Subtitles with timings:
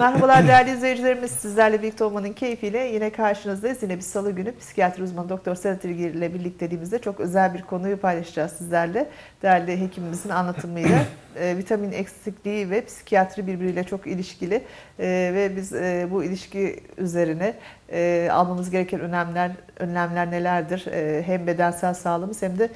[0.00, 1.30] Merhabalar değerli izleyicilerimiz.
[1.30, 3.82] Sizlerle birlikte olmanın keyfiyle yine karşınızdayız.
[3.82, 7.96] Yine bir salı günü psikiyatri uzmanı Doktor Sedat İlgir ile birlikteliğimizde çok özel bir konuyu
[7.96, 9.08] paylaşacağız sizlerle.
[9.42, 10.98] Değerli hekimimizin anlatımıyla
[11.36, 14.54] e, vitamin eksikliği ve psikiyatri birbiriyle çok ilişkili
[14.98, 17.54] e, ve biz e, bu ilişki üzerine
[17.92, 20.86] e, almamız gereken önlemler önlemler nelerdir?
[21.22, 22.68] Hem bedensel sağlığımız hem de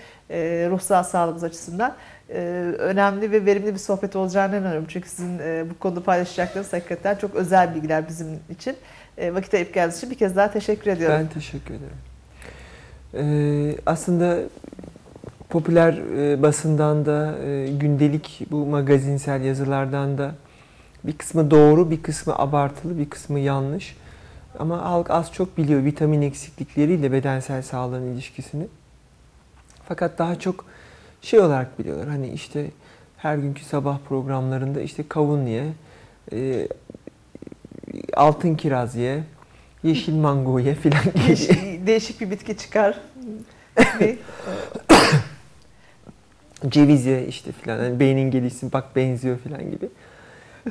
[0.71, 1.95] ruhsal sağlığımız açısından
[2.31, 2.41] e,
[2.79, 4.87] önemli ve verimli bir sohbet olacağını inanıyorum.
[4.89, 8.77] Çünkü sizin e, bu konuda paylaşacaklarınız hakikaten çok özel bilgiler bizim için.
[9.19, 11.19] E, vakit ayıp geldiğiniz için bir kez daha teşekkür ediyorum.
[11.21, 11.97] Ben teşekkür ederim.
[13.17, 14.39] Ee, aslında
[15.49, 20.35] popüler e, basından da e, gündelik bu magazinsel yazılardan da
[21.05, 23.97] bir kısmı doğru, bir kısmı abartılı, bir kısmı yanlış.
[24.59, 28.67] Ama halk az çok biliyor vitamin eksiklikleriyle bedensel sağlığın ilişkisini.
[29.89, 30.65] Fakat daha çok
[31.25, 32.09] şey olarak biliyorlar.
[32.09, 32.71] Hani işte
[33.17, 35.65] her günkü sabah programlarında işte kavun ye,
[36.33, 36.69] e,
[38.17, 39.23] altın kiraz ye,
[39.83, 41.87] yeşil mango ye filan gibi.
[41.87, 43.01] Değişik bir bitki çıkar.
[46.69, 47.85] Ceviz ye işte filan.
[47.85, 49.89] Yani beynin gelişsin bak benziyor filan gibi.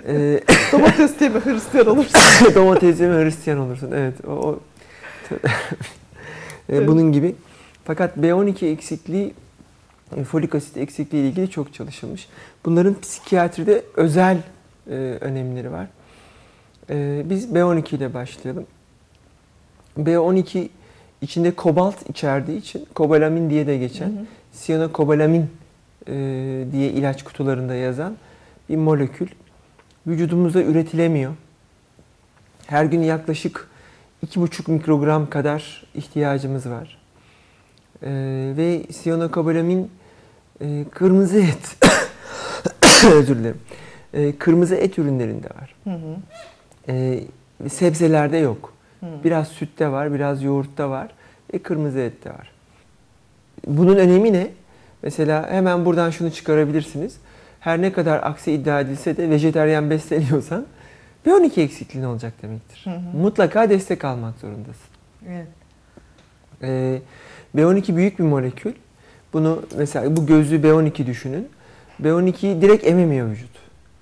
[0.07, 0.39] Ee,
[0.71, 2.21] Domates mi Hristiyan olursun?
[2.55, 3.91] Domates mi Hristiyan olursun.
[3.91, 4.25] Evet.
[4.27, 4.59] O, o
[6.69, 6.87] evet.
[6.87, 7.35] Bunun gibi.
[7.85, 9.33] Fakat B12 eksikliği
[10.23, 12.27] folik asit eksikliği ile ilgili çok çalışılmış.
[12.65, 14.37] Bunların psikiyatride özel
[14.89, 15.87] e, önemleri var.
[16.89, 18.65] E, biz B12 ile başlayalım.
[19.97, 20.69] B12
[21.21, 25.49] içinde kobalt içerdiği için kobalamin diye de geçen, siyanokobalamin
[26.07, 26.13] e,
[26.71, 28.17] diye ilaç kutularında yazan
[28.69, 29.27] bir molekül.
[30.07, 31.33] Vücudumuzda üretilemiyor.
[32.67, 33.69] Her gün yaklaşık
[34.25, 36.97] 2,5 mikrogram kadar ihtiyacımız var.
[38.01, 38.09] E,
[38.57, 39.91] ve siyanokobalamin
[40.63, 41.77] e, kırmızı et,
[43.13, 43.59] özür dilerim,
[44.13, 45.75] e, kırmızı et ürünlerinde var.
[45.83, 46.15] Hı hı.
[46.89, 47.23] E,
[47.69, 48.73] sebzelerde yok.
[48.99, 49.05] Hı.
[49.23, 51.11] Biraz sütte var, biraz yoğurtta var
[51.53, 52.51] ve kırmızı ette var.
[53.67, 54.47] Bunun önemi ne?
[55.03, 57.17] Mesela hemen buradan şunu çıkarabilirsiniz.
[57.59, 60.65] Her ne kadar aksi iddia edilse de vejeteryan besleniyorsan
[61.25, 62.81] B12 eksikliğin olacak demektir.
[62.83, 63.17] Hı hı.
[63.17, 64.89] Mutlaka destek almak zorundasın.
[65.29, 65.47] Evet.
[66.61, 67.01] Ee,
[67.55, 68.73] B12 büyük bir molekül
[69.33, 71.47] bunu mesela bu gözlü B12 düşünün.
[72.03, 73.49] B12'yi direkt ememiyor vücut.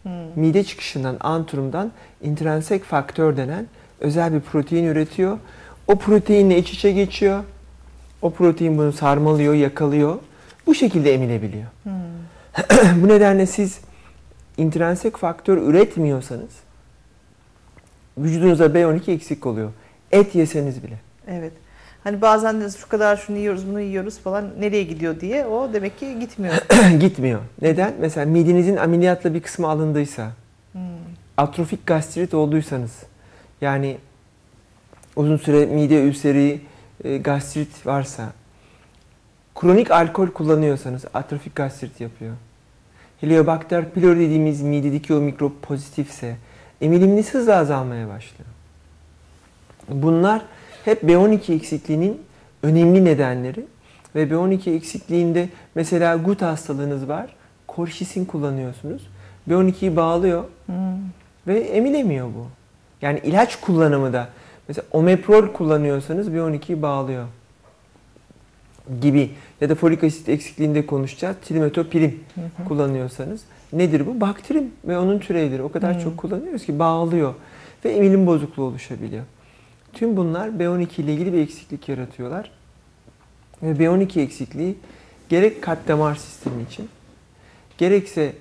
[0.03, 0.11] Hmm.
[0.35, 3.67] Mide çıkışından, antrumdan intrinsik faktör denen
[3.99, 5.37] özel bir protein üretiyor.
[5.87, 7.43] O proteinle iç içe geçiyor.
[8.21, 10.19] O protein bunu sarmalıyor, yakalıyor.
[10.67, 11.67] Bu şekilde emilebiliyor.
[11.83, 11.91] Hmm.
[13.03, 13.79] bu nedenle siz
[14.57, 16.51] intrinsik faktör üretmiyorsanız
[18.17, 19.71] vücudunuzda B12 eksik oluyor.
[20.11, 20.99] Et yeseniz bile.
[21.27, 21.53] Evet.
[22.03, 25.99] Hani bazen de şu kadar şunu yiyoruz, bunu yiyoruz falan nereye gidiyor diye o demek
[25.99, 26.55] ki gitmiyor.
[26.99, 27.39] gitmiyor.
[27.61, 27.93] Neden?
[27.99, 30.31] Mesela midenizin ameliyatla bir kısmı alındıysa,
[30.71, 30.81] hmm.
[31.37, 32.91] atrofik gastrit olduysanız,
[33.61, 33.97] yani
[35.15, 36.61] uzun süre mide ülseri,
[37.03, 38.29] e, gastrit varsa,
[39.55, 42.33] kronik alkol kullanıyorsanız atrofik gastrit yapıyor.
[43.21, 46.35] Heliobakter pylori dediğimiz midedeki o mikrop pozitifse
[46.81, 48.49] emiliminiz hızla azalmaya başlıyor.
[49.89, 50.41] Bunlar
[50.85, 52.21] hep B12 eksikliğinin
[52.63, 53.65] önemli nedenleri
[54.15, 57.35] ve B12 eksikliğinde mesela gut hastalığınız var.
[57.67, 59.07] Korşisin kullanıyorsunuz.
[59.49, 60.75] B12'yi bağlıyor hmm.
[61.47, 62.47] ve emilemiyor bu.
[63.01, 64.27] Yani ilaç kullanımı da
[64.67, 67.25] mesela omeprol kullanıyorsanız B12'yi bağlıyor
[69.01, 69.31] gibi
[69.61, 71.35] ya da folik asit eksikliğinde konuşacağız.
[71.45, 73.41] Trimetopirim hı kullanıyorsanız
[73.73, 74.21] nedir bu?
[74.21, 75.63] Bakterim ve onun türevleri.
[75.63, 76.03] O kadar hı.
[76.03, 77.33] çok kullanıyoruz ki bağlıyor
[77.85, 79.23] ve emilim bozukluğu oluşabiliyor.
[79.93, 82.51] Tüm bunlar B12 ile ilgili bir eksiklik yaratıyorlar.
[83.63, 84.75] Ve B12 eksikliği
[85.29, 86.89] gerek kalp damar sistemi için
[87.77, 88.33] gerekse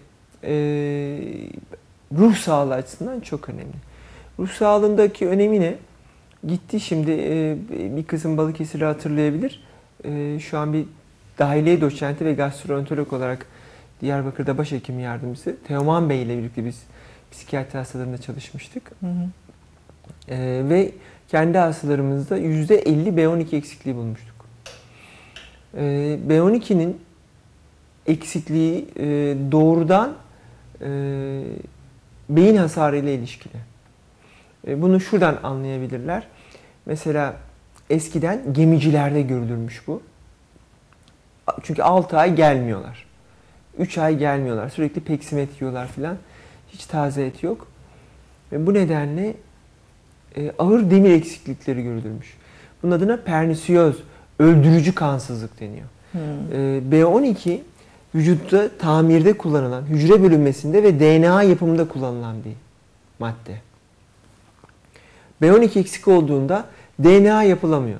[0.45, 0.53] e,
[2.19, 3.77] ruh sağlığı açısından çok önemli.
[4.39, 5.75] Ruh sağlığındaki önemi ne?
[6.49, 7.57] Gitti şimdi e,
[7.97, 9.63] bir kızım Balıkesir'i hatırlayabilir.
[10.05, 10.85] E, şu an bir
[11.39, 13.47] dahiliye doçenti ve gastroenterolog olarak
[14.01, 16.83] Diyarbakır'da başhekim yardımcısı Teoman Bey ile birlikte biz
[17.31, 18.91] psikiyatri hastalarında çalışmıştık.
[19.01, 19.29] Hı hı.
[20.35, 20.39] E,
[20.69, 20.93] ve
[21.31, 24.35] kendi hastalarımızda %50 B12 eksikliği bulmuştuk.
[25.77, 27.01] Ee, B12'nin
[28.07, 29.07] eksikliği e,
[29.53, 30.15] doğrudan
[30.81, 30.89] e,
[32.29, 33.57] beyin hasarı ile ilişkili.
[34.67, 36.27] E, bunu şuradan anlayabilirler.
[36.87, 37.37] Mesela
[37.91, 40.03] eskiden gemicilerde görülürmüş bu.
[41.63, 43.07] Çünkü 6 ay gelmiyorlar.
[43.79, 44.69] 3 ay gelmiyorlar.
[44.69, 46.17] Sürekli peksimet yiyorlar filan.
[46.69, 47.69] Hiç taze et yok.
[48.53, 49.35] Ve bu nedenle
[50.37, 52.37] e, ağır demir eksiklikleri görülürmüş.
[52.83, 53.97] Bunun adına pernisiyoz,
[54.39, 55.87] öldürücü kansızlık deniyor.
[56.13, 56.21] Hmm.
[56.53, 57.59] E, B12
[58.15, 62.53] vücutta tamirde kullanılan, hücre bölünmesinde ve DNA yapımında kullanılan bir
[63.19, 63.61] madde.
[65.43, 66.65] B12 eksik olduğunda
[67.03, 67.99] DNA yapılamıyor.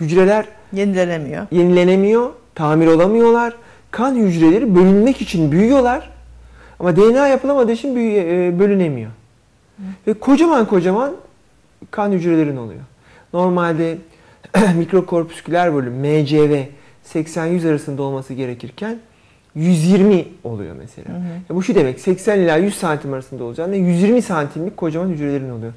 [0.00, 1.46] Hücreler Yenilenemiyor.
[1.50, 3.54] yenilenemiyor, tamir olamıyorlar.
[3.90, 6.10] Kan hücreleri bölünmek için büyüyorlar.
[6.80, 9.10] Ama DNA yapılamadığı için büyü- e, bölünemiyor.
[10.06, 11.12] Ve kocaman kocaman
[11.90, 12.80] kan hücrelerin oluyor.
[13.32, 13.98] Normalde
[14.76, 16.62] mikrokorpüsküler bölüm MCV
[17.14, 18.98] 80-100 arasında olması gerekirken
[19.54, 21.08] 120 oluyor mesela.
[21.50, 25.72] E bu şu demek 80 ila 100 santim arasında olacağını 120 santimlik kocaman hücrelerin oluyor.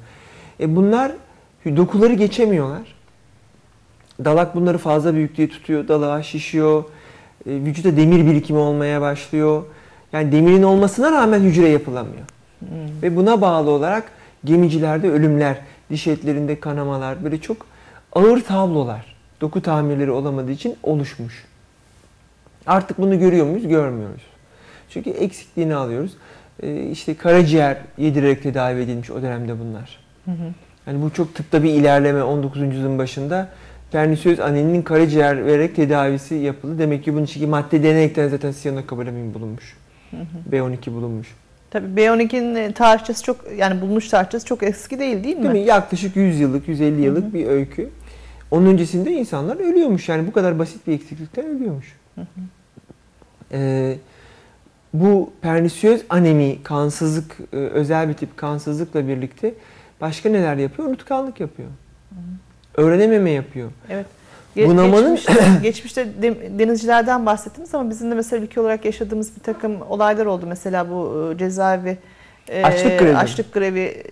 [0.60, 1.12] E bunlar
[1.64, 2.94] dokuları geçemiyorlar.
[4.24, 5.88] Dalak bunları fazla büyük diye tutuyor.
[5.88, 6.84] Dalağa şişiyor.
[7.46, 9.62] E, vücuda demir birikimi olmaya başlıyor.
[10.12, 12.24] Yani demirin olmasına rağmen hücre yapılamıyor.
[13.02, 14.04] Ve buna bağlı olarak
[14.44, 15.56] gemicilerde ölümler,
[15.90, 17.66] diş etlerinde kanamalar, böyle çok
[18.12, 21.44] ağır tablolar, doku tamirleri olamadığı için oluşmuş.
[22.66, 23.68] Artık bunu görüyor muyuz?
[23.68, 24.22] Görmüyoruz.
[24.90, 26.12] Çünkü eksikliğini alıyoruz.
[26.62, 29.98] E, işte karaciğer yedirerek tedavi edilmiş o dönemde bunlar.
[30.86, 32.62] Yani bu çok tıpta bir ilerleme 19.
[32.62, 33.48] yüzyılın başında.
[33.92, 36.78] Pernisöz annenin karaciğer vererek tedavisi yapıldı.
[36.78, 39.76] Demek ki bunun içindeki madde deneykten zaten siyanokobalamin bulunmuş.
[40.50, 41.28] B12 bulunmuş.
[41.72, 45.42] Tabii B12'nin tarihçesi çok yani bulmuş tarihçesi çok eski değil değil mi?
[45.42, 45.60] Değil mi?
[45.60, 47.90] Yaklaşık 100 yıllık, 150 yıllık bir öykü.
[48.50, 50.08] Onun öncesinde insanlar ölüyormuş.
[50.08, 51.96] Yani bu kadar basit bir eksiklikten ölüyormuş.
[53.52, 53.96] Ee,
[54.94, 59.54] bu pernisiyöz anemi, kansızlık, e, özel bir tip kansızlıkla birlikte
[60.00, 60.88] başka neler yapıyor?
[60.88, 61.68] Unutkanlık yapıyor.
[62.76, 63.70] Öğrenememe yapıyor.
[63.90, 64.06] Evet.
[64.56, 69.40] Ge- Bunamanın- geçmişte, geçmişte de- denizcilerden bahsettiniz ama bizim de mesela ülke olarak yaşadığımız bir
[69.42, 70.44] takım olaylar oldu.
[70.48, 71.98] Mesela bu e, cezaevi
[72.48, 73.16] e, Açlık grevi.
[73.16, 74.02] açlık grevi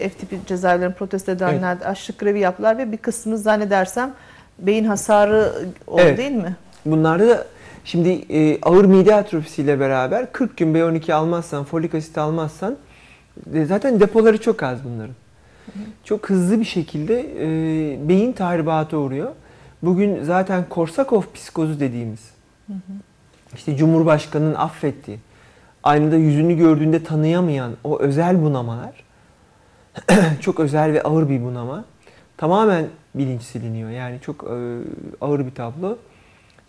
[0.00, 4.12] F tipi cezaevlerini protesto edenler açlık grevi yaptılar ve bir kısmı zannedersem
[4.58, 5.52] beyin hasarı
[5.86, 6.18] oldu Evet.
[6.18, 6.56] değil mi?
[6.86, 7.44] Bunlarda da
[7.84, 12.76] şimdi e, ağır mide atrofisiyle beraber 40 gün B12 almazsan, folik asit almazsan
[13.54, 15.14] e, zaten depoları çok az bunların.
[16.04, 19.30] Çok hızlı bir şekilde e, beyin tahribatı uğruyor.
[19.84, 22.30] Bugün zaten Korsakov psikozu dediğimiz
[23.54, 25.18] işte Cumhurbaşkanı'nın affettiği,
[25.82, 29.04] aynada yüzünü gördüğünde tanıyamayan o özel bunamalar
[30.40, 31.84] çok özel ve ağır bir bunama.
[32.36, 33.90] Tamamen bilinç siliniyor.
[33.90, 34.78] Yani çok e,
[35.20, 35.98] ağır bir tablo.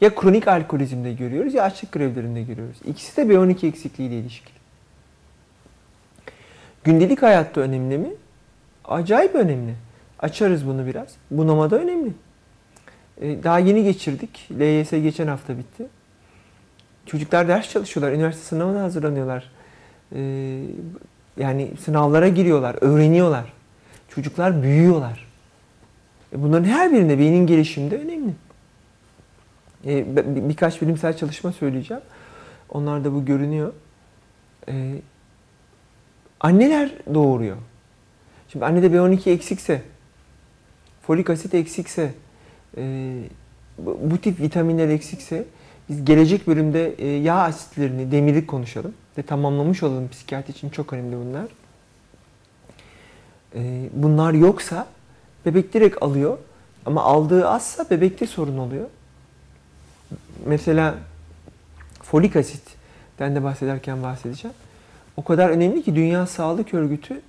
[0.02, 2.78] Ya kronik alkolizmde görüyoruz ya açlık grevlerinde görüyoruz.
[2.86, 4.56] İkisi de B12 eksikliğiyle ilişkili.
[6.84, 8.10] Gündelik hayatta önemli mi?
[8.86, 9.76] Acayip önemli.
[10.20, 11.08] Açarız bunu biraz.
[11.32, 12.12] Bunama da önemli.
[13.22, 14.48] E, daha yeni geçirdik.
[14.60, 15.86] LYS geçen hafta bitti.
[17.06, 18.12] Çocuklar ders çalışıyorlar.
[18.14, 19.52] Üniversite sınavına hazırlanıyorlar.
[20.16, 20.20] E,
[21.38, 22.76] yani sınavlara giriyorlar.
[22.82, 23.54] Öğreniyorlar.
[24.10, 25.28] Çocuklar büyüyorlar.
[26.34, 28.34] E, bunların her birinde beynin gelişiminde önemli.
[29.86, 32.04] Bir- birkaç bilimsel çalışma söyleyeceğim.
[32.70, 33.74] Onlarda bu görünüyor.
[36.40, 37.58] Anneler doğuruyor.
[38.50, 39.82] Şimdi annede B12 eksikse,
[41.02, 42.14] folik asit eksikse,
[42.78, 43.14] e,
[43.78, 45.46] bu, tip vitaminler eksikse
[45.90, 50.10] biz gelecek bölümde e, yağ asitlerini, demiri konuşalım ve tamamlamış olalım.
[50.10, 51.46] Psikiyatri için çok önemli bunlar.
[53.56, 54.88] E, bunlar yoksa
[55.46, 56.38] bebek direkt alıyor
[56.86, 58.88] ama aldığı azsa bebekte sorun oluyor.
[60.46, 60.96] Mesela
[62.04, 64.56] folik asitten de bahsederken bahsedeceğim.
[65.18, 67.22] O kadar önemli ki Dünya Sağlık Örgütü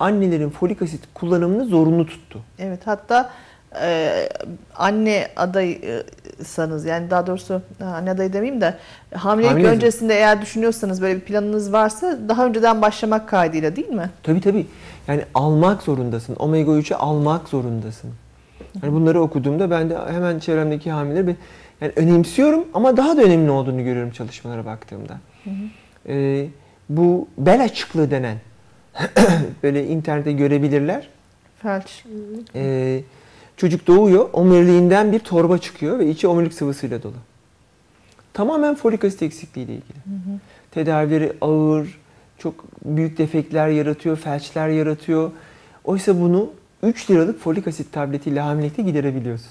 [0.00, 2.40] annelerin folik asit kullanımını zorunlu tuttu.
[2.58, 3.30] Evet hatta
[3.80, 4.28] e,
[4.76, 8.76] anne adaysanız yani daha doğrusu anne adayı demeyeyim de
[9.14, 14.10] hamilelik Hamile öncesinde eğer düşünüyorsanız böyle bir planınız varsa daha önceden başlamak kaydıyla değil mi?
[14.22, 14.66] Tabii tabii.
[15.08, 16.36] Yani almak zorundasın.
[16.38, 18.10] Omega 3'ü almak zorundasın.
[18.82, 21.36] Yani bunları okuduğumda ben de hemen çevremdeki hamileleri ben,
[21.80, 25.18] yani önemsiyorum ama daha da önemli olduğunu görüyorum çalışmalara baktığımda.
[26.08, 26.46] Ee,
[26.88, 28.36] bu bel açıklığı denen
[29.62, 31.08] böyle internette görebilirler.
[31.62, 32.04] Felç.
[32.54, 33.00] Ee,
[33.60, 37.14] çocuk doğuyor, omuriliğinden bir torba çıkıyor ve içi omurilik sıvısıyla dolu.
[38.32, 39.98] Tamamen folik asit eksikliği ile ilgili.
[40.70, 41.98] Tedavileri ağır,
[42.38, 45.30] çok büyük defekler yaratıyor, felçler yaratıyor.
[45.84, 46.50] Oysa bunu
[46.82, 49.50] 3 liralık folik asit tabletiyle hamilelikte giderebiliyorsun.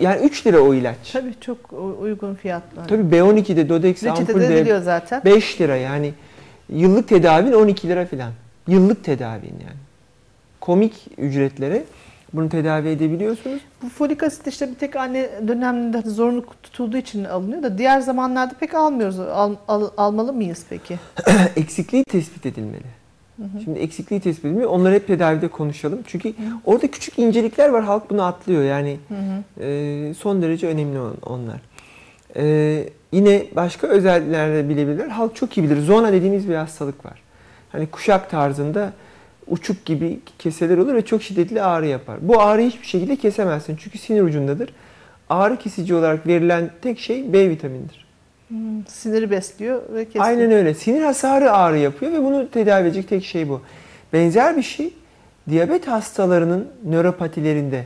[0.00, 1.12] Yani 3 lira o ilaç.
[1.12, 1.58] Tabii çok
[2.00, 2.86] uygun fiyatlı.
[2.86, 5.22] Tabii B12'de, Dodex ampulde ediliyor zaten.
[5.24, 6.14] 5 lira yani.
[6.68, 8.32] Yıllık tedavin 12 lira falan.
[8.68, 9.80] Yıllık tedavin yani.
[10.60, 11.84] Komik ücretlere
[12.34, 13.60] bunu tedavi edebiliyorsunuz.
[13.82, 18.54] Bu folik asit işte bir tek anne döneminde zorunlu tutulduğu için alınıyor da diğer zamanlarda
[18.60, 19.18] pek almıyoruz.
[19.20, 20.98] Al- al- almalı mıyız peki?
[21.56, 22.82] eksikliği tespit edilmeli.
[23.64, 24.66] Şimdi eksikliği tespit edilmeli.
[24.66, 25.98] Onları hep tedavide konuşalım.
[26.06, 26.32] Çünkü
[26.64, 27.84] orada küçük incelikler var.
[27.84, 28.62] Halk bunu atlıyor.
[28.62, 28.98] Yani
[29.60, 31.60] e, son derece önemli on- onlar.
[32.36, 35.08] E, yine başka özellikler de bilebilirler.
[35.08, 35.80] Halk çok iyi bilir.
[35.80, 37.22] Zona dediğimiz bir hastalık var.
[37.72, 38.92] Hani kuşak tarzında
[39.48, 42.18] uçuk gibi keseler olur ve çok şiddetli ağrı yapar.
[42.22, 44.70] Bu ağrıyı hiçbir şekilde kesemezsin çünkü sinir ucundadır.
[45.28, 48.04] Ağrı kesici olarak verilen tek şey B vitaminidir.
[48.48, 50.24] Hmm, siniri besliyor ve kesiyor.
[50.24, 50.74] Aynen öyle.
[50.74, 53.60] Sinir hasarı ağrı yapıyor ve bunu tedavi edecek tek şey bu.
[54.12, 54.92] Benzer bir şey
[55.48, 57.84] diyabet hastalarının nöropatilerinde,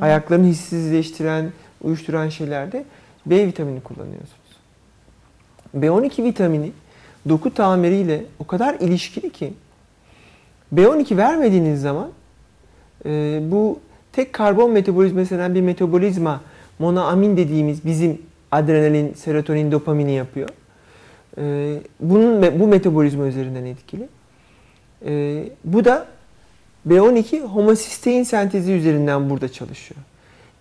[0.00, 1.52] ayaklarını hissizleştiren,
[1.82, 2.84] uyuşturan şeylerde
[3.26, 4.48] B vitamini kullanıyorsunuz.
[5.76, 6.72] B12 vitamini
[7.28, 9.52] doku tamiriyle o kadar ilişkili ki
[10.74, 12.08] B12 vermediğiniz zaman
[13.06, 13.80] e, bu
[14.12, 16.40] tek karbon metabolizması denen bir metabolizma
[16.78, 20.48] monoamin dediğimiz bizim adrenalin, serotonin, dopamini yapıyor.
[21.38, 24.08] E, bunun bu metabolizma üzerinden etkili.
[25.06, 26.06] E, bu da
[26.88, 30.00] B12 homosistein sentezi üzerinden burada çalışıyor.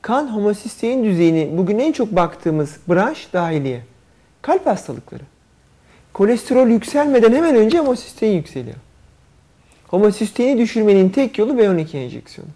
[0.02, 3.82] Kan homosistein düzeyini bugün en çok baktığımız branş dahiliye.
[4.42, 5.24] Kalp hastalıkları.
[6.14, 8.76] Kolesterol yükselmeden hemen önce homosistein yükseliyor.
[9.88, 12.52] Homosisteini düşürmenin tek yolu B12 enjeksiyonu.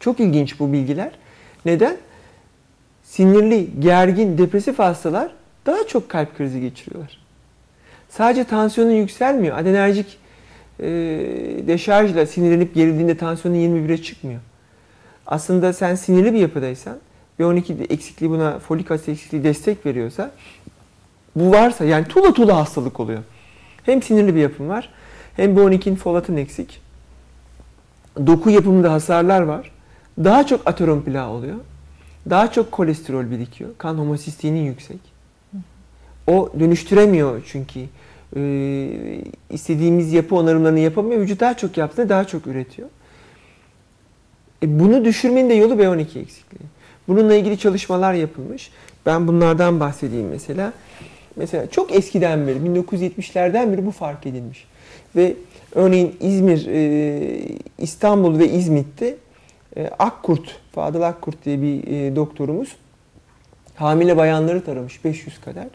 [0.00, 1.10] Çok ilginç bu bilgiler.
[1.64, 1.96] Neden?
[3.02, 5.32] Sinirli, gergin, depresif hastalar
[5.66, 7.18] daha çok kalp krizi geçiriyorlar.
[8.08, 9.58] Sadece tansiyonun yükselmiyor.
[9.58, 10.18] Adenerjik
[10.80, 10.86] e,
[11.66, 14.40] deşarjla sinirlenip gerildiğinde tansiyonun 21'e çıkmıyor.
[15.26, 16.98] Aslında sen sinirli bir yapıdaysan
[17.40, 20.30] B12 eksikliği buna folik asit eksikliği destek veriyorsa
[21.36, 23.22] bu varsa yani tula tula hastalık oluyor.
[23.82, 24.90] Hem sinirli bir yapım var
[25.36, 26.80] hem B12'in folatın eksik.
[28.26, 29.70] Doku yapımında hasarlar var.
[30.24, 31.56] Daha çok aterom plağı oluyor.
[32.30, 33.70] Daha çok kolesterol birikiyor.
[33.78, 34.98] Kan homosisteini yüksek.
[36.26, 37.80] O dönüştüremiyor çünkü.
[38.36, 41.20] Ee, istediğimiz yapı onarımlarını yapamıyor.
[41.20, 42.88] Vücut daha çok yaptığında daha çok üretiyor.
[44.62, 46.68] E bunu düşürmenin de yolu B12 eksikliği.
[47.08, 48.70] Bununla ilgili çalışmalar yapılmış.
[49.06, 50.72] Ben bunlardan bahsedeyim mesela.
[51.36, 54.66] Mesela çok eskiden beri, 1970'lerden beri bu fark edilmiş.
[55.16, 55.34] Ve
[55.74, 59.16] örneğin İzmir, e, İstanbul ve İzmit'te
[59.76, 62.76] e, Akkurt, Fadıl Akkurt diye bir e, doktorumuz
[63.74, 65.66] hamile bayanları taramış 500 kadar.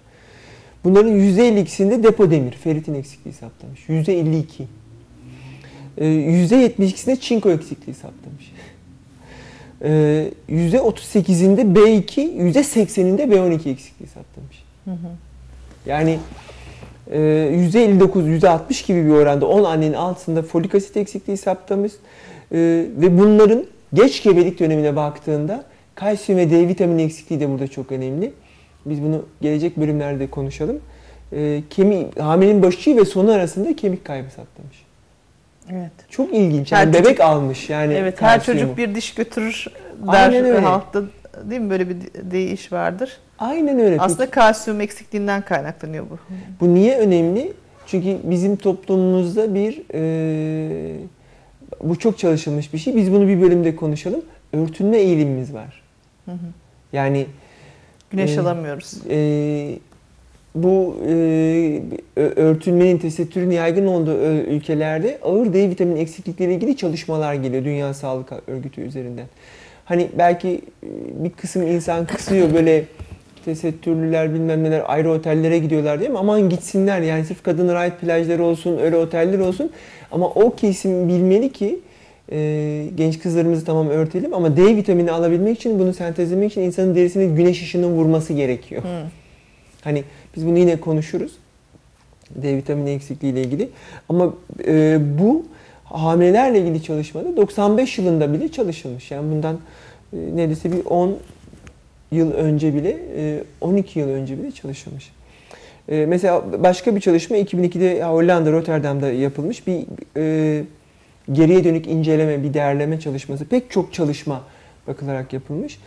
[0.84, 3.90] Bunların %52'sinde depo demir, feritin eksikliği saptamış.
[3.90, 4.44] %52.
[5.98, 8.52] E, %72'sinde çinko eksikliği saptamış.
[9.82, 14.64] E, %38'inde B2, %80'inde B12 eksikliği saptamış.
[14.86, 15.12] Hı hı.
[15.86, 16.20] Yani
[17.12, 21.92] %59, %60 gibi bir oranda 10 annenin altında folik asit eksikliği saptamış.
[22.52, 25.64] Ve bunların geç gebelik dönemine baktığında
[25.96, 28.34] kalsiyum ve D vitamini eksikliği de burada çok önemli.
[28.86, 30.80] Biz bunu gelecek bölümlerde konuşalım.
[31.70, 34.86] Kemik, hamilenin başı ve sonu arasında kemik kaybı saptamış.
[35.72, 35.92] Evet.
[36.10, 36.72] Çok ilginç.
[36.72, 37.94] Yani her bebek çocuk, almış yani.
[37.94, 39.68] Evet, her çocuk bir diş götürür
[40.12, 41.02] der halkta
[41.50, 41.96] değil mi böyle bir
[42.32, 43.18] deyiş vardır.
[43.40, 44.00] Aynen öyle.
[44.00, 46.18] Aslında Peki, kalsiyum eksikliğinden kaynaklanıyor bu.
[46.60, 47.54] Bu niye önemli?
[47.86, 50.96] Çünkü bizim toplumumuzda bir e,
[51.84, 52.96] bu çok çalışılmış bir şey.
[52.96, 54.22] Biz bunu bir bölümde konuşalım.
[54.54, 55.82] Örtünme eğilimimiz var.
[56.26, 56.38] Hı hı.
[56.94, 57.26] Yani
[58.12, 58.94] güneş e, alamıyoruz.
[59.10, 59.80] E,
[60.56, 61.82] bu e,
[62.18, 68.82] örtünmenin, tesettürün yaygın olduğu ülkelerde ağır D vitamini eksiklikleriyle ilgili çalışmalar geliyor Dünya Sağlık Örgütü
[68.82, 69.26] üzerinden.
[69.92, 70.62] Hani belki
[71.24, 72.86] bir kısım insan kısıyor böyle
[73.46, 78.44] tesettürlüler bilmem neler ayrı otellere gidiyorlar diye ama aman gitsinler yani sırf kadınlara ait plajları
[78.44, 79.72] olsun öyle oteller olsun
[80.12, 81.80] ama o kesim bilmeli ki
[82.32, 87.26] e, genç kızlarımızı tamam örtelim ama D vitamini alabilmek için bunu sentezlemek için insanın derisine
[87.26, 88.84] güneş ışının vurması gerekiyor.
[88.84, 89.10] Hmm.
[89.82, 90.04] Hani
[90.36, 91.32] biz bunu yine konuşuruz.
[92.36, 93.70] D vitamini eksikliği ile ilgili.
[94.10, 94.34] Ama
[94.68, 95.46] e, bu
[95.94, 99.12] hamilelerle ilgili çalışmada 95 yılında bile çalışılmış.
[99.12, 99.56] Yani bundan
[100.14, 101.18] e, neredeyse bir 10
[102.12, 102.98] yıl önce bile,
[103.62, 105.12] 12 e, yıl önce bile çalışılmış.
[105.90, 109.86] E, mesela başka bir çalışma 2002'de Hollanda, Rotterdam'da yapılmış bir
[111.32, 113.46] geriye dönük inceleme, bir değerleme çalışması.
[113.46, 114.42] Pek çok çalışma
[114.88, 115.80] bakılarak yapılmış.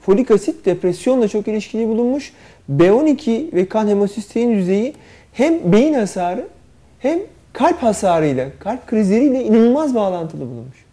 [0.00, 2.32] Folik asit depresyonla çok ilişkili bulunmuş.
[2.72, 4.94] B12 ve kan hemosistein düzeyi
[5.32, 6.48] hem beyin hasarı
[6.98, 7.18] hem
[7.56, 10.84] kalp hasarıyla, kalp krizleriyle inanılmaz bağlantılı bulunmuş.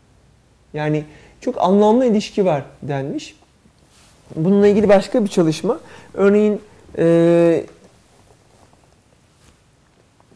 [0.74, 1.04] Yani
[1.42, 3.36] çok anlamlı ilişki var denmiş.
[4.36, 5.80] Bununla ilgili başka bir çalışma.
[6.14, 6.62] Örneğin
[6.98, 7.66] e,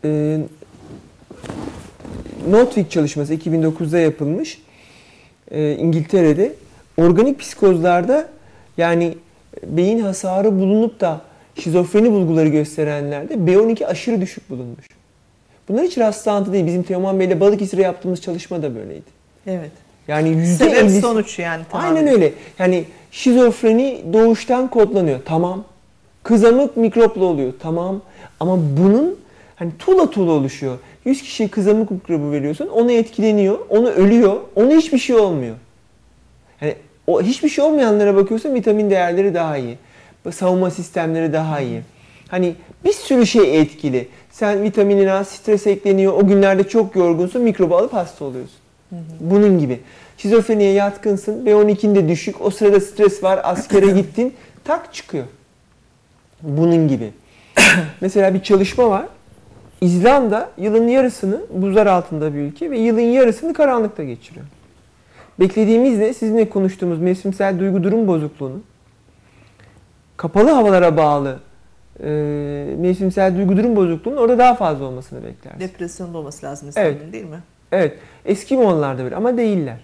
[0.03, 0.39] e,
[2.49, 4.61] Notwick çalışması 2009'da yapılmış.
[5.51, 6.53] E, İngiltere'de.
[6.97, 8.29] Organik psikozlarda
[8.77, 9.17] yani
[9.63, 11.21] beyin hasarı bulunup da
[11.59, 14.96] şizofreni bulguları gösterenlerde B12 aşırı düşük bulunmuş.
[15.69, 16.65] Bunlar hiç rastlantı değil.
[16.65, 19.09] Bizim Teoman Bey'le Balıkesir'e yaptığımız çalışma da böyleydi.
[19.47, 19.71] Evet.
[20.07, 21.63] Yani yüzde Sebep sonuç yani.
[21.71, 21.95] Tamamen.
[21.95, 22.33] Aynen öyle.
[22.59, 25.19] Yani şizofreni doğuştan kodlanıyor.
[25.25, 25.63] Tamam.
[26.23, 27.53] Kızamık mikroplu oluyor.
[27.59, 28.01] Tamam.
[28.39, 29.19] Ama bunun
[29.55, 30.77] hani tuğla tuğla oluşuyor.
[31.05, 32.67] 100 kişiye kızamık mikrobu veriyorsun.
[32.67, 35.55] Onu etkileniyor, onu ölüyor, ona hiçbir şey olmuyor.
[36.61, 36.75] Yani
[37.07, 39.77] o hiçbir şey olmayanlara bakıyorsun vitamin değerleri daha iyi.
[40.31, 41.81] Savunma sistemleri daha iyi.
[42.27, 42.55] Hani
[42.85, 44.07] bir sürü şey etkili.
[44.39, 46.13] Sen vitaminin az, stres ekleniyor.
[46.13, 48.57] O günlerde çok yorgunsun, mikrobu alıp hasta oluyorsun.
[49.19, 49.79] Bunun gibi.
[50.17, 52.41] Şizofreniye yatkınsın, B12'in de düşük.
[52.41, 55.25] O sırada stres var, askere gittin, tak çıkıyor.
[56.41, 57.11] Bunun gibi.
[58.01, 59.05] Mesela bir çalışma var.
[59.81, 64.45] İzlanda yılın yarısını buzlar altında bir ülke ve yılın yarısını karanlıkta geçiriyor.
[65.39, 68.61] Beklediğimizde sizinle konuştuğumuz mevsimsel duygu durum bozukluğunu
[70.17, 71.39] kapalı havalara bağlı
[72.03, 72.07] e,
[72.77, 75.59] mevsimsel duygu durum bozukluğunun orada daha fazla olmasını bekleriz.
[75.59, 77.13] Depresyonda olması lazım insanın Evet.
[77.13, 77.39] değil mi?
[77.71, 77.97] Evet.
[78.25, 79.77] Eskimoğullar da böyle ama değiller.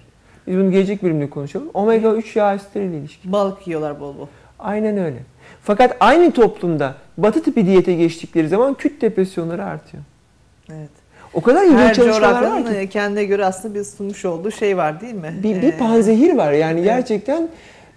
[0.48, 1.70] Biz bunu gelecek bölümde konuşalım.
[1.74, 3.32] Omega 3 yağ asitleri ilişkin.
[3.32, 4.28] Balık yiyorlar bol bol.
[4.60, 5.18] Aynen öyle.
[5.62, 10.04] Fakat aynı toplumda batı tipi diyete geçtikleri zaman küt depresyonları artıyor.
[10.70, 10.90] Evet.
[11.34, 12.90] O kadar ilginç çalışmalar var ki.
[12.90, 15.34] kendine göre aslında bir sunmuş olduğu şey var değil mi?
[15.44, 16.90] Bir, bir Ee, panzehir var yani evet.
[16.90, 17.50] gerçekten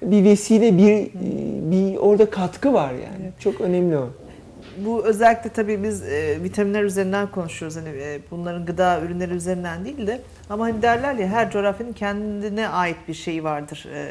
[0.03, 1.11] bir vesile, bir
[1.71, 3.23] bir orada katkı var yani.
[3.23, 3.41] Evet.
[3.41, 4.09] Çok önemli o.
[4.85, 7.77] Bu özellikle tabii biz e, vitaminler üzerinden konuşuyoruz.
[7.77, 12.69] Hani e, bunların gıda ürünleri üzerinden değil de ama hani derler ya her coğrafyanın kendine
[12.69, 13.89] ait bir şeyi vardır.
[13.95, 14.07] E,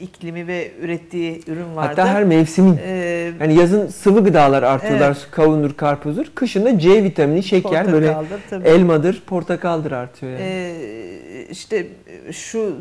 [0.00, 1.88] iklimi ve ürettiği ürün vardır.
[1.88, 2.78] Hatta her mevsimin.
[2.86, 5.06] e, Yani yazın sıvı gıdalar artıyorlar.
[5.06, 5.28] Evet.
[5.30, 6.26] Kavundur, karpuzdur.
[6.34, 8.68] Kışın da C vitamini, şeker, böyle portakaldır tabii.
[8.68, 10.42] elmadır, portakaldır artıyor yani.
[10.42, 11.86] Ee, işte
[12.32, 12.76] şu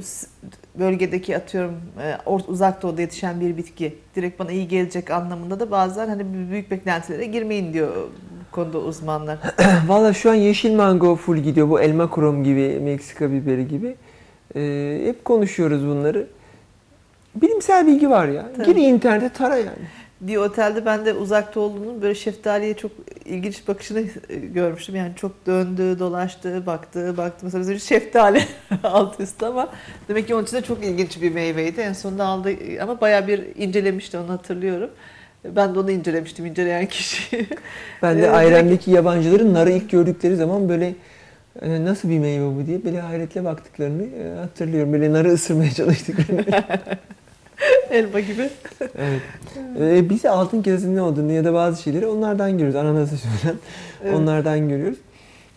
[0.80, 6.08] bölgedeki atıyorum e, uzak doğuda yetişen bir bitki direkt bana iyi gelecek anlamında da bazen
[6.08, 9.38] hani büyük beklentilere girmeyin diyor bu konuda uzmanlar.
[9.88, 11.70] Valla şu an yeşil mango full gidiyor.
[11.70, 13.96] Bu elma krom gibi, Meksika biberi gibi.
[14.56, 16.27] Ee, hep konuşuyoruz bunları.
[17.36, 18.46] Bilimsel bilgi var ya.
[18.58, 18.65] Tabii.
[18.65, 19.70] Gir internete tara yani.
[20.22, 22.92] Bir otelde ben de uzak doğulunun böyle şeftaliye çok
[23.25, 24.04] ilginç bakışını
[24.54, 24.96] görmüştüm.
[24.96, 27.40] Yani çok döndü, dolaştı, baktı, baktı.
[27.42, 28.44] Mesela bizim şeftali
[28.84, 29.70] alt üst ama
[30.10, 31.81] demek ki onun için de çok ilginç bir meyveydi.
[31.81, 34.90] En sonunda aldı ama bayağı bir incelemişti onu hatırlıyorum.
[35.46, 37.48] Ben de onu incelemiştim, inceleyen kişi.
[38.01, 40.96] Ben de Ee, Ayrem'deki yabancıların narı ilk gördükleri zaman böyle
[41.62, 44.94] e, nasıl bir meyve bu diye böyle hayretle baktıklarını e, hatırlıyorum.
[44.94, 46.46] Böyle narı ısırmaya çalıştıklarını.
[47.92, 48.50] Elma gibi.
[48.82, 49.22] evet.
[49.80, 52.76] E, biz altın kesesinin ne olduğunu ya da bazı şeyleri onlardan görüyoruz.
[52.76, 53.56] Ananası falan.
[54.04, 54.16] Evet.
[54.16, 54.98] Onlardan görüyoruz.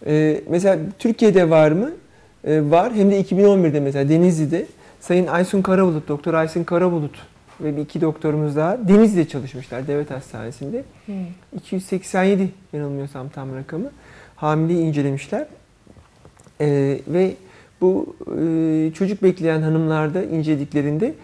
[0.07, 1.91] E, mesela Türkiye'de var mı?
[2.45, 2.95] E, var.
[2.95, 4.67] Hem de 2011'de mesela Denizli'de
[5.01, 7.17] Sayın Aysun Karabulut, Doktor Aysun Karabulut
[7.61, 10.85] ve bir iki doktorumuz daha Denizli'de çalışmışlar devlet hastanesinde.
[11.57, 13.91] 287 yanılmıyorsam tam rakamı
[14.37, 15.47] hamileyi incelemişler.
[16.61, 17.35] Ee, ve
[17.81, 21.15] bu e, çocuk bekleyen hanımlarda incelediklerinde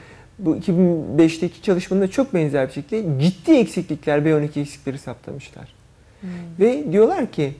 [0.44, 5.74] bu 2005'teki çalışmanın da çok benzer bir şekilde ciddi eksiklikler B12 eksikleri saptamışlar.
[6.60, 7.54] Ve diyorlar ki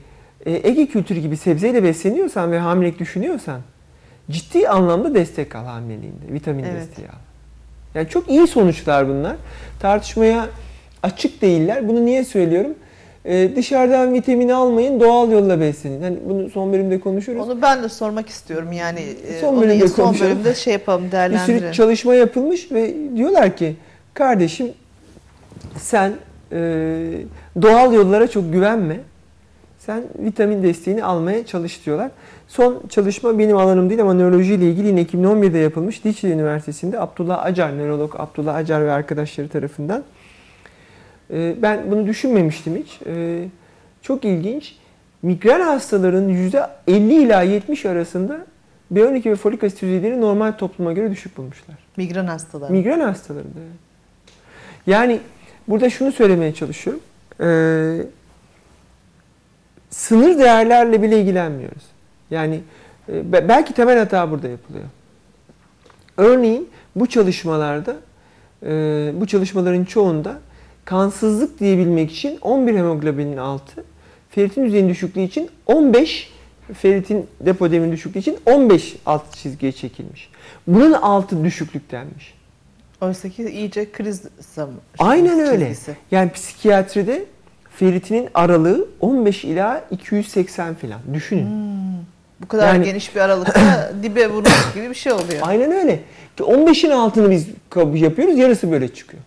[0.45, 3.61] e, Ege kültürü gibi sebzeyle besleniyorsan ve hamilelik düşünüyorsan
[4.31, 6.33] ciddi anlamda destek al hamileliğinde.
[6.33, 6.75] Vitamin Evet.
[6.75, 7.13] desteği al.
[7.95, 9.35] Yani çok iyi sonuçlar bunlar.
[9.79, 10.49] Tartışmaya
[11.03, 11.87] açık değiller.
[11.87, 12.73] Bunu niye söylüyorum?
[13.25, 16.01] Ee, dışarıdan vitamini almayın, doğal yolla beslenin.
[16.01, 17.49] Hani bunu son bölümde konuşuruz.
[17.49, 18.99] Onu ben de sormak istiyorum yani.
[19.27, 20.31] e, Son bölümde son konuşalım.
[20.31, 21.71] bölümde şey yapalım, bir sürü değerlendirelim.
[21.71, 23.75] çalışma yapılmış ve diyorlar ki
[24.13, 24.67] kardeşim
[25.77, 26.13] sen
[26.51, 26.57] e,
[27.61, 28.99] doğal yollara çok güvenme.
[29.79, 32.11] Sen vitamin desteğini almaya çalış diyorlar.
[32.47, 37.77] Son çalışma benim alanım değil ama nörolojiyle ilgili yine 2011'de yapılmış Diçli Üniversitesi'nde Abdullah Acar,
[37.77, 40.03] nörolog Abdullah Acar ve arkadaşları tarafından.
[41.31, 42.99] E, ben bunu düşünmemiştim hiç.
[43.05, 43.45] E,
[44.01, 44.75] çok ilginç.
[45.21, 48.45] Migren hastaların %50 ila 70 arasında
[48.93, 51.75] B12 ve folik asit düzeyleri normal topluma göre düşük bulmuşlar.
[51.97, 52.71] Migren hastaları.
[52.71, 53.59] Migren hastalarında.
[54.87, 55.19] Yani
[55.67, 57.01] burada şunu söylemeye çalışıyorum.
[57.41, 58.05] Ee,
[59.89, 61.83] sınır değerlerle bile ilgilenmiyoruz.
[62.31, 62.61] Yani
[63.09, 64.85] e, be- belki temel hata burada yapılıyor.
[66.17, 67.95] Örneğin bu çalışmalarda,
[68.63, 68.69] e,
[69.15, 70.39] bu çalışmaların çoğunda
[70.85, 73.83] kansızlık diyebilmek için 11 hemoglobinin altı,
[74.29, 76.31] ferritin düzeyinin düşüklüğü için 15,
[76.73, 80.29] ferritin depo demin düşüklüğü için 15 alt çizgiye çekilmiş.
[80.67, 82.33] Bunun altı düşüklük denmiş.
[83.01, 84.21] Oysa ki iyice kriz
[84.55, 85.67] zam- Aynen öyle.
[85.69, 85.95] çizgisi.
[86.11, 87.25] Yani psikiyatride
[87.75, 90.99] feritinin aralığı 15 ila 280 falan.
[91.13, 91.45] Düşünün.
[91.45, 92.01] Hmm.
[92.41, 95.39] Bu kadar Yani- geniş bir aralıkta dibe vurmuş gibi bir şey oluyor.
[95.41, 95.99] Aynen öyle.
[96.37, 97.47] Ki 15'in altını biz
[98.01, 99.23] yapıyoruz, yarısı böyle çıkıyor.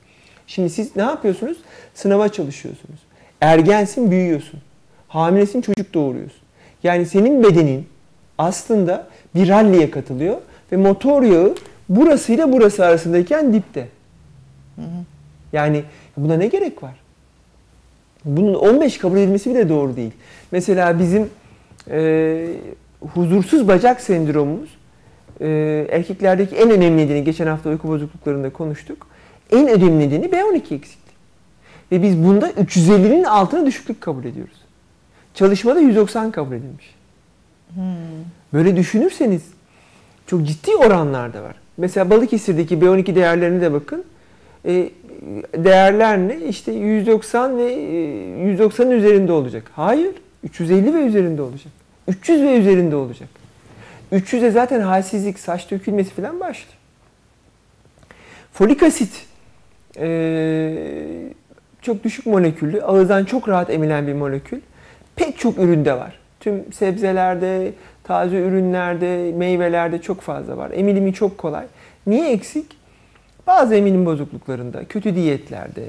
[0.46, 1.58] Şimdi siz ne yapıyorsunuz?
[1.94, 3.00] Sınava çalışıyorsunuz.
[3.40, 4.60] Ergensin, büyüyorsun.
[5.08, 6.40] Hamilesin, çocuk doğuruyorsun.
[6.82, 7.86] Yani senin bedenin
[8.38, 10.36] aslında bir ralliye katılıyor
[10.72, 11.54] ve motor yağı
[11.88, 13.88] burasıyla burası arasındayken dipte.
[15.52, 15.82] Yani
[16.16, 16.94] buna ne gerek var?
[18.24, 20.12] Bunun 15 kabul edilmesi bile doğru değil.
[20.50, 21.30] Mesela bizim
[21.90, 22.46] e,
[23.14, 24.70] huzursuz bacak sendromumuz
[25.40, 29.06] e, erkeklerdeki en önemli nedeni geçen hafta uyku bozukluklarında konuştuk.
[29.54, 31.04] En önemli nedeni B12 eksikliği.
[31.92, 34.56] Ve biz bunda 350'nin altına düşüklük kabul ediyoruz.
[35.34, 36.94] Çalışmada 190 kabul edilmiş.
[38.52, 39.42] Böyle düşünürseniz
[40.26, 41.54] çok ciddi oranlarda var.
[41.76, 44.04] Mesela Balıkesir'deki B12 değerlerine de bakın.
[44.66, 44.90] E,
[45.56, 46.36] değerler ne?
[46.48, 47.76] İşte 190 ve e,
[48.56, 49.70] 190'ın üzerinde olacak.
[49.74, 50.14] Hayır.
[50.44, 51.72] 350 ve üzerinde olacak.
[52.08, 53.28] 300 ve üzerinde olacak.
[54.12, 56.78] 300'e zaten halsizlik, saç dökülmesi falan başlıyor.
[58.52, 59.26] Folik asit
[59.98, 60.76] e,
[61.82, 64.60] çok düşük moleküllü, ağızdan çok rahat emilen bir molekül.
[65.16, 66.18] Pek çok üründe var.
[66.40, 67.72] Tüm sebzelerde,
[68.04, 70.70] taze ürünlerde, meyvelerde çok fazla var.
[70.74, 71.66] Emilimi çok kolay.
[72.06, 72.76] Niye eksik?
[73.46, 75.84] Bazı emilim bozukluklarında, kötü diyetlerde,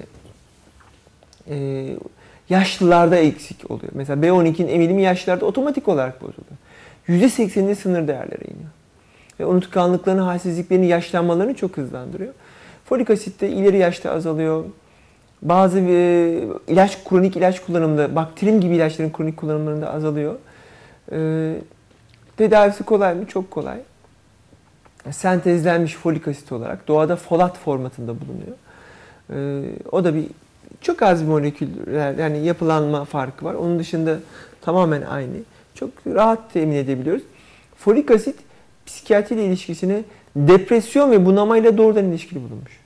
[1.50, 1.88] e,
[2.50, 3.92] yaşlılarda eksik oluyor.
[3.96, 6.58] Mesela B12'nin emilimi yaşlılarda otomatik olarak bozuluyor.
[7.08, 8.70] %80'inde sınır değerlere iniyor.
[9.40, 12.34] Ve unutkanlıklarını, halsizliklerini, yaşlanmalarını çok hızlandırıyor.
[12.86, 14.64] Folik asit de ileri yaşta azalıyor.
[15.42, 20.36] Bazı e, ilaç, kronik ilaç kullanımında, baktrim gibi ilaçların kronik kullanımlarında azalıyor.
[21.12, 21.56] E,
[22.38, 23.26] tedavisi kolay mı?
[23.26, 23.78] Çok kolay.
[25.12, 28.58] Sentezlenmiş folik asit olarak doğada folat formatında bulunuyor.
[29.30, 30.26] E, o da bir
[30.82, 31.68] çok az bir molekül
[32.20, 33.54] yani yapılanma farkı var.
[33.54, 34.20] Onun dışında
[34.62, 35.36] tamamen aynı.
[35.76, 37.24] Çok rahat temin edebiliyoruz.
[37.78, 38.36] Folik asit
[38.86, 40.04] psikiyatri ile ilişkisini
[40.36, 42.80] depresyon ve bunamayla doğrudan ilişkili bulunmuş.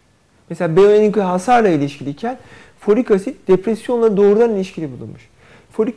[0.50, 2.38] Mesela B12 hasarla ilişkiliyken
[2.80, 5.22] folik asit depresyonla doğrudan ilişkili bulunmuş.
[5.72, 5.96] Folik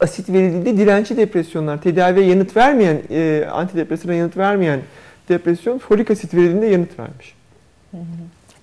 [0.00, 4.80] asit verildiğinde dirençli depresyonlar, tedaviye yanıt vermeyen, e, antidepresana yanıt vermeyen
[5.28, 7.34] depresyon folik asit verildiğinde yanıt vermiş.
[7.90, 8.02] Hı hı.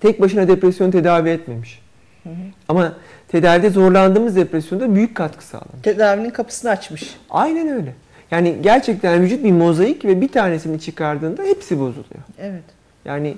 [0.01, 1.81] Tek başına depresyon tedavi etmemiş.
[2.23, 2.33] Hı hı.
[2.67, 2.93] Ama
[3.27, 5.81] tedavide zorlandığımız depresyonda büyük katkı sağlamış.
[5.83, 7.15] Tedavinin kapısını açmış.
[7.29, 7.93] Aynen öyle.
[8.33, 12.23] Yani gerçekten vücut bir mozaik ve bir tanesini çıkardığında hepsi bozuluyor.
[12.39, 12.63] Evet.
[13.05, 13.35] Yani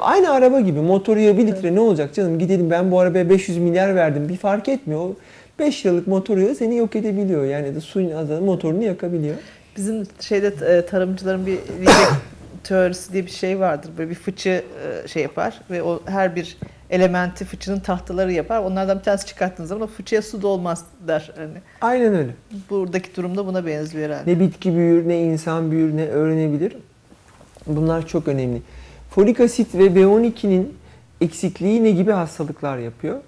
[0.00, 1.72] aynı araba gibi motoru ya 1 litre evet.
[1.72, 5.00] ne olacak canım gidelim ben bu arabaya 500 milyar verdim bir fark etmiyor.
[5.00, 5.14] O
[5.58, 7.44] 5 liralık motor yağı seni yok edebiliyor.
[7.44, 9.34] Yani de suyun azalığında motorunu yakabiliyor.
[9.76, 11.58] Bizim şeyde e, tarımcıların bir
[12.64, 13.90] teorisi diye bir şey vardır.
[13.98, 14.64] Böyle bir fıçı
[15.04, 16.56] e, şey yapar ve o her bir
[16.90, 18.58] elementi fıçının tahtaları yapar.
[18.58, 21.32] Onlardan bir tanesi çıkarttığınız zaman o fıçıya su dolmaz der.
[21.36, 22.30] Hani Aynen öyle.
[22.70, 24.32] Buradaki durumda buna benziyor herhalde.
[24.32, 26.76] Ne bitki büyür, ne insan büyür, ne öğrenebilir.
[27.66, 28.62] Bunlar çok önemli.
[29.10, 30.76] Folik asit ve B12'nin
[31.20, 33.20] eksikliği ne gibi hastalıklar yapıyor?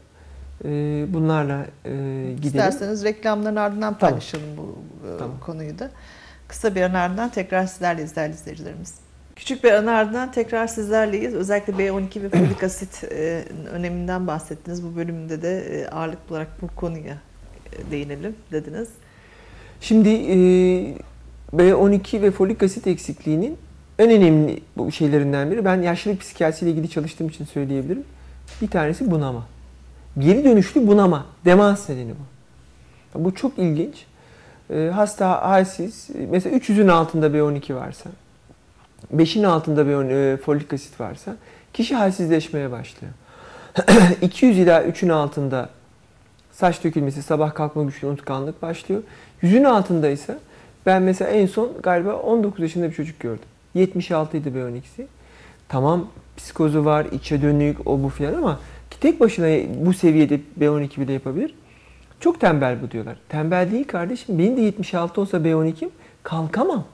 [0.65, 0.69] Ee,
[1.09, 2.41] bunlarla e, gidelim.
[2.43, 4.73] İsterseniz reklamların ardından paylaşalım tamam.
[5.03, 5.41] bu e, tamam.
[5.41, 5.91] konuyu da.
[6.49, 8.95] Kısa bir ardından tekrar sizlerle izler izleyicilerimiz.
[9.39, 11.35] Küçük bir ana ardından tekrar sizlerleyiz.
[11.35, 14.85] Özellikle B12 ve folik asit e, öneminden bahsettiniz.
[14.85, 17.19] Bu bölümde de e, ağırlıklı olarak bu konuya
[17.73, 18.89] e, değinelim dediniz.
[19.81, 20.09] Şimdi
[21.57, 23.57] B12 ve folik asit eksikliğinin
[23.99, 25.65] en önemli bu şeylerinden biri.
[25.65, 28.05] Ben yaşlılık psikiyatrisiyle ilgili çalıştığım için söyleyebilirim.
[28.63, 29.47] Bir tanesi bunama.
[30.19, 31.27] Geri dönüşlü bunama.
[31.45, 32.13] Demans nedeni
[33.15, 33.25] bu.
[33.25, 34.07] Bu çok ilginç.
[34.93, 36.09] Hasta halsiz.
[36.31, 38.11] Mesela 300'ün altında B12 varsa
[39.17, 41.37] 5'in altında bir e, folik asit varsa
[41.73, 43.13] kişi halsizleşmeye başlıyor.
[44.23, 45.69] 200 ila 3'ün altında
[46.53, 49.03] saç dökülmesi, sabah kalkma güçlü unutkanlık başlıyor.
[49.43, 50.39] 100'ün altında ise
[50.87, 53.45] ben mesela en son galiba 19 yaşında bir çocuk gördüm.
[53.75, 55.07] 76 idi B12'si.
[55.69, 58.61] Tamam psikozu var, içe dönük, o bu filan ama
[59.01, 59.47] tek başına
[59.87, 61.55] bu seviyede B12 bile yapabilir.
[62.21, 63.17] Çok tembel bu diyorlar.
[63.29, 64.39] Tembel değil kardeşim.
[64.39, 65.89] Benim de 76 olsa B12'm
[66.23, 66.85] kalkamam.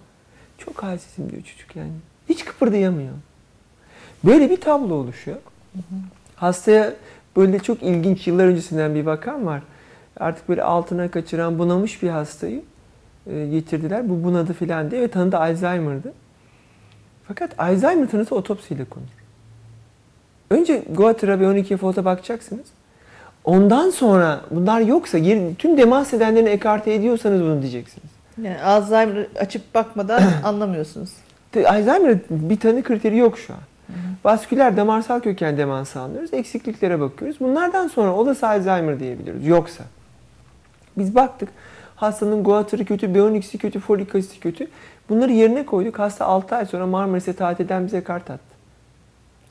[0.58, 1.92] Çok halsizim diyor çocuk yani.
[2.28, 3.12] Hiç kıpırdayamıyor.
[4.24, 5.36] Böyle bir tablo oluşuyor.
[6.36, 6.92] Hastaya
[7.36, 9.62] böyle çok ilginç yıllar öncesinden bir vakam var.
[10.16, 12.62] Artık böyle altına kaçıran bunamış bir hastayı
[13.26, 14.08] e, getirdiler.
[14.08, 16.12] Bu bunadı filan diye ve tanıdı Alzheimer'dı.
[17.28, 19.06] Fakat Alzheimer tanısı otopsiyle konur.
[20.50, 22.66] Önce Goater'a ve 12 foto bakacaksınız.
[23.44, 25.18] Ondan sonra bunlar yoksa
[25.58, 28.13] tüm demans edenlerini ekarte ediyorsanız bunu diyeceksiniz.
[28.42, 31.10] Yani Alzheimer açıp bakmadan anlamıyorsunuz.
[31.56, 33.58] Alzheimer bir tanı kriteri yok şu an.
[33.86, 33.96] Hı hı.
[34.24, 36.34] Vasküler damarsal köken demansı anlıyoruz.
[36.34, 37.40] Eksikliklere bakıyoruz.
[37.40, 39.46] Bunlardan sonra olası Alzheimer diyebiliyoruz.
[39.46, 39.84] Yoksa
[40.96, 41.48] biz baktık
[41.96, 44.66] hastanın guatrı kötü, B12'si kötü, folik asiti kötü.
[45.08, 45.98] Bunları yerine koyduk.
[45.98, 48.54] Hasta 6 ay sonra Marmaris'e tatilden bize kart attı.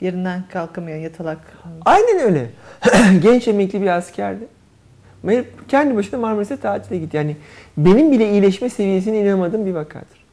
[0.01, 1.37] Yerinden kalkamıyor, yatalak.
[1.85, 2.49] Aynen öyle.
[3.21, 4.47] Genç emekli bir askerdi.
[5.67, 7.17] Kendi başına Marmaris'e tatile gitti.
[7.17, 7.35] Yani
[7.77, 10.23] benim bile iyileşme seviyesine inanmadığım bir vakadır.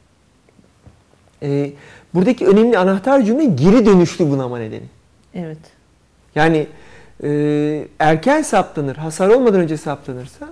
[1.43, 1.71] Ee,
[2.13, 4.85] buradaki önemli anahtar cümle geri dönüşlü bunama nedeni.
[5.33, 5.57] Evet.
[6.35, 6.67] Yani
[7.23, 10.49] e, erken saptanır, hasar olmadan önce saptanırsa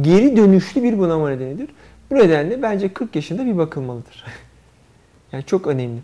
[0.00, 1.68] geri dönüşlü bir bunama nedenidir.
[2.10, 4.24] Bu nedenle bence 40 yaşında bir bakılmalıdır.
[5.32, 6.00] yani çok önemli.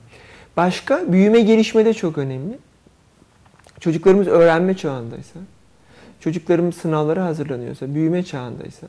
[0.57, 2.59] Başka büyüme gelişmede çok önemli.
[3.81, 5.39] Çocuklarımız öğrenme çağındaysa,
[6.23, 8.87] çocuklarımız sınavlara hazırlanıyorsa, büyüme çağındaysa,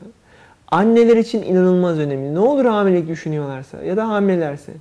[0.68, 2.34] anneler için inanılmaz önemli.
[2.34, 4.72] Ne olur hamilelik düşünüyorlarsa ya da hamilelerse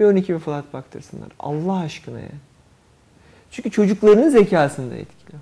[0.00, 1.28] bir 12 bir flat baktırsınlar.
[1.38, 2.28] Allah aşkına ya.
[3.50, 5.40] Çünkü çocuklarının zekasını da etkiliyor.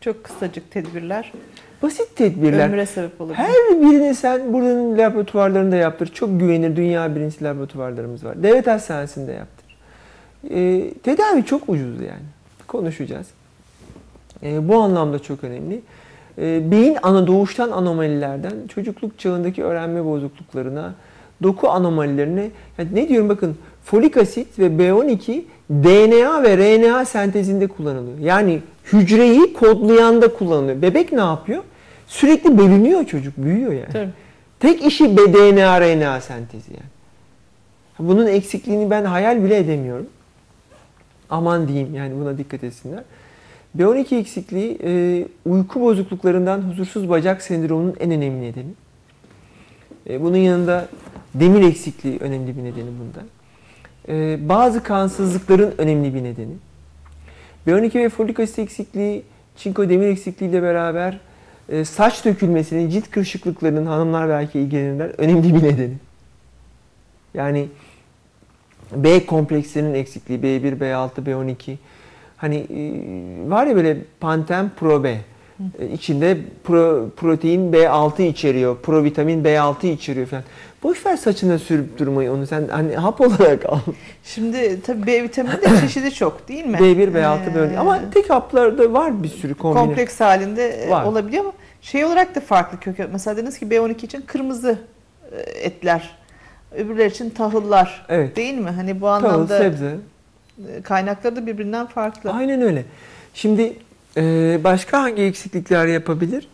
[0.00, 1.32] Çok kısacık tedbirler
[1.82, 2.68] Basit tedbirler.
[2.68, 3.38] ömre sebep olabilir.
[3.38, 6.06] Her birini sen buranın laboratuvarlarında yaptır.
[6.06, 8.42] Çok güvenilir dünya birincisi laboratuvarlarımız var.
[8.42, 9.76] Devlet hastanesinde yaptır.
[10.50, 12.22] Ee, tedavi çok ucuz yani.
[12.66, 13.26] Konuşacağız.
[14.42, 15.80] Ee, bu anlamda çok önemli.
[16.38, 20.94] Ee, beyin ana doğuştan anomalilerden çocukluk çağındaki öğrenme bozukluklarına,
[21.42, 28.18] doku anomalilerine yani ne diyorum bakın folik asit ve B12 DNA ve RNA sentezinde kullanılıyor.
[28.18, 28.60] Yani
[28.92, 30.82] hücreyi kodlayanda kullanılıyor.
[30.82, 31.62] Bebek ne yapıyor?
[32.06, 33.92] Sürekli bölünüyor çocuk, büyüyor yani.
[33.92, 34.10] Tabii.
[34.60, 36.92] Tek işi DNA RNA sentezi yani.
[37.98, 40.06] Bunun eksikliğini ben hayal bile edemiyorum.
[41.30, 43.02] Aman diyeyim yani buna dikkat etsinler.
[43.78, 48.70] B12 eksikliği e, uyku bozukluklarından huzursuz bacak sendromunun en önemli nedeni.
[50.08, 50.88] E, bunun yanında
[51.34, 53.24] demir eksikliği önemli bir nedeni bunda.
[54.08, 56.54] E, bazı kansızlıkların önemli bir nedeni.
[57.66, 59.22] B12 ve folik asit eksikliği,
[59.56, 61.18] çinko demir eksikliği ile beraber
[61.84, 65.94] saç dökülmesinin, cilt kırışıklıklarının hanımlar belki ilgilenirler önemli bir nedeni.
[67.34, 67.68] Yani
[68.96, 71.76] B komplekslerinin eksikliği, B1, B6, B12.
[72.42, 75.08] Hani e, var ya böyle Pantem Pro B.
[75.78, 80.44] E, içinde pro, protein B6 içeriyor, provitamin B6 içeriyor falan.
[80.82, 83.78] Boş ver saçına sürüp durmayı onu sen hani hap olarak al.
[84.24, 86.76] Şimdi tabii B vitamini de çeşidi çok değil mi?
[86.76, 87.74] B1, B6, B12.
[87.74, 89.84] Ee, Ama tek haplarda var bir sürü kombine.
[89.84, 91.04] kompleks halinde e, Var.
[91.04, 91.52] olabiliyor ama
[91.82, 93.08] şey olarak da farklı kök.
[93.12, 94.78] Mesela dediniz ki B12 için kırmızı
[95.62, 96.10] etler.
[96.76, 98.06] Öbürler için tahıllar.
[98.08, 98.36] Evet.
[98.36, 98.70] Değil mi?
[98.70, 99.96] Hani bu Tahıl, anlamda sebze.
[100.82, 102.30] Kaynakları da birbirinden farklı.
[102.30, 102.84] Aynen öyle.
[103.34, 103.76] Şimdi
[104.16, 106.48] e, başka hangi eksiklikler yapabilir?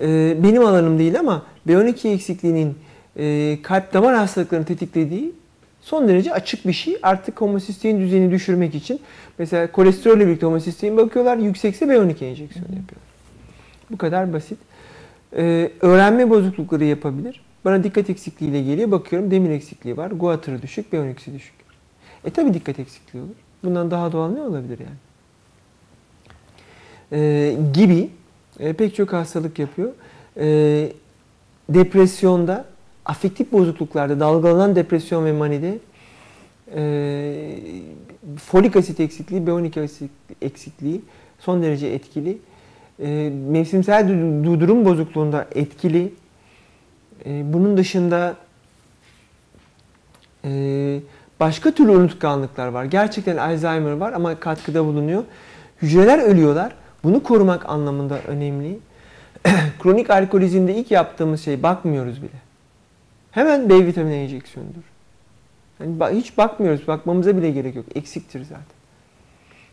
[0.00, 2.78] E, benim alanım değil ama B12 eksikliğinin
[3.16, 5.32] e, kalp damar hastalıklarını tetiklediği
[5.80, 6.96] son derece açık bir şey.
[7.02, 9.00] Artık homosistein düzeyini düşürmek için
[9.38, 11.36] mesela kolesterolle birlikte homosistein bakıyorlar.
[11.36, 13.12] Yüksekse B12 enjeksiyonu yapıyorlar.
[13.90, 14.58] Bu kadar basit.
[15.36, 17.40] E, öğrenme bozuklukları yapabilir.
[17.64, 18.90] Bana dikkat eksikliğiyle geliyor.
[18.90, 20.10] Bakıyorum demir eksikliği var.
[20.10, 21.61] Guatrı düşük, B12'si düşük.
[22.24, 23.34] E tabi dikkat eksikliği olur.
[23.64, 24.96] Bundan daha doğal ne olabilir yani?
[27.12, 28.10] Ee, gibi
[28.60, 29.92] e, pek çok hastalık yapıyor.
[30.36, 30.92] Ee,
[31.68, 32.64] depresyonda,
[33.04, 35.78] afektif bozukluklarda, dalgalanan depresyon ve manide
[36.74, 37.58] e,
[38.36, 40.10] folik asit eksikliği, B12 asit
[40.42, 41.00] eksikliği
[41.38, 42.38] son derece etkili.
[43.00, 46.12] E, mevsimsel du- durum bozukluğunda etkili.
[47.26, 48.36] E, bunun dışında
[50.44, 51.00] e,
[51.42, 52.84] başka türlü unutkanlıklar var.
[52.84, 55.24] Gerçekten Alzheimer var ama katkıda bulunuyor.
[55.82, 56.72] Hücreler ölüyorlar.
[57.04, 58.78] Bunu korumak anlamında önemli.
[59.82, 62.38] Kronik alkolizmde ilk yaptığımız şey bakmıyoruz bile.
[63.30, 64.82] Hemen B vitamini enjeksiyonudur.
[65.80, 66.88] Yani hiç bakmıyoruz.
[66.88, 67.86] Bakmamıza bile gerek yok.
[67.94, 68.64] Eksiktir zaten.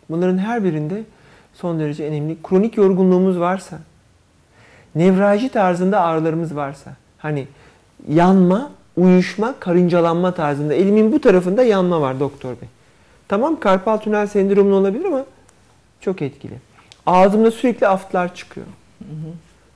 [0.09, 1.03] Bunların her birinde
[1.53, 2.37] son derece önemli.
[2.43, 3.79] Kronik yorgunluğumuz varsa,
[4.95, 7.47] nevralji tarzında ağrılarımız varsa, hani
[8.07, 10.73] yanma, uyuşma, karıncalanma tarzında.
[10.73, 12.69] Elimin bu tarafında yanma var doktor bey.
[13.27, 15.25] Tamam karpal tünel sendromu olabilir ama
[16.01, 16.53] çok etkili.
[17.05, 18.67] Ağzımda sürekli aftlar çıkıyor.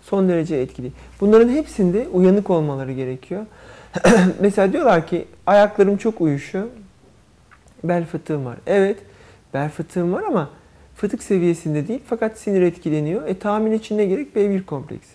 [0.01, 0.91] Son derece etkili.
[1.21, 3.45] Bunların hepsinde uyanık olmaları gerekiyor.
[4.39, 6.65] Mesela diyorlar ki ayaklarım çok uyuşuyor.
[7.83, 8.57] Bel fıtığım var.
[8.67, 8.97] Evet
[9.53, 10.49] bel fıtığım var ama
[10.95, 13.27] fıtık seviyesinde değil fakat sinir etkileniyor.
[13.27, 14.35] E tahmin için ne gerek?
[14.35, 15.13] B1 kompleksi.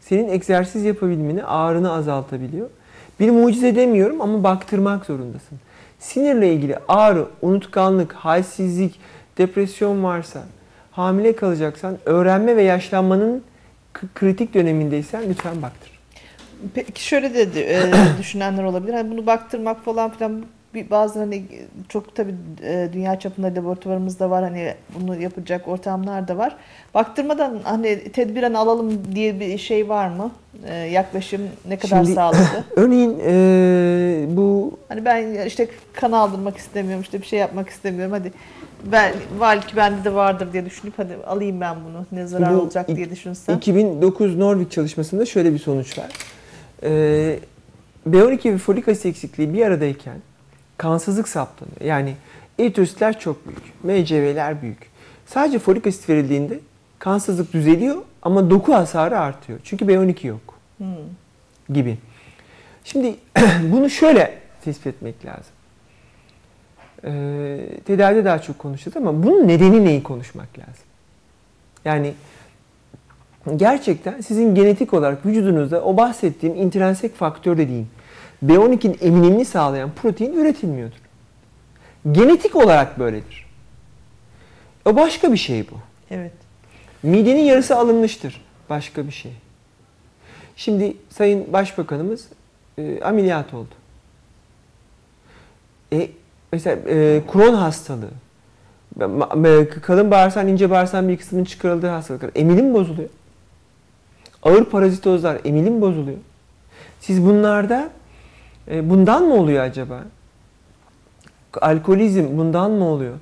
[0.00, 2.70] Senin egzersiz yapabilmeni, ağrını azaltabiliyor.
[3.20, 5.58] Bir mucize demiyorum ama baktırmak zorundasın.
[5.98, 9.00] Sinirle ilgili ağrı, unutkanlık, halsizlik,
[9.38, 10.42] depresyon varsa,
[10.90, 13.42] hamile kalacaksan, öğrenme ve yaşlanmanın
[14.14, 15.90] kritik dönemindeysen lütfen baktır.
[16.74, 18.94] Peki şöyle de, e, düşünenler olabilir.
[18.94, 21.42] Hani bunu baktırmak falan filan bir bazı hani
[21.88, 26.56] çok tabii e, dünya çapında laboratuvarımız da var hani bunu yapacak ortamlar da var.
[26.94, 30.30] Baktırmadan hani tedbiren alalım diye bir şey var mı?
[30.68, 32.64] E, yaklaşım ne kadar Şimdi- sağlıklı?
[32.76, 38.32] Örneğin eee, bu Hani ben işte kan aldırmak istemiyorum işte bir şey yapmak istemiyorum hadi
[38.92, 42.88] ben belki bende de vardır diye düşünüp hadi alayım ben bunu ne zarar Bu olacak
[42.88, 43.56] diye düşünsem.
[43.56, 46.06] 2009 Norvik çalışmasında şöyle bir sonuç var.
[46.82, 47.38] Ee,
[48.10, 50.14] B12 ve folik asit eksikliği bir aradayken
[50.78, 51.80] kansızlık saptanıyor.
[51.80, 52.14] Yani
[52.58, 54.90] eritrositler çok büyük, MCV'ler büyük.
[55.26, 56.60] Sadece folik asit verildiğinde
[56.98, 59.58] kansızlık düzeliyor ama doku hasarı artıyor.
[59.64, 60.40] Çünkü B12 yok
[60.78, 60.86] Hmm.
[61.74, 61.98] gibi.
[62.84, 63.14] Şimdi
[63.72, 65.52] bunu şöyle tespit etmek lazım.
[67.04, 70.84] Ee, tedavide daha çok konuşacağız ama bunun nedeni neyi konuşmak lazım?
[71.84, 72.14] Yani
[73.56, 77.88] gerçekten sizin genetik olarak vücudunuzda o bahsettiğim intrinsik faktör dediğim
[78.46, 80.96] B12'nin eminimini sağlayan protein üretilmiyordur.
[82.12, 83.46] Genetik olarak böyledir.
[84.84, 85.74] O başka bir şey bu.
[86.10, 86.32] Evet.
[87.02, 88.40] Midenin yarısı alınmıştır.
[88.70, 89.32] Başka bir şey.
[90.56, 92.28] Şimdi Sayın Başbakanımız
[92.78, 93.74] e, ameliyat oldu.
[95.92, 96.10] E,
[96.52, 98.10] mesela e, Crohn hastalığı,
[99.46, 102.30] e, kalın bağırsağın ince bağırsağın bir kısmının çıkarıldığı hastalıklar.
[102.34, 103.08] Emilim bozuluyor.
[104.42, 106.18] Ağır parazitozlar emilim bozuluyor.
[107.00, 107.90] Siz bunlarda
[108.70, 110.04] e, bundan mı oluyor acaba?
[111.60, 113.14] Alkolizm bundan mı oluyor?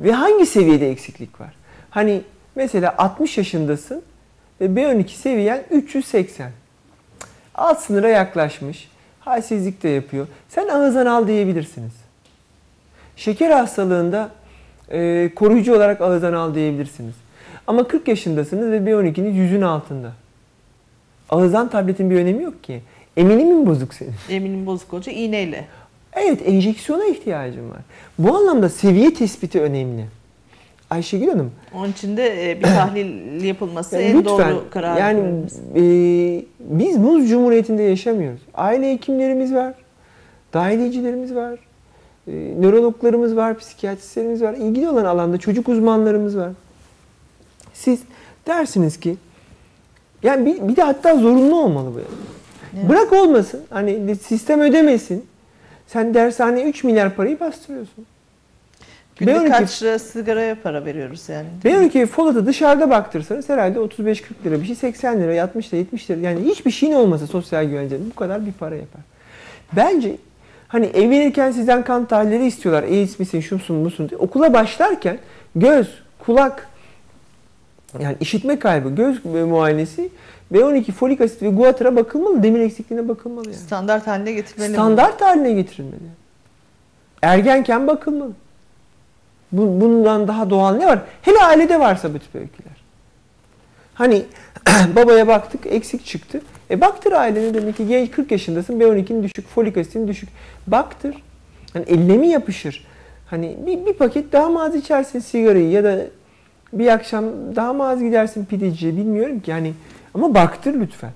[0.00, 1.52] Ve hangi seviyede eksiklik var?
[1.90, 2.22] Hani
[2.54, 4.02] mesela 60 yaşındasın
[4.60, 6.50] ve B12 seviyen 380.
[7.54, 8.88] Alt sınıra yaklaşmış.
[9.20, 10.26] Halsizlik de yapıyor.
[10.48, 11.92] Sen ağızdan al diyebilirsiniz.
[13.16, 14.30] Şeker hastalığında
[14.90, 17.14] e, koruyucu olarak ağızdan al diyebilirsiniz.
[17.66, 20.12] Ama 40 yaşındasınız ve B12'niz yüzün altında.
[21.30, 22.82] Ağızdan tabletin bir önemi yok ki.
[23.16, 24.12] Eminimin mi bozuk senin?
[24.30, 25.64] Eminim bozuk olacak iğneyle.
[26.12, 27.80] Evet, enjeksiyona ihtiyacım var.
[28.18, 30.04] Bu anlamda seviye tespiti önemli.
[30.90, 34.96] Ayşegül Hanım, Onun için de e, bir tahlil yapılması yani en lütfen doğru karar.
[34.96, 35.20] yani
[35.76, 35.82] e,
[36.60, 38.40] biz muz cumhuriyetinde yaşamıyoruz.
[38.54, 39.74] Aile hekimlerimiz var,
[40.54, 41.58] dahiliyecilerimiz var,
[42.28, 46.50] e, nörologlarımız var, psikiyatristlerimiz var, ilgili olan alanda çocuk uzmanlarımız var.
[47.74, 48.00] Siz
[48.46, 49.16] dersiniz ki,
[50.22, 52.00] yani bir, bir de hatta zorunlu olmalı bu.
[52.76, 52.88] Evet.
[52.88, 55.26] Bırak olmasın, hani sistem ödemesin.
[55.86, 58.06] Sen dershaneye 3 milyar parayı bastırıyorsun.
[59.16, 61.46] Günde B12 kaç lira sigaraya para veriyoruz yani.
[61.64, 66.20] B12 Folat'ı dışarıda baktırsanız herhalde 35-40 lira bir şey 80 lira 60 lira 70 lira
[66.20, 69.00] yani hiçbir şeyin olmasa sosyal güvencenin bu kadar bir para yapar.
[69.72, 70.16] Bence
[70.68, 72.82] hani evlenirken sizden kan tahlilleri istiyorlar.
[72.82, 74.18] AIDS misin, şumsun, busun diye.
[74.18, 75.18] Okula başlarken
[75.56, 76.68] göz, kulak
[78.00, 80.08] yani işitme kaybı, göz muayenesi
[80.52, 82.42] B12 folik asit ve guatr'a bakılmalı.
[82.42, 83.56] Demir eksikliğine bakılmalı yani.
[83.56, 84.72] Standart haline getirmeli.
[84.72, 86.00] Standart haline getirilmeli.
[87.22, 88.32] Ergenken bakılmalı.
[89.52, 90.98] Bu- Bundan daha doğal ne var?
[91.22, 92.72] Hele ailede varsa bu tip öyküler.
[93.94, 94.22] Hani
[94.96, 96.40] babaya baktık eksik çıktı.
[96.70, 100.28] E baktır ailene demek ki genç 40 yaşındasın B12'nin düşük, folik asitin düşük.
[100.66, 101.14] Baktır.
[101.72, 102.86] Hani eline mi yapışır?
[103.26, 105.98] Hani bir, bir paket daha mı az içersin sigarayı ya da
[106.72, 107.24] bir akşam
[107.56, 109.50] daha mı az gidersin pideciye bilmiyorum ki.
[109.50, 109.72] Yani
[110.14, 111.12] ama baktır lütfen.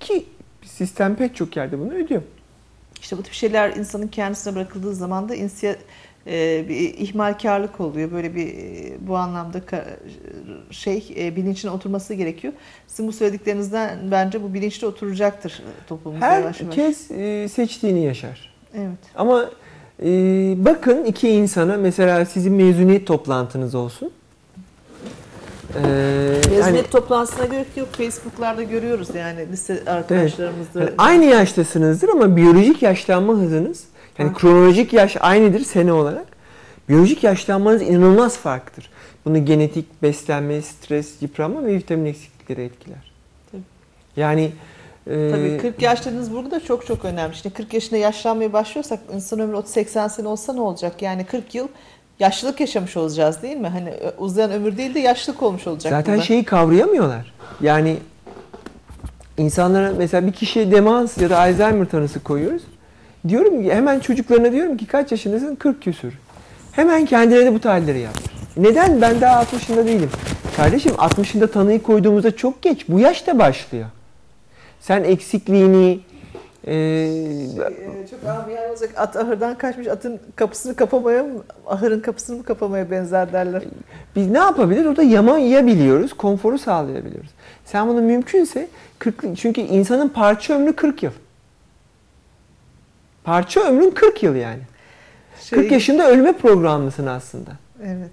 [0.00, 0.26] Ki
[0.62, 2.22] sistem pek çok yerde bunu ödüyor.
[3.00, 5.76] İşte bu tip şeyler insanın kendisine bırakıldığı zaman da insiya,
[6.26, 8.12] e, bir ihmalkarlık oluyor.
[8.12, 9.60] Böyle bir e, bu anlamda
[10.70, 12.52] şey e, bilinçine oturması gerekiyor.
[12.86, 16.26] Sizin bu söylediklerinizden bence bu bilinçli oturacaktır toplumumuzda.
[16.26, 18.54] Herkes e, seçtiğini yaşar.
[18.74, 18.98] Evet.
[19.14, 19.50] Ama
[20.02, 20.08] e,
[20.56, 24.10] bakın iki insana mesela sizin mezuniyet toplantınız olsun.
[25.76, 27.88] E, Mezuniyet hani- toplantısına gerek yok.
[27.92, 30.80] Facebook'larda görüyoruz yani lise arkadaşlarımızda.
[30.80, 33.84] hani aynı yaştasınızdır ama biyolojik yaşlanma hızınız
[34.18, 34.40] yani Farklı.
[34.48, 36.26] kronolojik yaş aynıdır sene olarak.
[36.88, 38.90] Biyolojik yaşlanmanız inanılmaz farklıdır.
[39.24, 43.12] Bunu genetik, beslenme, stres, yıpranma ve vitamin eksiklikleri etkiler.
[43.52, 43.62] Tabii.
[44.16, 44.52] Yani
[45.06, 47.34] e, Tabii 40 yaşlarınız burada çok çok önemli.
[47.36, 51.02] Şimdi 40 yaşında yaşlanmaya başlıyorsak insan ömrü 30-80 sene olsa ne olacak?
[51.02, 51.68] Yani 40 yıl
[52.20, 53.68] yaşlılık yaşamış olacağız değil mi?
[53.68, 55.90] Hani uzayan ömür değil de yaşlılık olmuş olacak.
[55.90, 56.26] Zaten burada.
[56.26, 57.32] şeyi kavrayamıyorlar.
[57.60, 57.96] Yani
[59.38, 62.62] insanlara mesela bir kişiye demans ya da Alzheimer tanısı koyuyoruz.
[63.28, 65.54] Diyorum ki hemen çocuklarına diyorum ki kaç yaşındasın?
[65.54, 66.14] 40 küsür.
[66.72, 68.32] Hemen kendilerine bu tahlilleri yaptır.
[68.56, 69.00] Neden?
[69.00, 70.10] Ben daha 60'ında değilim.
[70.56, 72.88] Kardeşim 60'ında tanıyı koyduğumuzda çok geç.
[72.88, 73.86] Bu yaşta başlıyor.
[74.80, 76.00] Sen eksikliğini,
[76.66, 78.90] e, Ee, çok amiyane olacak.
[78.96, 83.62] At ahırdan kaçmış atın kapısını kapamaya mı, ahırın kapısını mı kapamaya benzer derler.
[84.16, 84.86] Biz ne yapabiliriz?
[84.86, 87.30] Orada yamayabiliyoruz, konforu sağlayabiliyoruz.
[87.64, 91.12] Sen bunu mümkünse 40 çünkü insanın parça ömrü 40 yıl.
[93.24, 94.60] Parça ömrün 40 yıl yani.
[95.40, 97.50] Şey- 40 yaşında ölme programlısın aslında.
[97.82, 98.10] Evet.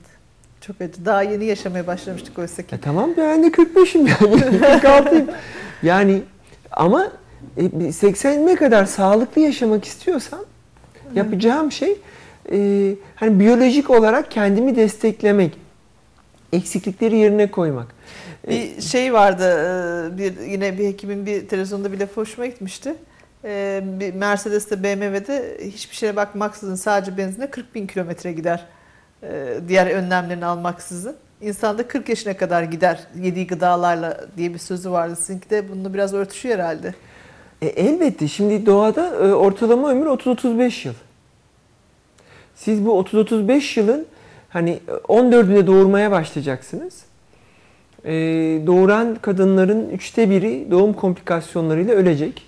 [0.61, 1.05] Çok acı.
[1.05, 2.75] Daha yeni yaşamaya başlamıştık oysa ki.
[2.75, 4.17] E tamam ben de 45'im yani
[4.81, 5.25] 46'yım.
[5.83, 6.21] Yani
[6.71, 7.11] ama
[7.57, 10.39] e, 80'ime kadar sağlıklı yaşamak istiyorsam
[11.15, 11.97] yapacağım şey
[12.51, 15.57] e, hani biyolojik olarak kendimi desteklemek,
[16.53, 17.87] eksiklikleri yerine koymak.
[18.47, 19.43] E, Bir şey vardı,
[20.13, 22.95] e, bir yine bir hekimin bir televizyonda bir lafı hoşuma gitmişti.
[23.45, 28.65] E, Bir Mercedes'te BMW'de hiçbir şeye bakmaksızın sadece benzine 40 bin kilometre gider.
[29.67, 31.15] Diğer önlemlerini almaksızın.
[31.41, 35.15] İnsan da 40 yaşına kadar gider yediği gıdalarla diye bir sözü vardı.
[35.15, 36.93] Sizinki de bununla biraz örtüşüyor herhalde.
[37.61, 40.93] E, elbette şimdi doğada e, ortalama ömür 30-35 yıl.
[42.55, 44.05] Siz bu 30-35 yılın
[44.49, 47.03] hani 14'ünde doğurmaya başlayacaksınız.
[48.05, 48.11] E,
[48.67, 52.43] doğuran kadınların üçte biri doğum komplikasyonlarıyla ölecek.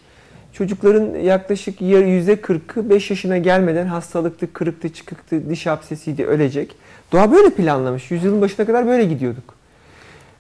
[0.53, 6.75] Çocukların yaklaşık %40'ı 5 yaşına gelmeden hastalıktı, kırıktı, çıkıktı, diş hapsesiydi ölecek.
[7.11, 8.11] Doğa böyle planlamış.
[8.11, 9.52] Yüzyılın başına kadar böyle gidiyorduk.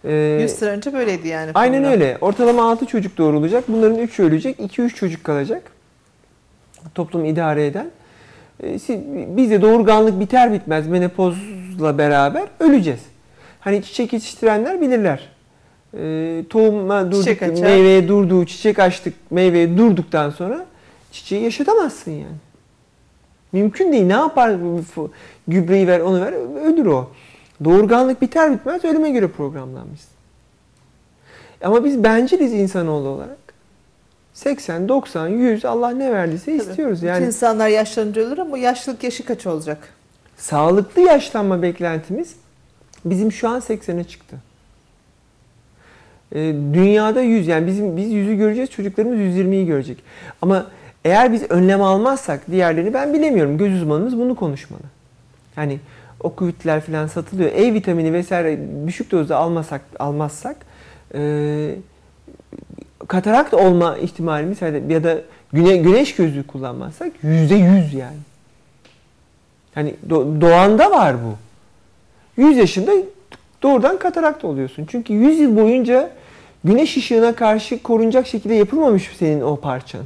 [0.05, 1.51] Ee, 100 sene önce böyleydi yani.
[1.53, 1.91] Aynen program.
[1.93, 2.17] öyle.
[2.21, 3.63] Ortalama 6 çocuk doğurulacak.
[3.67, 4.59] Bunların 3'ü ölecek.
[4.59, 5.63] 2-3 çocuk kalacak.
[6.95, 7.87] Toplum idare eden.
[8.63, 8.99] Ee, siz-
[9.37, 13.01] Biz de doğurganlık biter bitmez menopozla beraber öleceğiz.
[13.59, 15.29] Hani çiçek yetiştirenler bilirler.
[15.97, 17.63] Ee, tohuma durduk, Çiçek açar.
[17.63, 20.65] meyveye durduğu, çiçek açtık, meyveye durduktan sonra
[21.11, 22.35] çiçeği yaşatamazsın yani.
[23.51, 24.05] Mümkün değil.
[24.05, 24.55] Ne yapar?
[25.47, 26.33] Gübreyi ver, onu ver,
[26.65, 27.09] ölür o.
[27.63, 30.09] Doğurganlık biter bitmez ölüme göre programlanmışsın.
[31.63, 33.37] Ama biz benciliz insanoğlu olarak.
[34.33, 36.69] 80, 90, 100 Allah ne verdiyse Tabii.
[36.69, 36.97] istiyoruz.
[36.97, 39.89] Bütün Yani insanlar yaşlanınca ölür ama yaşlılık yaşı kaç olacak?
[40.37, 42.35] sağlıklı yaşlanma beklentimiz
[43.05, 44.35] bizim şu an 80'e çıktı.
[46.35, 50.03] Ee, dünyada 100 yani bizim biz 100'ü göreceğiz çocuklarımız 120'yi görecek.
[50.41, 50.65] Ama
[51.05, 53.57] eğer biz önlem almazsak diğerlerini ben bilemiyorum.
[53.57, 54.81] Göz uzmanımız bunu konuşmalı.
[55.57, 55.79] Yani
[56.23, 57.51] okuvitler falan satılıyor.
[57.51, 60.55] E vitamini vesaire düşük dozda almasak almazsak
[61.15, 61.75] e,
[63.07, 65.21] katarakt olma ihtimalimiz ya da
[65.53, 68.17] güne, güneş gözlüğü kullanmazsak yüzde yüz yani.
[69.75, 71.35] Hani do- doğanda var bu.
[72.41, 72.91] 100 yaşında
[73.63, 74.87] doğrudan katarakt oluyorsun.
[74.91, 76.09] Çünkü 100 yıl boyunca
[76.63, 80.01] güneş ışığına karşı korunacak şekilde yapılmamış senin o parçan.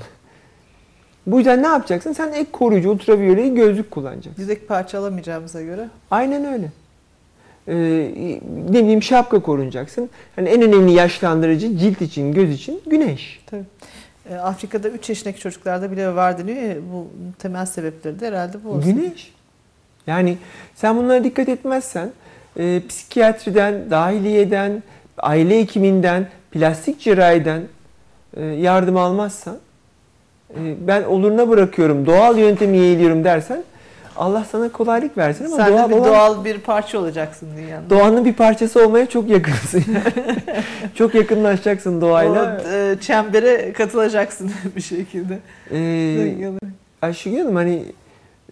[1.27, 2.13] Bu yüzden ne yapacaksın?
[2.13, 4.41] Sen ek koruyucu ultraviyole gözlük kullanacaksın.
[4.43, 5.87] Yedek parça alamayacağımıza göre.
[6.11, 6.71] Aynen öyle.
[7.67, 7.75] Ee,
[8.69, 10.09] ne bileyim şapka korunacaksın.
[10.35, 13.39] Hani en önemli yaşlandırıcı cilt için, göz için güneş.
[13.45, 13.63] Tabii.
[14.29, 17.07] E, Afrika'da 3 yaşındaki çocuklarda bile var deniyor ya, bu
[17.39, 18.95] temel sebepleri de herhalde bu olsun.
[18.95, 19.33] Güneş.
[20.07, 20.37] Yani
[20.75, 22.11] sen bunlara dikkat etmezsen
[22.59, 24.83] e, psikiyatriden, dahiliyeden,
[25.17, 27.61] aile hekiminden, plastik cerrahiden
[28.37, 29.57] e, yardım almazsan
[30.87, 33.63] ben oluruna bırakıyorum, doğal yöntemi yeğliyorum dersen
[34.15, 37.89] Allah sana kolaylık versin ama Sen doğal de bir olan- doğal bir parça olacaksın dünyanın.
[37.89, 39.83] doğanın bir parçası olmaya çok yakınsın.
[40.95, 42.61] çok yakınlaşacaksın doğayla.
[42.65, 45.39] O e, çembere katılacaksın bir şekilde.
[45.71, 46.51] Ee,
[47.01, 47.83] Ayşegül Hanım hani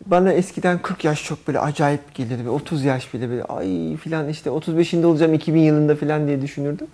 [0.06, 2.46] bana eskiden 40 yaş çok böyle acayip gelirdi.
[2.46, 6.88] Ve 30 yaş bile böyle ay filan işte 35'inde olacağım 2000 yılında filan diye düşünürdüm.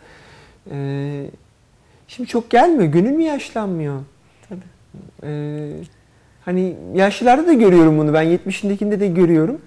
[0.71, 1.23] Ee,
[2.07, 2.91] şimdi çok gelmiyor.
[2.91, 3.99] Gönül mü yaşlanmıyor?
[5.23, 5.69] Ee,
[6.45, 8.13] hani yaşlılarda da görüyorum bunu.
[8.13, 9.61] Ben 70'indekinde de görüyorum.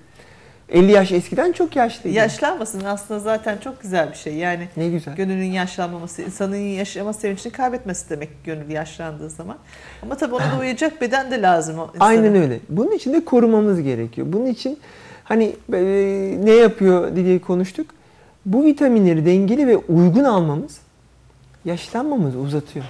[0.69, 2.17] 50 yaş eskiden çok yaşlıydı.
[2.17, 4.35] Yaşlanmasın aslında zaten çok güzel bir şey.
[4.35, 5.17] Yani Ne güzel.
[5.17, 9.57] gönlün yaşlanmaması, insanın yaşama sevincini kaybetmesi demek gönül yaşlandığı zaman.
[10.03, 11.79] Ama tabii ona da uyacak beden de lazım.
[11.79, 12.09] o insana.
[12.09, 12.59] Aynen öyle.
[12.69, 14.27] Bunun için de korumamız gerekiyor.
[14.31, 14.79] Bunun için
[15.25, 15.81] hani e,
[16.45, 17.87] ne yapıyor diye konuştuk.
[18.47, 20.79] Bu vitaminleri dengeli ve uygun almamız
[21.65, 22.85] yaşlanmamızı uzatıyor.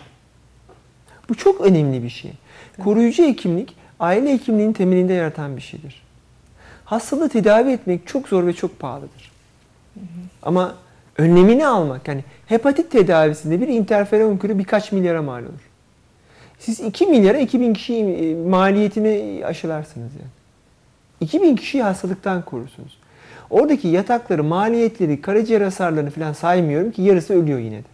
[1.29, 2.33] Bu çok önemli bir şey.
[2.85, 6.03] Koruyucu hekimlik aile hekimliğinin temelinde yaratan bir şeydir.
[6.85, 9.33] Hastalığı tedavi etmek çok zor ve çok pahalıdır.
[10.43, 10.75] Ama
[11.19, 15.71] önlemini almak yani hepatit tedavisinde bir interferon kürü birkaç milyara mal olur.
[16.59, 20.31] Siz 2 milyara 2000 kişi e, maliyetini aşılarsınız yani.
[21.21, 22.99] 2000 kişiyi hastalıktan korursunuz.
[23.51, 27.89] Oradaki yatakları, maliyetleri, karaciğer hasarlarını falan saymıyorum ki yarısı ölüyor yine de.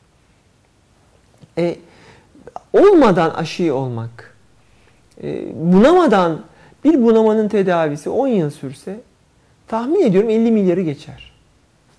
[1.59, 1.76] E,
[2.72, 4.36] olmadan aşı olmak,
[5.22, 6.40] e, bunamadan
[6.84, 9.00] bir bunamanın tedavisi 10 yıl sürse
[9.68, 11.32] tahmin ediyorum 50 milyarı geçer.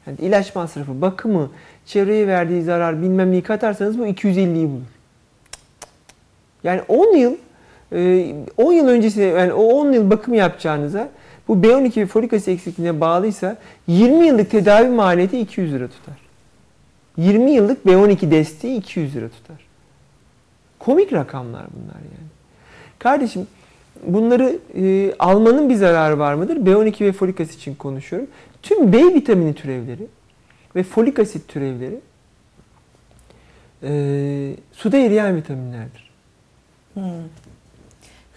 [0.07, 1.49] Yani ilaç masrafı, bakımı,
[1.85, 4.81] çevreye verdiği zarar bilmem neyi katarsanız bu 250'yi bulur.
[6.63, 7.35] Yani 10 yıl
[7.91, 11.09] e, 10 yıl öncesine yani o 10 yıl bakım yapacağınıza
[11.47, 13.57] bu B12 ve folik asit eksikliğine bağlıysa
[13.87, 16.17] 20 yıllık tedavi maliyeti 200 lira tutar.
[17.17, 19.70] 20 yıllık B12 desteği 200 lira tutar.
[20.85, 22.29] Komik rakamlar bunlar yani.
[22.99, 23.47] Kardeşim
[24.07, 26.57] bunları e, almanın bir zararı var mıdır?
[26.57, 28.29] B12 ve folik asit için konuşuyorum.
[28.63, 30.07] Tüm B vitamini türevleri
[30.75, 31.99] ve folik asit türevleri
[33.83, 33.91] e,
[34.71, 36.11] suda eriyen vitaminlerdir.
[36.93, 37.03] Hmm.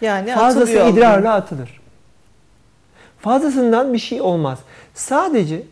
[0.01, 1.81] Yani Fazlası idrarla atılır.
[3.19, 4.59] Fazlasından bir şey olmaz.
[4.93, 5.63] Sadece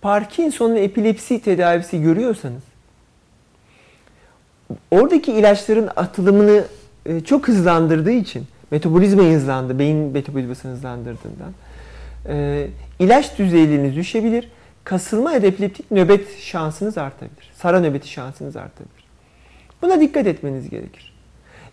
[0.00, 2.62] Parkinson ve epilepsi tedavisi görüyorsanız
[4.90, 6.64] oradaki ilaçların atılımını
[7.06, 11.52] e, çok hızlandırdığı için metabolizmayı hızlandı, beyin metabolizmasını hızlandırdığından
[12.28, 12.66] e,
[12.98, 14.48] ilaç düzeyleriniz düşebilir.
[14.84, 17.50] Kasılma ya epileptik nöbet şansınız artabilir.
[17.54, 19.04] Sara nöbeti şansınız artabilir.
[19.82, 21.12] Buna dikkat etmeniz gerekir.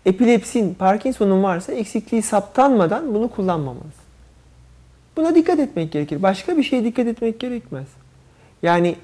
[0.06, 4.00] epilepsin, Parkinson'un varsa eksikliği saptanmadan bunu kullanmamanız.
[5.18, 6.24] Buna dikkat etmek gerekir.
[6.24, 7.88] Başka bir şeye dikkat etmek gerekmez.
[8.64, 8.96] Yani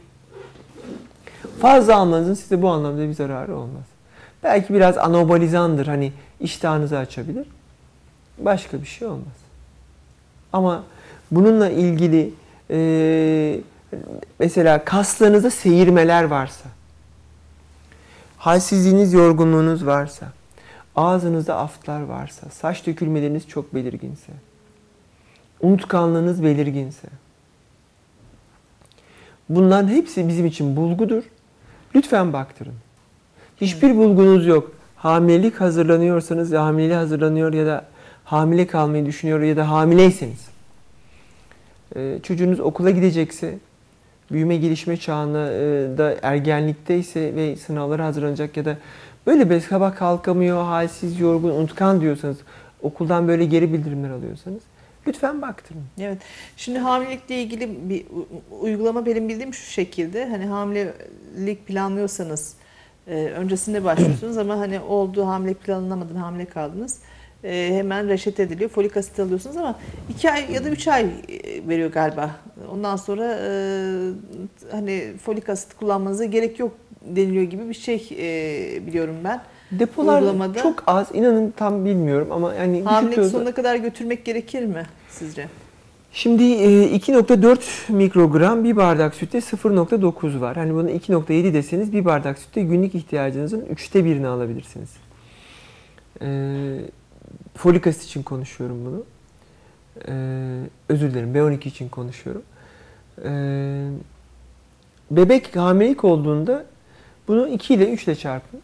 [1.62, 3.84] fazla almanızın size bu anlamda bir zararı olmaz.
[4.44, 5.88] Belki biraz anabolizandır.
[5.88, 7.48] Hani iştahınızı açabilir.
[8.38, 9.36] Başka bir şey olmaz.
[10.54, 10.84] Ama
[11.32, 12.34] bununla ilgili
[12.70, 13.60] e,
[14.40, 16.70] mesela kaslarınızda seyirmeler varsa,
[18.38, 20.26] halsizliğiniz, yorgunluğunuz varsa,
[20.96, 24.32] ağzınızda aftlar varsa, saç dökülmeleriniz çok belirginse,
[25.62, 27.08] unutkanlığınız belirginse,
[29.50, 31.24] bunların hepsi bizim için bulgudur.
[31.96, 32.74] Lütfen baktırın.
[33.62, 34.72] Hiçbir bulgunuz yok.
[34.96, 37.86] Hamilelik hazırlanıyorsanız, ya hamileliğe hazırlanıyor ya da
[38.26, 40.48] hamile kalmayı düşünüyor ya da hamileyseniz,
[41.96, 43.58] e, çocuğunuz okula gidecekse,
[44.32, 48.78] büyüme gelişme çağında e, da ergenlikteyse ve sınavlara hazırlanacak ya da
[49.28, 52.38] böyle bir sabah kalkamıyor, halsiz, yorgun, unutkan diyorsanız,
[52.82, 54.62] okuldan böyle geri bildirimler alıyorsanız
[55.08, 55.84] lütfen baktırın.
[56.00, 56.18] Evet.
[56.58, 58.06] Şimdi hamilelikle ilgili bir
[58.62, 60.26] uygulama benim bildiğim şu şekilde.
[60.26, 62.56] Hani hamilelik planlıyorsanız
[63.08, 67.00] e, öncesinde başlıyorsunuz ama hani oldu hamilelik planlanamadın hamile kaldınız.
[67.44, 68.70] E, hemen reçete ediliyor.
[68.70, 69.80] Folik asit alıyorsunuz ama
[70.10, 72.32] 2 ay ya da 3 ay e, veriyor galiba.
[72.72, 73.50] Ondan sonra e,
[74.72, 79.42] hani folik asit kullanmanıza gerek yok deniliyor gibi bir şey e, biliyorum ben.
[79.80, 84.66] Depolar Uygulamada- çok az, inanın tam bilmiyorum ama yani Hamilelik dozda- sonuna kadar götürmek gerekir
[84.66, 85.48] mi sizce?
[86.12, 87.60] Şimdi e, 2.4
[87.90, 90.56] mikrogram bir bardak sütte 0.9 var.
[90.58, 94.90] Hani bunu 2.7 deseniz bir bardak sütte günlük ihtiyacınızın üçte birini alabilirsiniz.
[96.22, 96.28] E,
[97.56, 99.04] folik asit için konuşuyorum bunu.
[100.08, 100.14] E,
[100.90, 102.42] özür dilerim B12 için konuşuyorum.
[103.26, 103.30] E,
[105.12, 106.66] bebek hamilelik olduğunda
[107.28, 108.60] bunu 2 ile 3 ile çarpın.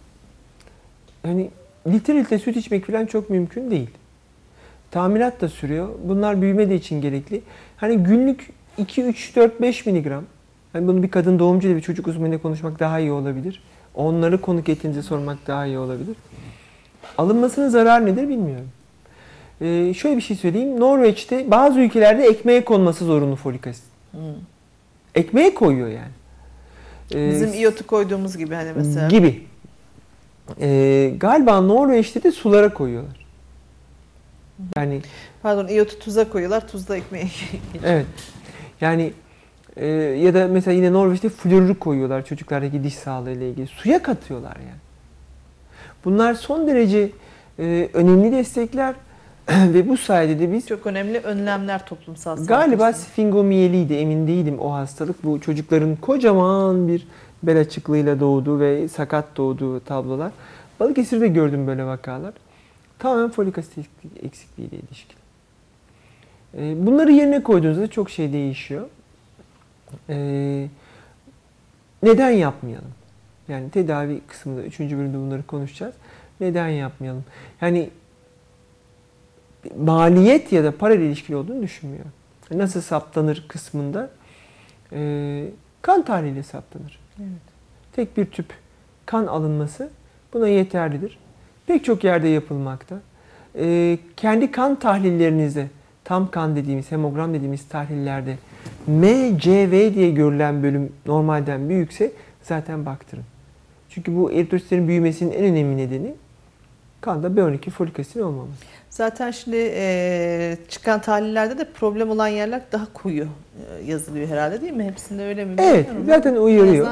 [1.23, 1.49] Hani
[1.87, 3.89] litre litre süt içmek falan çok mümkün değil.
[4.91, 5.89] Tamirat da sürüyor.
[6.03, 7.41] Bunlar büyüme de için gerekli.
[7.77, 10.23] Hani günlük 2, 3, 4, 5 miligram.
[10.73, 13.63] Hani bunu bir kadın doğumcu ile bir çocuk uzmanıyla konuşmak daha iyi olabilir.
[13.95, 16.15] Onları konuk ettiğinizde sormak daha iyi olabilir.
[17.17, 18.67] Alınmasının zararı nedir bilmiyorum.
[19.61, 20.79] Ee, şöyle bir şey söyleyeyim.
[20.79, 23.83] Norveç'te bazı ülkelerde ekmeğe konması zorunlu folik asit.
[24.11, 24.19] Hmm.
[25.15, 26.11] Ekmeğe koyuyor yani.
[27.15, 29.07] Ee, Bizim iyotu koyduğumuz gibi hani mesela.
[29.07, 29.43] Gibi.
[30.61, 33.25] Ee, galiba Norveç'te de sulara koyuyorlar.
[34.77, 35.01] Yani
[35.43, 36.67] Pardon iyotu tuza koyuyorlar.
[36.67, 37.27] Tuzda ekmeğe
[37.83, 38.05] Evet.
[38.81, 39.13] Yani
[39.77, 43.67] e, ya da mesela yine Norveç'te florür koyuyorlar çocuklardaki diş sağlığı ile ilgili.
[43.67, 44.79] Suya katıyorlar yani.
[46.05, 47.09] Bunlar son derece
[47.59, 48.95] e, önemli destekler
[49.49, 55.23] ve bu sayede de biz Çok önemli önlemler toplumsal galiba sfingomiyeliydi emin değilim o hastalık.
[55.23, 57.07] Bu çocukların kocaman bir
[57.43, 60.31] bel açıklığıyla doğduğu ve sakat doğduğu tablolar.
[60.79, 62.33] Balıkesir'de gördüm böyle vakalar.
[62.99, 63.85] Tamamen folik asit
[64.23, 65.19] eksikliğiyle ilişkili.
[66.57, 68.87] E, Bunları yerine koyduğunuzda çok şey değişiyor.
[70.09, 70.67] E,
[72.03, 72.91] neden yapmayalım?
[73.47, 75.95] Yani tedavi kısmında, üçüncü bölümde bunları konuşacağız.
[76.39, 77.25] Neden yapmayalım?
[77.61, 77.89] Yani
[79.77, 82.11] maliyet ya da para ile ilişkili olduğunu düşünmüyorum.
[82.51, 84.09] Nasıl saptanır kısmında
[84.91, 85.45] e,
[85.81, 87.00] kan tahliliyle saptanır.
[87.21, 87.41] Evet.
[87.95, 88.45] Tek bir tüp
[89.05, 89.89] kan alınması
[90.33, 91.17] buna yeterlidir.
[91.67, 92.99] Pek çok yerde yapılmakta.
[93.55, 95.67] E, kendi kan tahlillerinizde,
[96.03, 98.37] tam kan dediğimiz, hemogram dediğimiz tahlillerde
[98.87, 102.11] MCV diye görülen bölüm normalden büyükse
[102.43, 103.23] zaten baktırın.
[103.89, 106.13] Çünkü bu eritrositlerin büyümesinin en önemli nedeni
[107.01, 108.53] kanda B12 folik asitin olmaması.
[108.89, 113.27] Zaten şimdi e, çıkan tahlillerde de problem olan yerler daha koyu
[113.85, 114.83] yazılıyor herhalde değil mi?
[114.83, 115.55] Hepsinde öyle mi?
[115.57, 116.05] Evet, bilmiyorum.
[116.07, 116.87] zaten En uyarıyor.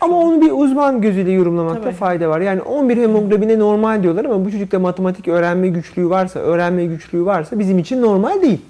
[0.00, 1.94] Ama onu bir uzman gözüyle yorumlamakta Tabii.
[1.94, 2.40] fayda var.
[2.40, 7.58] Yani 11 hemoglobine normal diyorlar ama bu çocukta matematik öğrenme güçlüğü varsa, öğrenme güçlüğü varsa
[7.58, 8.60] bizim için normal değil.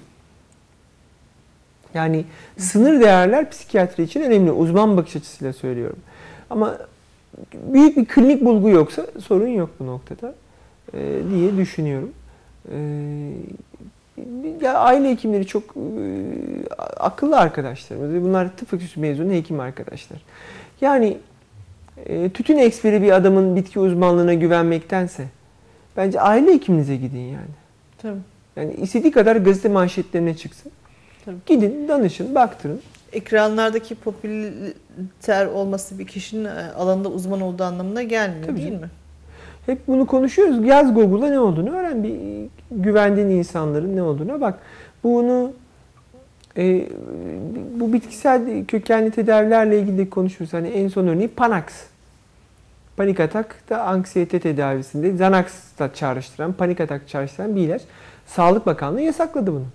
[1.93, 2.25] Yani
[2.57, 4.51] sınır değerler psikiyatri için önemli.
[4.51, 5.99] Uzman bakış açısıyla söylüyorum.
[6.49, 6.77] Ama
[7.73, 10.35] büyük bir klinik bulgu yoksa sorun yok bu noktada
[10.93, 12.11] e, diye düşünüyorum.
[12.71, 12.77] E,
[14.61, 15.79] ya aile hekimleri çok e,
[16.97, 20.19] akıllı arkadaşlarımız bunlar tıp fakültesi mezunu hekim arkadaşlar.
[20.81, 21.17] Yani
[22.05, 25.25] e, tütün eksperi bir adamın bitki uzmanlığına güvenmektense
[25.97, 27.55] bence aile hekiminize gidin yani.
[27.97, 28.19] Tabii.
[28.55, 30.71] Yani istediği kadar gazete manşetlerine çıksın.
[31.25, 31.35] Tabii.
[31.45, 32.81] Gidin, danışın, baktırın.
[33.13, 38.81] Ekranlardaki popüler olması bir kişinin e, alanında uzman olduğu anlamına gelmiyor Tabii değil canım.
[38.81, 38.89] mi?
[39.65, 40.65] Hep bunu konuşuyoruz.
[40.65, 42.03] Yaz Google'da ne olduğunu öğren.
[42.03, 42.15] Bir
[42.71, 44.59] güvendiğin insanların ne olduğuna bak.
[45.03, 45.51] Bunu
[46.57, 46.87] e,
[47.79, 50.53] bu bitkisel kökenli tedavilerle ilgili de konuşuyoruz.
[50.53, 51.63] Hani en son örneği Panax.
[52.97, 55.45] Panik atak da anksiyete tedavisinde Xanax
[55.79, 57.81] da çağrıştıran, panik atak çağrıştıran bir ilaç.
[58.25, 59.65] Sağlık Bakanlığı yasakladı bunu.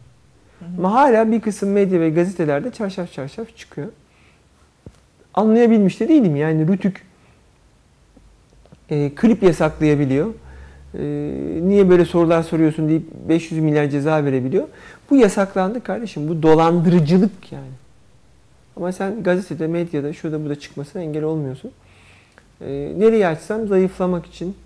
[0.78, 3.88] Ama hala bir kısım medya ve gazetelerde çarşaf çarşaf çıkıyor.
[5.34, 7.10] Anlayabilmiş de değilim yani Rütük
[8.91, 10.26] e, klip yasaklayabiliyor.
[10.95, 11.03] E,
[11.62, 14.68] niye böyle sorular soruyorsun deyip 500 milyar ceza verebiliyor.
[15.11, 16.28] Bu yasaklandı kardeşim.
[16.28, 17.70] Bu dolandırıcılık yani.
[18.76, 21.70] Ama sen gazetede, medyada, şurada burada çıkmasına engel olmuyorsun.
[22.61, 24.57] E, nereye açsam zayıflamak için,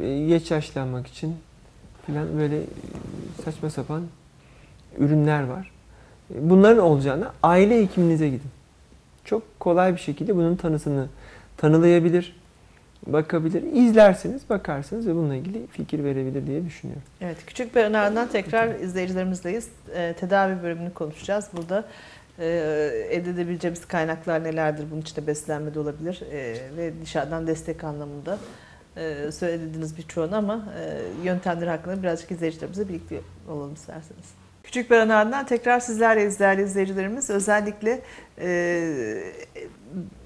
[0.00, 1.34] e, geç yaşlanmak için
[2.06, 2.64] falan böyle e,
[3.44, 4.02] saçma sapan
[4.98, 5.70] ürünler var.
[6.34, 8.50] E, Bunların olacağına aile hekiminize gidin.
[9.24, 11.06] Çok kolay bir şekilde bunun tanısını
[11.56, 12.36] tanılayabilir,
[13.06, 13.62] bakabilir.
[13.72, 17.02] İzlersiniz, bakarsınız ve bununla ilgili fikir verebilir diye düşünüyorum.
[17.20, 19.68] Evet, küçük bir öneriden tekrar izleyicilerimizleyiz.
[19.94, 21.48] Ee, tedavi bölümünü konuşacağız.
[21.52, 21.84] Burada
[22.38, 22.46] e,
[23.10, 24.84] elde edebileceğimiz kaynaklar nelerdir?
[24.90, 28.38] Bunun içinde beslenme de olabilir e, ve dışarıdan destek anlamında
[28.96, 34.24] e, söylediniz birçoğunu ama e, yöntemleri hakkında birazcık izleyicilerimizle birlikte olalım isterseniz.
[34.62, 36.24] Küçük bir önerden tekrar sizlerle
[36.64, 37.30] izleyicilerimiz.
[37.30, 38.00] Özellikle
[38.38, 38.48] e,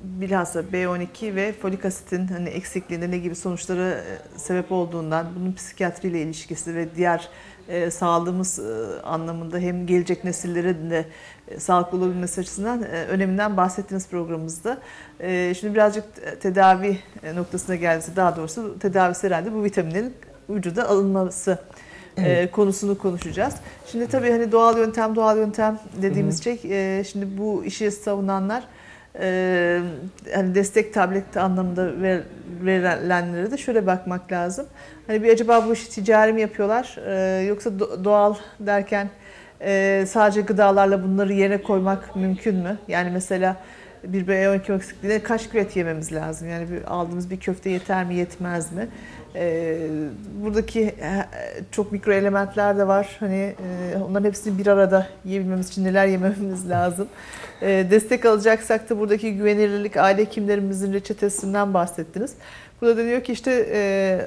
[0.02, 6.22] bilhassa B12 ve folik asitin hani eksikliğinde ne gibi sonuçlara e, sebep olduğundan, bunun psikiyatriyle
[6.22, 7.28] ilişkisi ve diğer
[7.68, 11.04] e, sağlığımız e, anlamında hem gelecek nesillere de
[11.48, 14.78] e, sağlıklı olabilmesi açısından e, öneminden bahsettiğiniz programımızda.
[15.20, 16.04] E, şimdi birazcık
[16.40, 18.04] tedavi e, noktasına geldi.
[18.16, 20.14] Daha doğrusu tedavisi herhalde bu vitaminlerin
[20.50, 21.58] vücuda alınması
[22.16, 23.54] e, konusunu konuşacağız.
[23.86, 28.64] Şimdi tabii hani doğal yöntem doğal yöntem dediğimiz Hı şey e, şimdi bu işi savunanlar
[29.20, 29.80] e,
[30.34, 32.20] hani destek tablet anlamında ver,
[32.64, 34.66] verilenlere de şöyle bakmak lazım.
[35.06, 39.10] Hani bir acaba bu işi ticari mi yapıyorlar e, yoksa do- doğal derken
[39.60, 42.78] e, sadece gıdalarla bunları yerine koymak mümkün mü?
[42.88, 43.56] Yani mesela
[44.12, 46.48] bir B12 eksikliğinde kaç kilo et yememiz lazım?
[46.48, 48.88] Yani bir, aldığımız bir köfte yeter mi yetmez mi?
[49.34, 49.76] E,
[50.42, 51.26] buradaki e,
[51.70, 53.16] çok mikro elementler de var.
[53.20, 53.54] Hani
[53.94, 57.08] e, onların hepsini bir arada yiyebilmemiz için neler yememiz lazım?
[57.62, 62.34] E, destek alacaksak da buradaki güvenilirlik aile hekimlerimizin reçetesinden bahsettiniz.
[62.80, 64.20] Burada deniyor ki işte e,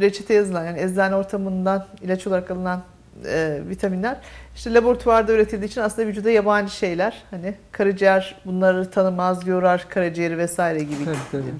[0.00, 2.82] reçete yazılan yani eczane ortamından ilaç olarak alınan
[3.26, 4.16] e, vitaminler
[4.56, 7.22] işte laboratuvarda üretildiği için aslında vücuda yabancı şeyler.
[7.30, 11.04] Hani karaciğer bunları tanımaz, yorar karaciğeri vesaire gibi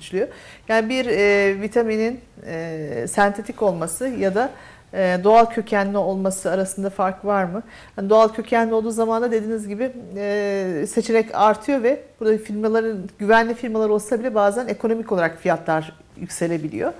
[0.01, 0.29] düşünülüyor.
[0.69, 4.51] Yani bir e, vitaminin e, sentetik olması ya da
[4.95, 7.63] e, doğal kökenli olması arasında fark var mı?
[7.97, 13.55] Hani doğal kökenli olduğu zaman da dediğiniz gibi e, seçenek artıyor ve burada firmaların güvenli
[13.55, 16.93] firmalar olsa bile bazen ekonomik olarak fiyatlar yükselebiliyor.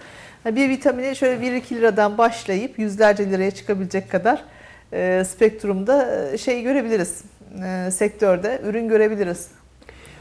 [0.47, 4.45] Bir vitamini şöyle 1-2 liradan başlayıp yüzlerce liraya çıkabilecek kadar
[4.93, 7.23] e, spektrumda e, şey görebiliriz.
[7.65, 9.49] E, sektörde ürün görebiliriz.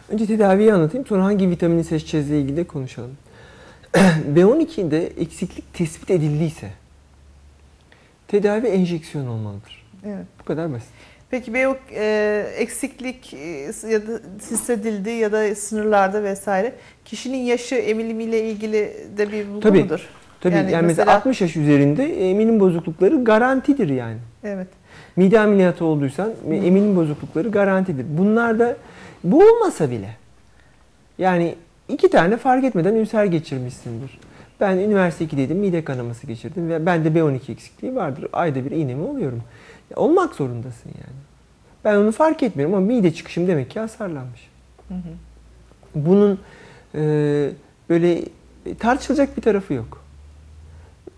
[0.09, 3.17] Önce tedaviyi anlatayım sonra hangi vitamini seçeceğizle ilgili de konuşalım.
[4.34, 6.70] B12'de eksiklik tespit edildiyse
[8.28, 9.86] tedavi enjeksiyon olmalıdır.
[10.05, 10.26] Evet.
[10.39, 10.89] Bu kadar basit.
[11.32, 14.19] Peki B e, eksiklik e, ya da
[14.51, 16.73] hissedildi ya da sınırlarda vesaire
[17.05, 19.84] kişinin yaşı emilimiyle ilgili de bir bulgu Tabii.
[19.84, 20.05] mudur?
[20.41, 24.17] Tabii yani, Yani mesela, mesela- 60 yaş üzerinde eminim bozuklukları garantidir yani.
[24.43, 24.67] Evet.
[25.15, 28.05] Mide ameliyatı olduysan eminim bozuklukları garantidir.
[28.17, 28.77] Bunlar da
[29.23, 30.15] bu olmasa bile
[31.17, 31.55] yani
[31.89, 34.19] iki tane fark etmeden ülser geçirmişsindir.
[34.59, 38.27] Ben üniversite 2'deydim mide kanaması geçirdim ve bende B12 eksikliği vardır.
[38.34, 39.43] Ayda bir iğnemi oluyorum.
[39.92, 41.20] Ya olmak zorundasın yani.
[41.86, 44.50] Ben onu fark etmiyorum ama mide çıkışım demek ki hasarlanmış.
[44.88, 45.14] Hı hı.
[45.96, 46.40] Bunun
[46.96, 47.02] e,
[47.90, 48.24] böyle
[48.80, 50.04] tartışılacak bir tarafı yok.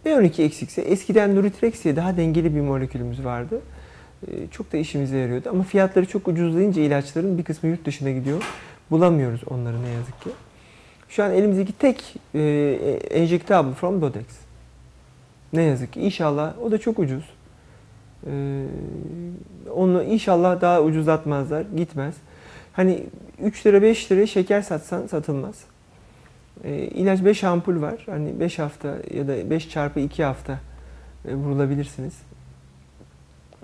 [0.05, 3.61] B12 eksikse eskiden Nurtrex daha dengeli bir molekülümüz vardı.
[4.27, 8.43] E, çok da işimize yarıyordu ama fiyatları çok ucuzlayınca ilaçların bir kısmı yurt dışına gidiyor.
[8.91, 10.29] Bulamıyoruz onları ne yazık ki.
[11.09, 12.39] Şu an elimizdeki tek e,
[13.09, 14.25] enjektable from Dodex.
[15.53, 16.01] Ne yazık ki.
[16.01, 17.23] İnşallah o da çok ucuz.
[18.27, 18.31] E,
[19.75, 21.65] onu inşallah daha ucuzlatmazlar.
[21.77, 22.15] Gitmez.
[22.73, 23.03] Hani
[23.43, 25.55] 3 lira 5 liraya şeker satsan satılmaz.
[26.63, 28.03] E, ilaç 5 ampul var.
[28.05, 30.59] Hani 5 hafta ya da 5 çarpı 2 hafta
[31.27, 32.13] e, vurulabilirsiniz.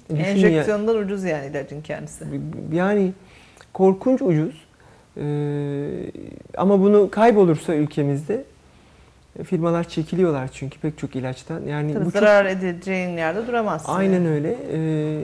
[0.10, 2.26] Düşün ya- Enjeksiyondan ucuz yani ilacın kendisi.
[2.74, 3.14] yani
[3.74, 4.68] korkunç ucuz.
[5.18, 6.12] Ee,
[6.58, 8.44] ama bunu kaybolursa ülkemizde
[9.44, 11.62] firmalar çekiliyorlar çünkü pek çok ilaçtan.
[11.68, 13.92] Yani Tabii bu çok zarar edeceğin yerde duramazsın.
[13.94, 14.28] aynen yani.
[14.30, 14.56] öyle.
[14.74, 15.20] Ee,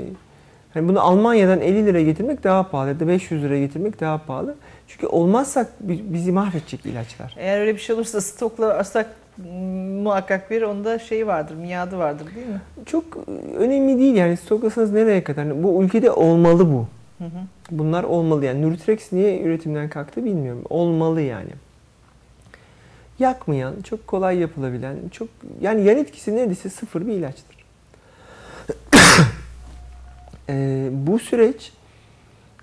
[0.74, 4.56] hani bunu Almanya'dan 50 lira getirmek daha pahalı ya da 500 lira getirmek daha pahalı.
[4.88, 7.36] Çünkü olmazsak bi- bizi mahvedecek ilaçlar.
[7.38, 9.08] Eğer öyle bir şey olursa stoklarsak
[9.38, 9.46] m,
[10.02, 12.62] muhakkak bir onda şey vardır, miadı vardır değil mi?
[12.86, 15.64] Çok e, önemli değil yani stoklasanız nereye kadar?
[15.64, 16.88] Bu ülkede olmalı bu.
[17.18, 17.30] Hı hı.
[17.72, 18.62] Bunlar olmalı yani.
[18.62, 20.62] Nurtrex niye üretimden kalktı bilmiyorum.
[20.70, 21.50] Olmalı yani.
[23.20, 25.28] Yakmayan, çok kolay yapılabilen, çok
[25.62, 27.56] yani yan etkisi neredeyse sıfır bir ilaçtır.
[30.50, 31.72] Ee, bu süreç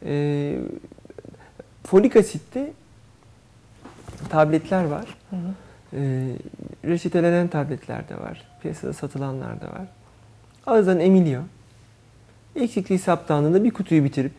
[0.04, 0.54] e,
[1.84, 2.72] folik asitte
[4.28, 5.04] tabletler var.
[5.30, 5.54] Hı hı.
[5.96, 6.00] E,
[6.84, 8.42] reçetelenen tabletler de var.
[8.62, 9.86] Piyasada satılanlar da var.
[10.66, 11.42] Ağızdan emiliyor.
[12.56, 14.32] Eksikliği saptandığında bir kutuyu bitirip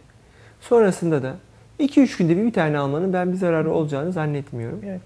[0.62, 1.36] sonrasında da
[1.80, 4.82] 2-3 günde bir, bir tane almanın ben bir zararı olacağını zannetmiyorum.
[4.86, 5.02] Evet.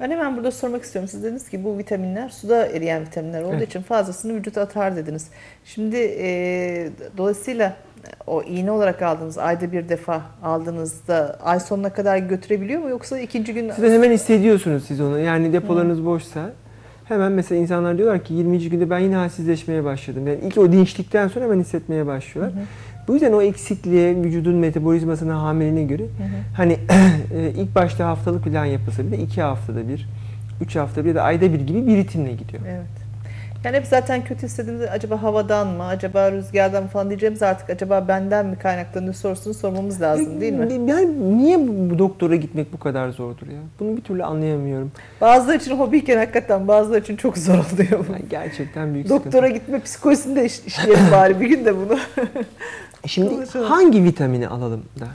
[0.00, 1.08] Ben hemen burada sormak istiyorum.
[1.08, 3.68] Siz dediniz ki bu vitaminler suda eriyen vitaminler olduğu Evet.
[3.68, 5.28] için fazlasını vücuda atar dediniz.
[5.64, 7.76] Şimdi e, dolayısıyla
[8.26, 13.54] o iğne olarak aldığınız ayda bir defa aldığınızda ay sonuna kadar götürebiliyor mu yoksa ikinci
[13.54, 15.18] gün Siz hemen hissediyorsunuz siz onu.
[15.18, 16.50] Yani depolarınız boşsa
[17.04, 18.68] hemen mesela insanlar diyorlar ki 20.
[18.68, 20.26] günde ben yine halsizleşmeye başladım.
[20.26, 22.54] Yani ilk o dinçlikten sonra hemen hissetmeye başlıyorlar.
[22.54, 22.64] Hı hı.
[23.08, 26.28] Bu yüzden o eksikliğe, vücudun metabolizmasına, hamileliğine göre Hı hı.
[26.56, 26.72] hani
[27.34, 30.08] e, ilk başta haftalık plan yapılsa bile iki haftada bir,
[30.60, 32.62] üç haftada bir ya da ayda bir gibi bir ritimle gidiyor.
[32.68, 33.06] Evet.
[33.66, 38.08] Yani hep zaten kötü istediğimizde acaba havadan mı, acaba rüzgardan mı falan diyeceğimiz artık acaba
[38.08, 40.90] benden mi kaynaklanıyor sorusunu sormamız lazım değil mi?
[40.90, 43.58] Yani niye bu, doktora gitmek bu kadar zordur ya?
[43.80, 44.92] Bunu bir türlü anlayamıyorum.
[45.20, 48.12] Bazıları için hobiyken hakikaten bazıları için çok zor oluyor bu.
[48.12, 51.98] Yani gerçekten büyük Doktora gitme psikolojisini de iş, işleyelim bari bir gün de bunu.
[53.08, 53.30] sıkıntı.
[53.30, 53.66] Şimdi konuşalım.
[53.66, 55.08] hangi vitamini alalım da?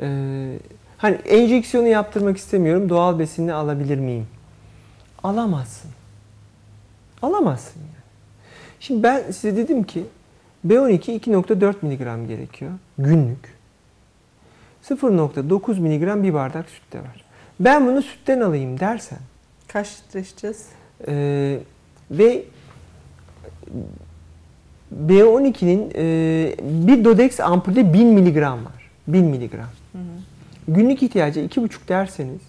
[0.00, 0.58] Ee,
[0.98, 2.88] hani enjeksiyonu yaptırmak istemiyorum.
[2.88, 4.26] Doğal besinini alabilir miyim?
[5.22, 5.90] Alamazsın.
[7.22, 7.92] Alamazsın yani.
[8.80, 10.04] Şimdi ben size dedim ki
[10.66, 13.56] B12 2.4 mg gerekiyor günlük.
[14.84, 17.24] 0.9 mg bir bardak sütte var.
[17.60, 19.18] Ben bunu sütten alayım dersen
[19.68, 20.66] Kaç litre içeceğiz?
[21.08, 21.58] Ee,
[22.10, 22.44] ve
[25.08, 26.54] B12'nin e,
[26.88, 28.90] bir Dodex ampulde 1000 miligram var.
[29.06, 29.68] 1000 miligram.
[29.92, 30.02] Hı hı.
[30.68, 32.40] Günlük ihtiyacı 2,5 derseniz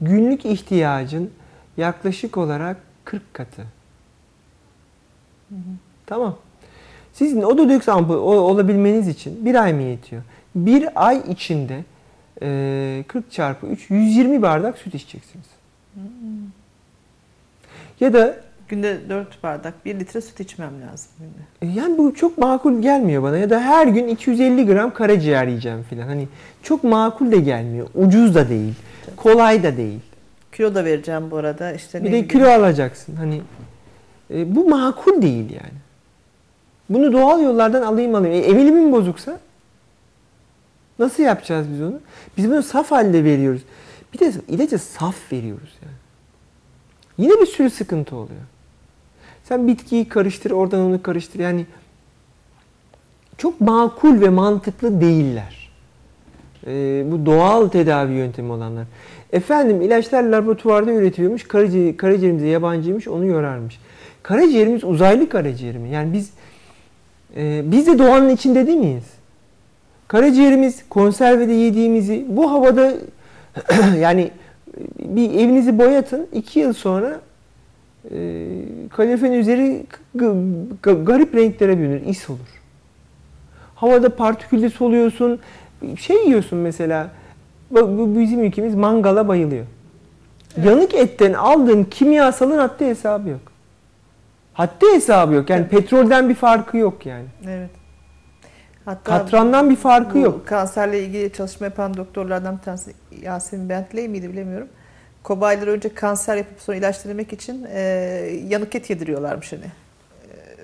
[0.00, 1.30] günlük ihtiyacın
[1.76, 3.62] yaklaşık olarak 40 katı.
[6.06, 6.36] Tamam.
[7.12, 10.22] Sizin o Dodex ampul olabilmeniz için bir ay mı yetiyor?
[10.54, 11.84] Bir ay içinde
[12.42, 15.46] e, 40 çarpı 3 120 bardak süt içeceksiniz.
[18.00, 18.36] Ya da
[18.68, 21.72] Günde 4 bardak, 1 litre süt içmem lazım günde.
[21.72, 25.82] E, Yani bu çok makul gelmiyor bana ya da her gün 250 gram karaciğer yiyeceğim
[25.82, 26.06] filan.
[26.08, 26.28] Hani
[26.62, 27.86] çok makul de gelmiyor.
[27.94, 28.74] Ucuz da değil.
[29.16, 30.00] Kolay da değil.
[30.52, 31.72] Kilo da vereceğim bu arada.
[31.72, 32.28] İşte Bir de bileyim.
[32.28, 33.16] kilo alacaksın.
[33.16, 33.42] Hani
[34.34, 35.78] e, bu makul değil yani.
[36.90, 38.34] Bunu doğal yollardan alayım alayım.
[38.34, 39.38] E, emilimim bozuksa
[40.98, 42.00] nasıl yapacağız biz onu?
[42.36, 43.62] Biz bunu saf halde veriyoruz.
[44.14, 45.94] Bir de ilacı saf veriyoruz yani.
[47.18, 48.40] Yine bir sürü sıkıntı oluyor.
[49.48, 51.40] Sen bitkiyi karıştır, oradan onu karıştır.
[51.40, 51.66] Yani
[53.38, 55.70] çok makul ve mantıklı değiller.
[56.66, 58.84] Ee, bu doğal tedavi yöntemi olanlar.
[59.32, 63.80] Efendim ilaçlar laboratuvarda üretiliyormuş, karaciğer, karaciğerimize yabancıymış, onu yorarmış.
[64.22, 65.88] Karaciğerimiz uzaylı karaciğer mi?
[65.88, 66.30] Yani biz
[67.36, 69.04] e, biz de doğanın içinde değil miyiz?
[70.08, 72.92] Karaciğerimiz konservede yediğimizi bu havada
[73.98, 74.30] yani
[74.98, 77.20] bir evinizi boyatın iki yıl sonra
[78.10, 78.48] e,
[78.90, 79.86] kaloriferin üzeri
[80.82, 82.60] garip renklere bürünür, is olur.
[83.74, 85.38] Havada partikülde soluyorsun,
[85.98, 87.10] şey yiyorsun mesela,
[87.70, 89.64] bu bizim ülkemiz mangala bayılıyor.
[90.64, 93.40] Yanık etten aldığın kimyasalın haddi hesabı yok.
[94.52, 95.50] Haddi hesabı yok.
[95.50, 95.70] Yani Evet.
[95.70, 97.24] petrolden bir farkı yok yani.
[97.48, 97.70] Evet.
[98.84, 100.46] Hatta Katrandan bir farkı yok.
[100.46, 102.92] Kanserle ilgili çalışma yapan doktorlardan bir tanesi
[103.22, 104.68] Yasemin Bentley miydi bilemiyorum.
[105.24, 107.80] Kobayları önce kanser yapıp sonra ilaç denemek için e,
[108.48, 109.64] yanık et yediriyorlarmış hani.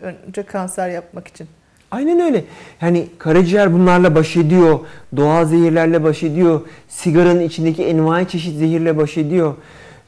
[0.03, 1.47] E, önce kanser yapmak için.
[1.91, 2.45] Aynen öyle.
[2.81, 4.81] Yani karaciğer bunlarla baş ediyor.
[5.17, 6.61] Doğal zehirlerle baş ediyor.
[6.89, 9.55] Sigaranın içindeki envai çeşit zehirle baş ediyor.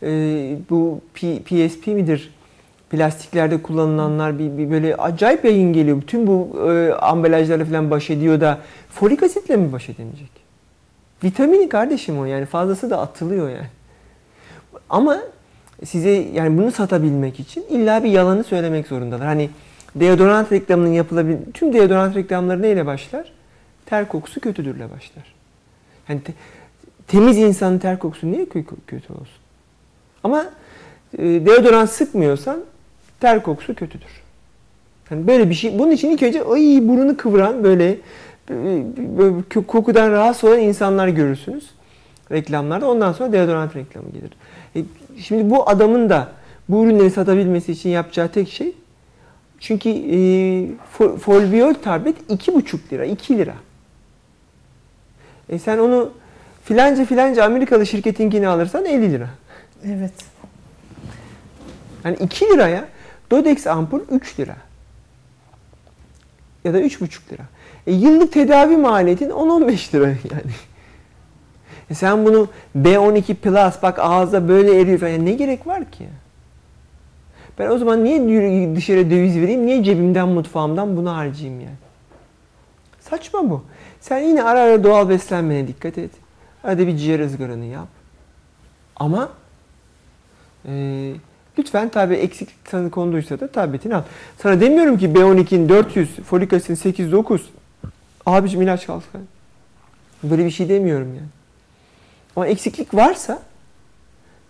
[0.03, 2.35] Ee, bu P- PSP midir?
[2.91, 6.01] Plastiklerde kullanılanlar bir, bir böyle acayip yayın geliyor.
[6.01, 8.59] Bütün bu e, ambalajlarla falan baş ediyor da
[8.91, 10.31] folik asitle mi baş edemeyecek?
[11.25, 13.67] Vitamini kardeşim o yani fazlası da atılıyor yani.
[14.93, 15.19] Ama
[15.85, 19.27] size yani bunu satabilmek için illa bir yalanı söylemek zorundalar.
[19.27, 19.51] Hani
[19.95, 23.33] deodorant reklamının yapılabil tüm deodorant reklamları neyle başlar?
[23.87, 25.35] Ter kokusu kötüdürle başlar.
[26.09, 26.35] Yani te-
[27.09, 29.27] temiz insanın ter kokusu niye kö- kötü olsun?
[30.25, 30.45] Ama
[31.19, 32.61] e, deodorant sıkmıyorsan
[33.21, 34.23] ter kokusu kötüdür.
[35.11, 35.79] Yani böyle bir şey.
[35.79, 37.97] Bunun için ilk önce ay burnunu kıvıran böyle, e,
[39.19, 41.71] böyle kö- kokudan rahatsız olan insanlar görürsünüz
[42.33, 42.91] reklamlarda.
[42.91, 44.31] Ondan sonra deodorant reklamı gelir.
[44.77, 44.85] E,
[45.23, 46.33] şimdi bu adamın da
[46.69, 48.73] bu ürünleri satabilmesi için yapacağı tek şey
[49.61, 50.17] çünkü e,
[50.99, 53.55] fo- folbiol tablet 2,5 lira, 2 lira.
[55.49, 56.13] E sen onu
[56.65, 59.29] filanca filanca Amerikalı şirketinkini alırsan 50 lira.
[59.87, 60.13] Evet.
[62.05, 62.89] Yani 2 liraya
[63.31, 64.57] Dodex ampul 3 lira.
[66.65, 67.43] Ya da 3,5 lira.
[67.87, 70.53] E, yıllık tedavi maliyetin 10-15 lira yani.
[71.93, 75.11] E sen bunu B12 Plus bak ağızda böyle eriyor falan.
[75.11, 76.09] Yani ne gerek var ki?
[77.59, 79.67] Ben o zaman niye dışarı döviz vereyim?
[79.67, 81.77] Niye cebimden mutfağımdan bunu harcayayım yani?
[83.01, 83.65] Saçma bu.
[84.01, 86.11] Sen yine ara ara doğal beslenmene dikkat et.
[86.65, 87.89] Arada bir ciğer ızgaranı yap.
[88.97, 89.29] Ama
[90.69, 90.73] e,
[91.59, 94.03] lütfen tabi eksiklik sana konduysa da tabletini al.
[94.39, 97.41] Sana demiyorum ki B12'in 400, folik asitin 8-9.
[98.27, 99.29] Abicim ilaç kalsın.
[100.23, 101.42] Böyle bir şey demiyorum yani.
[102.37, 103.39] Ama eksiklik varsa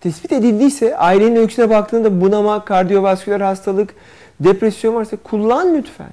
[0.01, 3.95] tespit edildiyse ailenin öyküsüne baktığında bunama, kardiyovasküler hastalık,
[4.39, 6.11] depresyon varsa kullan lütfen.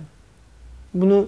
[0.94, 1.26] Bunu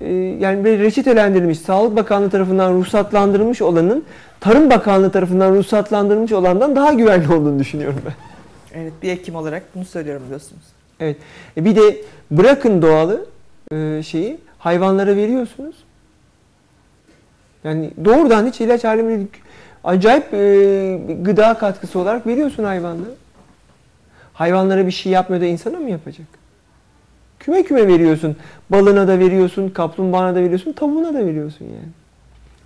[0.00, 4.04] e, yani bir reçetelendirilmiş, Sağlık Bakanlığı tarafından ruhsatlandırılmış olanın
[4.40, 8.14] Tarım Bakanlığı tarafından ruhsatlandırılmış olandan daha güvenli olduğunu düşünüyorum ben.
[8.80, 10.62] Evet bir hekim olarak bunu söylüyorum diyorsunuz.
[11.00, 11.16] Evet.
[11.56, 11.96] E bir de
[12.30, 13.26] bırakın doğalı
[13.72, 15.76] e, şeyi hayvanlara veriyorsunuz.
[17.64, 19.26] Yani doğrudan hiç ilaç alemine
[19.84, 23.10] acayip e, gıda katkısı olarak veriyorsun hayvanlara.
[24.32, 26.26] Hayvanlara bir şey yapmıyor da insana mı yapacak?
[27.38, 28.36] Küme küme veriyorsun.
[28.70, 31.88] Balına da veriyorsun, kaplumbağana da veriyorsun, tavuğuna da veriyorsun yani.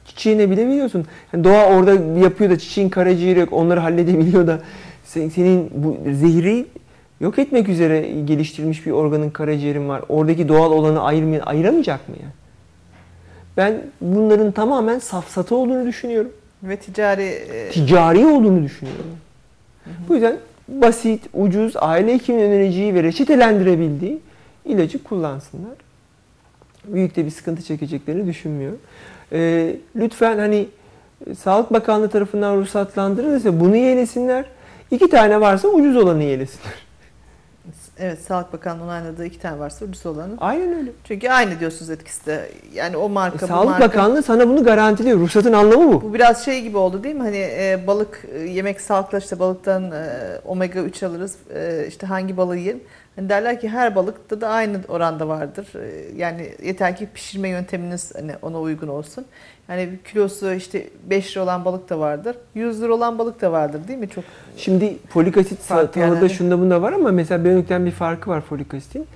[0.06, 1.06] Çiçeğine bile veriyorsun.
[1.32, 4.60] Yani doğa orada yapıyor da çiçeğin karaciğeri yok, onları halledebiliyor da
[5.04, 6.66] senin bu zehri
[7.20, 10.02] yok etmek üzere geliştirilmiş bir organın karaciğerin var.
[10.08, 12.32] Oradaki doğal olanı ayırmay ayıramayacak mı yani?
[13.56, 16.32] Ben bunların tamamen safsatı olduğunu düşünüyorum.
[16.62, 17.22] Ve ticari...
[17.22, 17.70] E...
[17.70, 19.16] Ticari olduğunu düşünüyorum.
[19.84, 19.94] Hı hı.
[20.08, 20.36] Bu yüzden
[20.68, 24.18] basit, ucuz, aile hekiminin önereceği ve reçetelendirebildiği
[24.64, 25.74] ilacı kullansınlar.
[26.84, 28.78] Büyük de bir sıkıntı çekeceklerini düşünmüyorum.
[29.32, 30.68] Ee, lütfen hani
[31.38, 34.44] Sağlık Bakanlığı tarafından ruhsatlandırılırsa bunu yelesinler.
[34.90, 36.87] İki tane varsa ucuz olanı yelesinler.
[38.00, 40.32] Evet, Sağlık Bakanlığı onayladığı iki tane varsa ucuz olanı.
[40.38, 40.90] Aynen öyle.
[41.04, 42.50] Çünkü aynı diyorsunuz etkisi de.
[42.74, 43.88] Yani o marka, e, bu Sağlık marka.
[43.88, 45.18] Bakanlığı sana bunu garantiliyor.
[45.18, 46.02] Ruhsatın anlamı bu.
[46.02, 47.22] Bu biraz şey gibi oldu değil mi?
[47.22, 50.06] Hani e, balık e, yemek sağlıklı işte balıktan e,
[50.44, 51.36] omega 3 alırız.
[51.54, 52.80] E, işte hangi balığı yiyelim?
[53.18, 55.66] Hani derler ki her balıkta da aynı oranda vardır.
[55.74, 59.24] E, yani yeter ki pişirme yönteminiz hani ona uygun olsun.
[59.68, 62.36] Yani kilosu işte 5 lira olan balık da vardır.
[62.54, 64.08] 100 lira olan balık da vardır değil mi?
[64.08, 64.24] Çok
[64.56, 66.30] Şimdi folik asit tavırda yani.
[66.30, 69.06] şunda bunda var ama mesela Benok'tan bir farkı var folik asitin.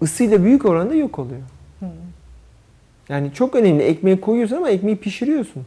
[0.00, 1.40] Isıyla büyük oranda yok oluyor.
[1.80, 1.86] Hı.
[3.08, 3.82] Yani çok önemli.
[3.82, 5.66] Ekmeği koyuyorsun ama ekmeği pişiriyorsun.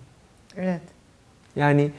[0.58, 0.82] Evet.
[1.56, 1.92] Yani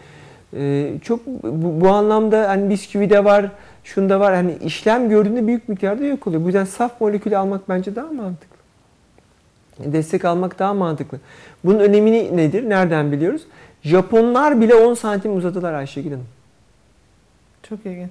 [0.57, 3.51] e, çok bu, bu anlamda hani bisküvide var,
[3.87, 4.35] şunda var.
[4.35, 6.43] Hani işlem gördüğünde büyük miktarda yok oluyor.
[6.43, 8.57] Bu yüzden saf molekülü almak bence daha mantıklı.
[9.79, 11.19] Destek almak daha mantıklı.
[11.65, 12.69] Bunun önemi nedir?
[12.71, 13.43] Nereden biliyoruz?
[13.83, 16.27] Japonlar bile 10 santim uzadılar Ayşegül Hanım.
[17.63, 18.11] Çok ilginç.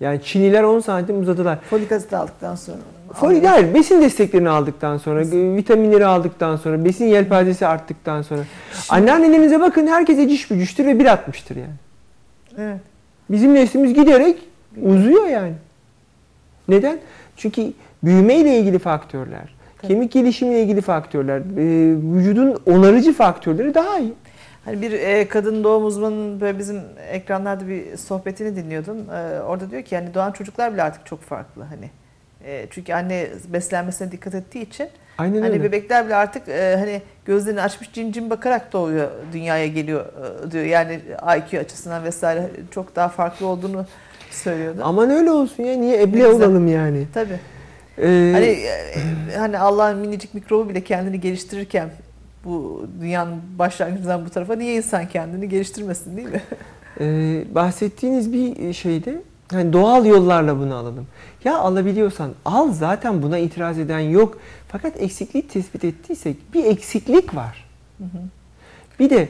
[0.00, 1.58] Yani Çinliler 10 santim uzadılar.
[1.70, 2.78] Folik asit aldıktan sonra.
[3.12, 5.20] Folik hayır, besin desteklerini aldıktan sonra,
[5.56, 8.40] vitaminleri aldıktan sonra, besin yelpazesi arttıktan sonra.
[8.88, 11.74] Anneannelerinize bakın herkes eciş bücüştür ve 1.60'tır yani.
[12.58, 12.80] Evet.
[13.30, 14.36] Bizim neslimiz giderek
[14.82, 15.52] uzuyor yani.
[16.68, 16.98] Neden?
[17.36, 17.72] Çünkü
[18.02, 19.88] büyüme ile ilgili faktörler, Tabii.
[19.92, 24.12] kemik gelişimiyle ilgili faktörler, e, vücudun onarıcı faktörleri daha iyi.
[24.64, 29.10] Hani bir e, kadın doğum uzmanının böyle bizim ekranlarda bir sohbetini dinliyordum.
[29.10, 31.90] E, orada diyor ki yani doğan çocuklar bile artık çok farklı hani.
[32.44, 35.62] E, çünkü anne beslenmesine dikkat ettiği için Aynen hani öyle.
[35.64, 40.06] bebekler bile artık e, hani gözlerini açmış cin cin bakarak doğuyor dünyaya geliyor
[40.46, 40.64] e, diyor.
[40.64, 41.00] Yani
[41.38, 43.86] IQ açısından vesaire çok daha farklı olduğunu
[44.36, 44.80] söylüyordu.
[44.84, 47.06] Aman öyle olsun ya niye eble olalım yani.
[47.14, 47.38] Tabii.
[47.98, 51.88] Ee, Hani e, hani Allah'ın minicik mikrobu bile kendini geliştirirken
[52.44, 56.42] bu dünyanın başlangıcından bu tarafa niye insan kendini geliştirmesin değil mi?
[57.00, 61.06] Ee, bahsettiğiniz bir şeyde hani doğal yollarla bunu alalım.
[61.44, 64.38] Ya alabiliyorsan al zaten buna itiraz eden yok.
[64.68, 67.68] Fakat eksikliği tespit ettiysek bir eksiklik var.
[69.00, 69.28] Bir de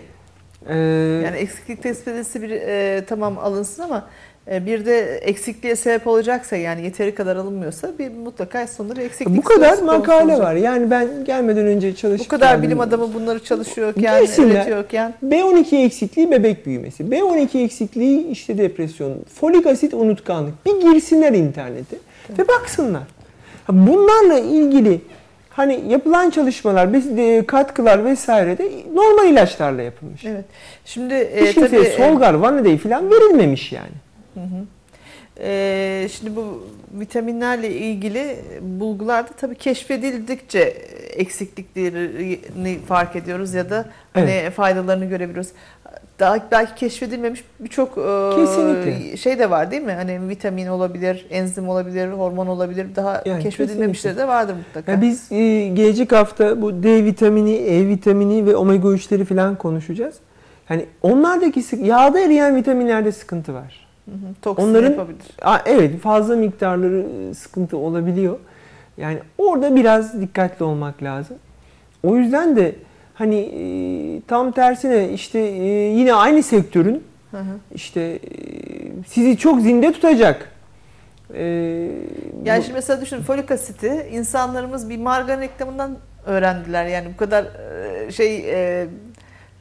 [0.68, 0.76] e,
[1.24, 4.02] Yani eksiklik tespit edilse bir e, tamam alınsın ama e,
[4.50, 9.42] bir de eksikliğe sebep olacaksa yani yeteri kadar alınmıyorsa bir mutlaka sonunda bir eksiklik bu
[9.42, 10.40] kadar makale olacak.
[10.40, 10.54] var.
[10.54, 14.54] Yani ben gelmeden önce çalışıp Bu kadar bilim adamı bunları çalışıyorken, Girsinler.
[14.54, 17.04] üretiyorken B12 eksikliği bebek büyümesi.
[17.04, 19.16] B12 eksikliği işte depresyon.
[19.34, 20.66] Folik asit unutkanlık.
[20.66, 21.96] Bir girsinler internete
[22.38, 23.02] ve baksınlar.
[23.68, 25.00] Bunlarla ilgili
[25.50, 26.88] hani yapılan çalışmalar,
[27.18, 30.24] e, katkılar vesaire de normal ilaçlarla yapılmış.
[30.24, 30.44] evet.
[30.84, 34.05] Şimdi Hiç e, kimseye tabii e, Solgar, Vanadeyi falan verilmemiş yani.
[34.36, 34.64] Hı hı.
[35.40, 40.60] Ee, şimdi bu vitaminlerle ilgili bulgularda tabii keşfedildikçe
[41.16, 45.50] eksikliklerini fark ediyoruz ya da hani faydalarını görebiliyoruz.
[46.18, 49.92] daha belki keşfedilmemiş birçok e, şey de var değil mi?
[49.92, 52.86] Hani vitamin olabilir, enzim olabilir, hormon olabilir.
[52.96, 54.92] Daha Yani keşfedilmemişleri de vardır mutlaka.
[54.92, 60.16] Ya biz e, gelecek hafta bu D vitamini, E vitamini ve omega 3'leri falan konuşacağız.
[60.66, 63.85] Hani onlardaki yağda eriyen vitaminlerde sıkıntı var.
[64.42, 65.22] Toksin onların- yapabilir.
[65.42, 68.38] Aa, evet fazla miktarları e, sıkıntı olabiliyor.
[68.96, 71.36] Yani orada biraz dikkatli olmak lazım.
[72.02, 72.74] O yüzden de
[73.14, 77.44] hani e, tam tersine işte e, yine aynı sektörün Hı hı.
[77.74, 78.18] işte e,
[79.06, 80.50] sizi çok zinde tutacak.
[82.44, 85.96] Yani bu- şimdi mesela düşün folik asiti insanlarımız bir margarin reklamından
[86.26, 86.86] öğrendiler.
[86.86, 87.44] Yani bu kadar
[88.10, 88.86] şey e,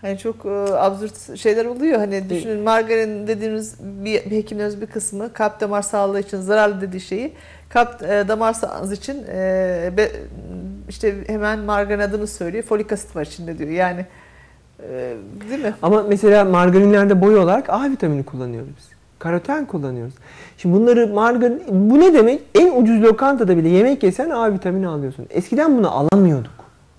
[0.05, 1.97] hani çok e, absürt şeyler oluyor.
[1.99, 7.01] Hani düşünün margarin dediğimiz bir, bir hekimlerimiz bir kısmı kalp damar sağlığı için zararlı dediği
[7.01, 7.33] şeyi
[7.69, 10.11] kalp e, damar sağlığınız için e, be-
[10.89, 12.63] işte hemen margarin adını söylüyor.
[12.63, 13.69] Folik asit var içinde diyor.
[13.69, 14.05] Yani
[14.89, 15.13] e,
[15.49, 15.73] değil mi?
[15.81, 18.85] Ama mesela margarinlerde boy olarak A vitamini kullanıyoruz biz.
[19.19, 20.13] Karoten kullanıyoruz.
[20.57, 22.41] Şimdi bunları margarin, bu ne demek?
[22.55, 25.25] En ucuz lokantada bile yemek yesen A vitamini alıyorsun.
[25.29, 26.51] Eskiden bunu alamıyorduk.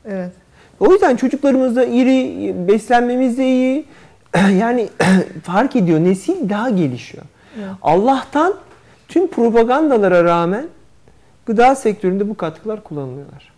[0.08, 0.32] Evet.
[0.80, 3.84] O yüzden çocuklarımız da iri, beslenmemiz de iyi.
[4.36, 4.88] Yani
[5.42, 7.24] fark ediyor, nesil daha gelişiyor.
[7.58, 7.70] Evet.
[7.82, 8.54] Allah'tan
[9.08, 10.66] tüm propagandalara rağmen
[11.46, 13.52] gıda sektöründe bu katkılar kullanılıyorlar.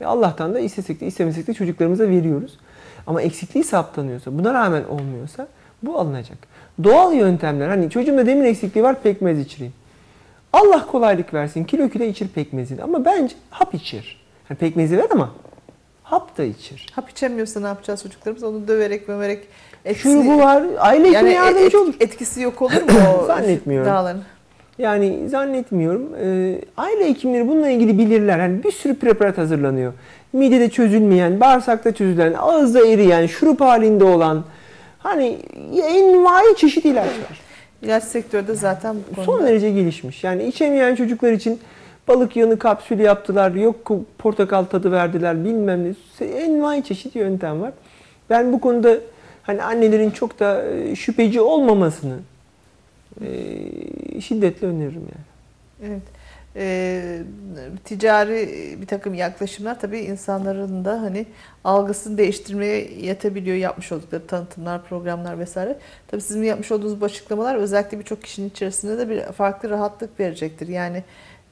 [0.00, 2.58] Ve Allah'tan da istesek de istemesek de çocuklarımıza veriyoruz.
[3.06, 5.46] Ama eksikliği saptanıyorsa, buna rağmen olmuyorsa
[5.82, 6.38] bu alınacak.
[6.84, 9.72] Doğal yöntemler, hani çocuğumda demir eksikliği var pekmez içireyim.
[10.52, 14.20] Allah kolaylık versin, kilo kilo içir pekmezini ama bence hap içir.
[14.50, 15.30] Yani pekmezi ver ama
[16.06, 16.86] hap da içir.
[16.92, 18.42] Hap içemiyorsa ne yapacağız çocuklarımız?
[18.44, 19.44] Onu döverek, mömerek
[19.96, 21.94] Şurubu var, aile hekimi yardımcı et- olur.
[22.00, 23.90] etkisi yok olur mu o Zannetmiyorum.
[23.90, 24.22] dağların?
[24.78, 26.08] Yani zannetmiyorum.
[26.22, 28.38] Ee, aile hekimleri bununla ilgili bilirler.
[28.38, 29.92] Yani bir sürü preparat hazırlanıyor.
[30.32, 34.44] Midede çözülmeyen, bağırsakta çözülen, ağızda eriyen, şurup halinde olan
[34.98, 35.38] hani
[35.82, 37.40] envai çeşit ilaç var.
[37.82, 39.24] İlaç sektörü de zaten bu konuda.
[39.32, 40.24] Son derece gelişmiş.
[40.24, 41.60] Yani içemeyen çocuklar için
[42.08, 43.50] balık yanı kapsülü yaptılar.
[43.50, 46.26] Yok portakal tadı verdiler bilmem ne.
[46.26, 47.72] Envai çeşit yöntem var.
[48.30, 48.96] Ben bu konuda
[49.42, 52.18] hani annelerin çok da e, şüpheci olmamasını
[53.20, 53.30] e,
[54.20, 55.26] şiddetle öneririm yani.
[55.92, 56.02] Evet.
[56.58, 57.22] Ee,
[57.84, 58.48] ticari
[58.80, 61.26] bir takım yaklaşımlar tabii insanların da hani
[61.64, 65.78] algısını değiştirmeye yetebiliyor yapmış oldukları tanıtımlar, programlar vesaire.
[66.08, 70.68] Tabii sizin yapmış olduğunuz bu açıklamalar özellikle birçok kişinin içerisinde de bir farklı rahatlık verecektir.
[70.68, 71.04] Yani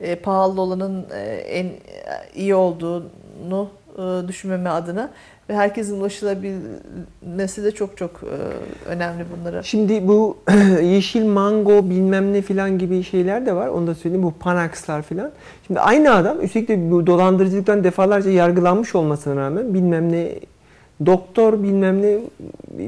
[0.05, 1.71] e, pahalı olanın e, en
[2.35, 5.11] iyi olduğunu e, düşünmeme adına
[5.49, 8.37] ve herkesin ulaşılabilmesi de çok çok e,
[8.89, 9.63] önemli bunlara.
[9.63, 10.39] Şimdi bu
[10.83, 13.69] yeşil mango bilmem ne filan gibi şeyler de var.
[13.69, 14.23] Onu da söyleyeyim.
[14.23, 15.31] Bu Panax'lar filan.
[15.67, 20.29] Şimdi aynı adam üstelik de bu dolandırıcılıktan defalarca yargılanmış olmasına rağmen bilmem ne
[21.07, 22.19] doktor bilmem ne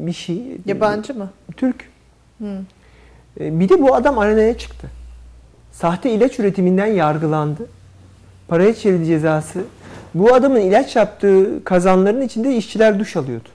[0.07, 0.43] bir şey.
[0.67, 1.31] Yabancı mı?
[1.57, 1.91] Türk.
[3.41, 4.89] E, Bir de bu adam arenaya çıktı.
[5.81, 7.66] Sahte ilaç üretiminden yargılandı.
[8.49, 9.64] Paraya çevirdi cezası.
[10.14, 13.49] Bu adamın ilaç yaptığı kazanların içinde işçiler duş alıyordu.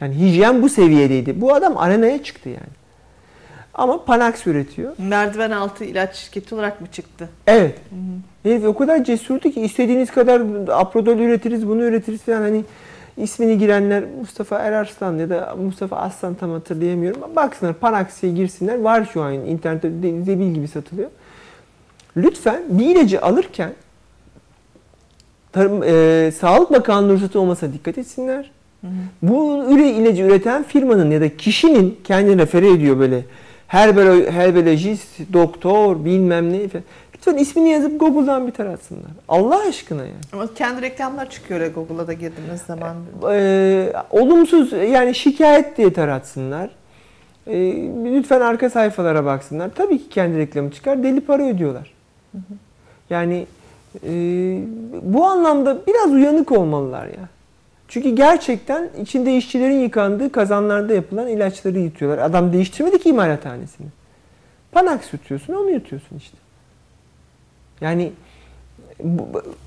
[0.00, 1.40] Yani hijyen bu seviyedeydi.
[1.40, 2.74] Bu adam arenaya çıktı yani.
[3.74, 4.92] Ama Panax üretiyor.
[4.98, 7.28] Merdiven altı ilaç şirketi olarak mı çıktı?
[7.46, 7.78] Evet.
[8.42, 12.64] Herif o kadar cesurdu ki istediğiniz kadar aprodol üretiriz, bunu üretiriz falan hani
[13.16, 17.36] ismini girenler Mustafa Erarslan ya da Mustafa Aslan tam hatırlayamıyorum.
[17.36, 18.80] Baksınlar Panax'e girsinler.
[18.80, 19.90] Var şu an internette
[20.22, 21.10] zebil gibi satılıyor.
[22.16, 23.72] Lütfen bir ilacı alırken
[25.52, 28.50] Tarım, e, Sağlık Bakanlığı ruhsatı olmasa dikkat etsinler.
[29.22, 33.24] Bu üre ilacı üreten firmanın ya da kişinin kendini refere ediyor böyle
[33.66, 36.84] herbero, herbelojist, doktor bilmem ne falan.
[37.26, 39.10] Lütfen ismini yazıp Google'dan bir taratsınlar.
[39.28, 40.14] Allah aşkına yani.
[40.32, 42.96] Ama kendi reklamlar çıkıyor öyle Google'a da girdiğiniz zaman.
[43.30, 46.70] Ee, olumsuz yani şikayet diye taratsınlar.
[47.46, 47.54] Ee,
[48.04, 49.70] lütfen arka sayfalara baksınlar.
[49.74, 51.02] Tabii ki kendi reklamı çıkar.
[51.02, 51.94] Deli para ödüyorlar.
[53.10, 53.46] Yani
[54.06, 54.10] e,
[55.02, 57.28] bu anlamda biraz uyanık olmalılar ya.
[57.88, 62.24] Çünkü gerçekten içinde işçilerin yıkandığı kazanlarda yapılan ilaçları yutuyorlar.
[62.24, 63.86] Adam değiştirmedi ki imalathanesini.
[64.72, 66.43] Panax yutuyorsun, onu yutuyorsun işte.
[67.80, 68.12] Yani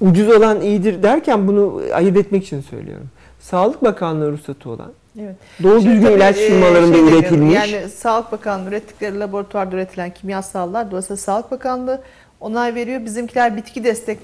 [0.02, 3.08] ucuz olan iyidir derken bunu ayırt etmek için söylüyorum.
[3.40, 4.92] Sağlık Bakanlığı ruhsatı olan,
[5.22, 5.36] Evet.
[5.64, 7.56] doğru Şimdi düzgün ilaç e, firmalarında şey üretilmiş.
[7.56, 12.02] Yani Sağlık Bakanlığı ürettikleri laboratuvarda üretilen kimyasallar dolayısıyla Sağlık Bakanlığı
[12.40, 13.06] onay veriyor.
[13.06, 14.20] Bizimkiler bitki destek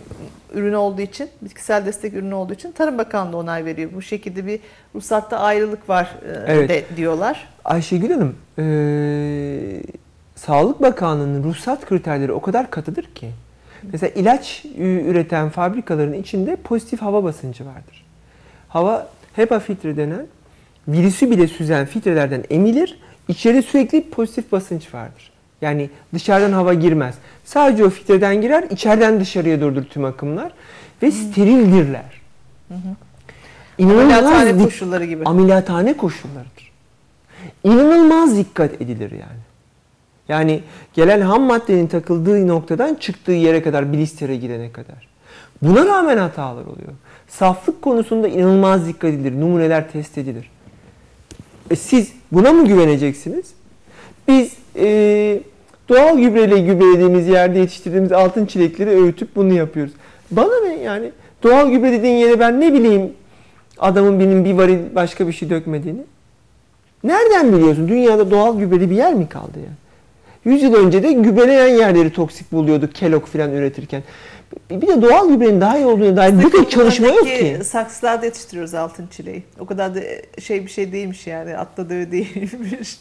[0.53, 3.89] ürünü olduğu için, bitkisel destek ürünü olduğu için Tarım Bakanlığı onay veriyor.
[3.95, 4.59] Bu şekilde bir
[4.95, 6.69] ruhsatta ayrılık var e, Evet.
[6.69, 7.47] de, diyorlar.
[7.65, 9.83] Ayşegül Hanım, eee,
[10.35, 13.29] Sağlık Bakanlığı'nın ruhsat kriterleri o kadar katıdır ki.
[13.91, 18.05] Mesela ilaç üreten fabrikaların içinde pozitif hava basıncı vardır.
[18.69, 20.25] Hava HEPA filtre denen
[20.87, 22.99] virüsü bile süzen filtrelerden emilir.
[23.27, 25.31] İçeride sürekli pozitif basınç vardır.
[25.61, 27.15] Yani dışarıdan hava girmez.
[27.45, 30.51] Sadece o filtreden girer, içeriden dışarıya doğrudur tüm akımlar
[31.03, 32.21] ve sterildirler.
[33.79, 35.23] Ameliyathane dik- koşulları gibi.
[35.25, 36.71] ameliyathane koşullarıdır.
[37.63, 39.42] İnanılmaz dikkat edilir yani.
[40.29, 40.61] Yani
[40.93, 45.07] gelen ham maddenin takıldığı noktadan çıktığı yere kadar, blistere gidene kadar.
[45.61, 46.93] Buna rağmen hatalar oluyor.
[47.27, 49.39] Saflık konusunda inanılmaz dikkat edilir.
[49.39, 50.49] Numuneler test edilir.
[51.71, 53.53] E siz buna mı güveneceksiniz?
[54.27, 55.39] Biz e,
[55.89, 59.93] doğal gübreyle gübrelediğimiz yerde yetiştirdiğimiz altın çilekleri öğütüp bunu yapıyoruz.
[60.31, 61.11] Bana ne yani?
[61.43, 63.13] Doğal gübre dediğin yere ben ne bileyim
[63.79, 66.01] adamın benim bir varil başka bir şey dökmediğini?
[67.03, 67.87] Nereden biliyorsun?
[67.87, 69.82] Dünyada doğal gübreli bir yer mi kaldı yani?
[70.45, 74.03] 100 yıl önce de gübreleyen yerleri toksik buluyorduk kelok falan üretirken.
[74.71, 77.57] Bir de doğal gübrenin daha iyi olduğuna dair bir tek çalışma yok ki.
[77.63, 79.43] Saksılarda yetiştiriyoruz altın çileği.
[79.59, 79.99] O kadar da
[80.41, 81.57] şey bir şey değilmiş yani.
[81.57, 82.97] Atla döve değilmiş.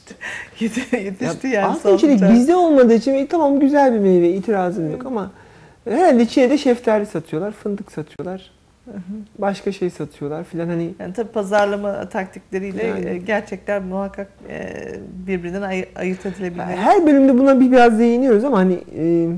[0.60, 1.66] Yeti- Yetişti yani.
[1.66, 5.30] Altın çilek bizde olmadığı için e, tamam güzel bir meyve itirazım yok ama
[5.88, 8.50] herhalde Çin'de şeftali satıyorlar, fındık satıyorlar.
[9.38, 13.08] Başka şey satıyorlar filan hani Yani tabii pazarlama taktikleriyle Yani.
[13.08, 14.72] e, gerçekler muhakkak e,
[15.26, 16.62] birbirinden ay- ayırt edilebilir.
[16.62, 19.28] her bölümde buna bir biraz değiniyoruz ama hani e,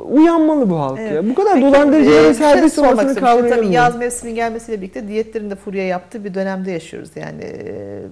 [0.00, 1.12] uyanmalı bu halk Evet.
[1.12, 1.28] ya.
[1.28, 3.10] Bu kadar Peki, dolandırıcıların e, şey serbest sormak olmasını.
[3.10, 3.72] Şimdi Tabii kavrayamıyorum.
[3.72, 7.10] yaz mevsiminin gelmesiyle birlikte diyetlerin de furya yaptığı bir dönemde yaşıyoruz.
[7.16, 8.02] Yani e,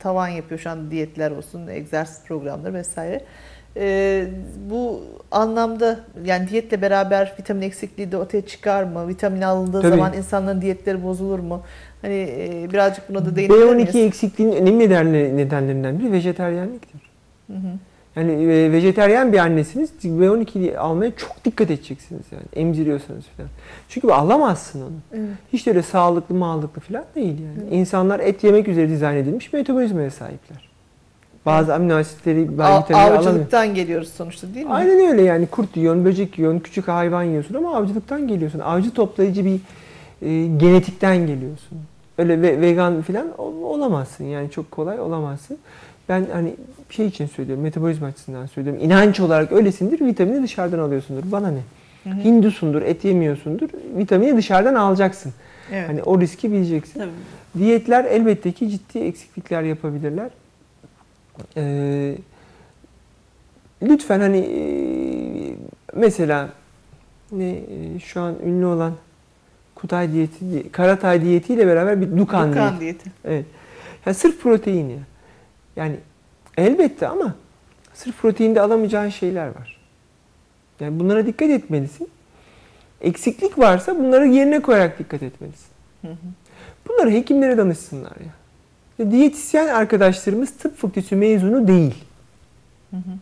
[0.00, 3.20] tavan yapıyor şu an diyetler olsun, egzersiz programları vesaire.
[3.76, 4.26] E,
[4.70, 5.00] bu
[5.30, 9.08] anlamda yani diyetle beraber vitamin eksikliği de ortaya çıkar mı?
[9.08, 9.90] Vitamin alındığı Tabii.
[9.90, 11.62] zaman insanların diyetleri bozulur mu?
[12.02, 13.96] Hani e, birazcık buna da değinebilir B12 miyiz?
[13.96, 17.00] eksikliğinin önemli nedenle- nedenlerinden biri vejeteryenliktir.
[17.46, 17.78] Hı hı.
[18.16, 23.50] Yani e, vejeteryen bir annesiniz B12 almaya çok dikkat edeceksiniz yani emziriyorsanız falan.
[23.88, 24.90] Çünkü alamazsın onu.
[25.12, 25.28] Evet.
[25.52, 27.70] Hiç öyle sağlıklı mağlıklı falan değil yani.
[27.76, 30.73] İnsanlar et yemek üzere dizayn edilmiş metabolizmaya sahipler.
[31.46, 33.32] Bazı amino asitleri, bazı vitaminleri alamıyor.
[33.32, 34.72] avcılıktan geliyoruz sonuçta değil mi?
[34.72, 38.58] Aynen öyle yani kurt yiyorsun, böcek yiyorsun, küçük hayvan yiyorsun ama avcılıktan geliyorsun.
[38.58, 39.60] Avcı toplayıcı bir
[40.22, 41.78] e, genetikten geliyorsun.
[42.18, 45.58] Öyle ve, vegan falan ol- olamazsın yani çok kolay olamazsın.
[46.08, 46.54] Ben hani
[46.90, 48.82] şey için söylüyorum, metabolizma açısından söylüyorum.
[48.84, 51.32] İnanç olarak öylesindir, vitamini dışarıdan alıyorsundur.
[51.32, 51.60] Bana ne?
[52.04, 52.24] Hı hı.
[52.24, 55.32] Hindusundur, et yemiyorsundur, vitamini dışarıdan alacaksın.
[55.72, 55.88] Evet.
[55.88, 57.00] Hani o riski bileceksin.
[57.00, 57.10] Tabii.
[57.64, 60.30] Diyetler elbette ki ciddi eksiklikler yapabilirler.
[61.56, 62.16] Ee,
[63.82, 64.62] lütfen hani e,
[65.94, 66.48] mesela
[67.32, 68.92] ne e, şu an ünlü olan
[69.74, 72.80] Kutay diyeti, Karatay diyetiyle beraber bir Dukan, Dukan diyeti.
[72.80, 73.10] diyeti.
[73.24, 73.46] Evet.
[74.06, 74.98] Yani sırf protein ya.
[75.76, 75.96] Yani
[76.56, 77.34] elbette ama
[77.94, 79.80] sırf proteinde alamayacağın şeyler var.
[80.80, 82.08] Yani bunlara dikkat etmelisin.
[83.00, 85.66] Eksiklik varsa bunları yerine koyarak dikkat etmelisin.
[86.02, 86.16] Hı hı.
[86.88, 88.32] Bunları hekimlere danışsınlar ya.
[89.10, 91.94] Diyetisyen arkadaşlarımız tıp fakültesi mezunu değil.
[92.90, 93.18] Hı hı.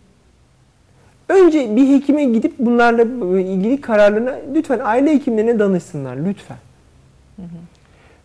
[1.28, 3.02] Önce bir hekime gidip bunlarla
[3.40, 6.56] ilgili kararlarına lütfen aile hekimlerine danışsınlar lütfen.
[7.36, 7.46] Hı hı.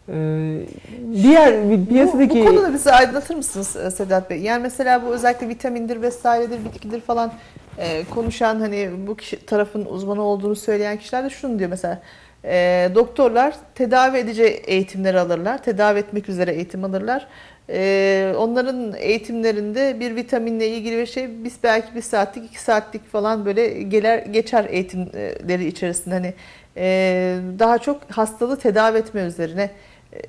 [0.09, 0.65] Ee,
[1.13, 4.41] diğer bir Bu, piyasadaki bu konuda bizi aydınlatır mısınız e, Sedat Bey?
[4.41, 7.31] Yani mesela bu özellikle vitamindir vesairedir, bitkidir falan
[7.77, 12.01] e, konuşan hani bu kişi tarafın uzmanı olduğunu söyleyen kişiler de şunu diyor mesela.
[12.47, 15.63] E, doktorlar tedavi edici eğitimler alırlar.
[15.63, 17.27] Tedavi etmek üzere eğitim alırlar.
[17.69, 23.45] E, onların eğitimlerinde bir vitaminle ilgili bir şey biz belki bir saatlik iki saatlik falan
[23.45, 26.33] böyle geler geçer eğitimleri içerisinde hani
[26.77, 29.69] e, daha çok hastalığı tedavi etme üzerine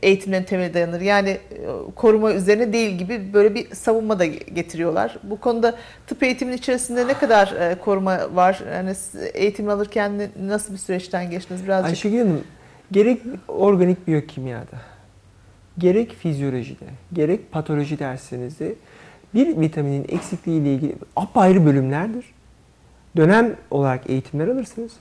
[0.03, 1.01] eğitimlerin temeli dayanır.
[1.01, 1.39] Yani e,
[1.97, 5.19] koruma üzerine değil gibi böyle bir savunma da getiriyorlar.
[5.23, 5.75] Bu konuda
[6.07, 8.63] tıp eğitiminin içerisinde ne kadar e, koruma var?
[8.73, 8.93] Yani
[9.35, 11.91] eğitim alırken nasıl bir süreçten geçtiniz birazcık?
[11.91, 12.45] Ayşegül Hanım
[12.93, 14.77] gerek organik biyokimyada,
[15.79, 18.75] gerek fizyolojide, gerek patoloji derslerinizde
[19.35, 22.25] bir vitaminin eksikliği ile ilgili apayrı bölümlerdir.
[23.17, 24.93] Dönem olarak eğitimler alırsınız.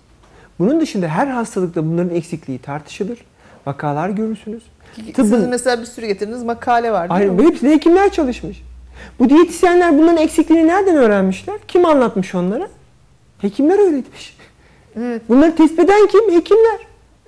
[0.59, 3.19] Bunun dışında her hastalıkta bunların eksikliği tartışılır.
[3.65, 4.63] Vakalar görürsünüz.
[4.95, 7.47] Siz tıbbın- mesela bir sürü getirdiğiniz makale var değil Hayır, mi?
[7.51, 8.63] hepsinde hekimler çalışmış.
[9.19, 11.55] Bu diyetisyenler bunların eksikliğini nereden öğrenmişler?
[11.67, 12.67] Kim anlatmış onlara?
[13.41, 14.37] Hekimler öğretmiş.
[14.99, 16.31] Evet, Bunları tespit eden kim?
[16.35, 16.79] Hekimler.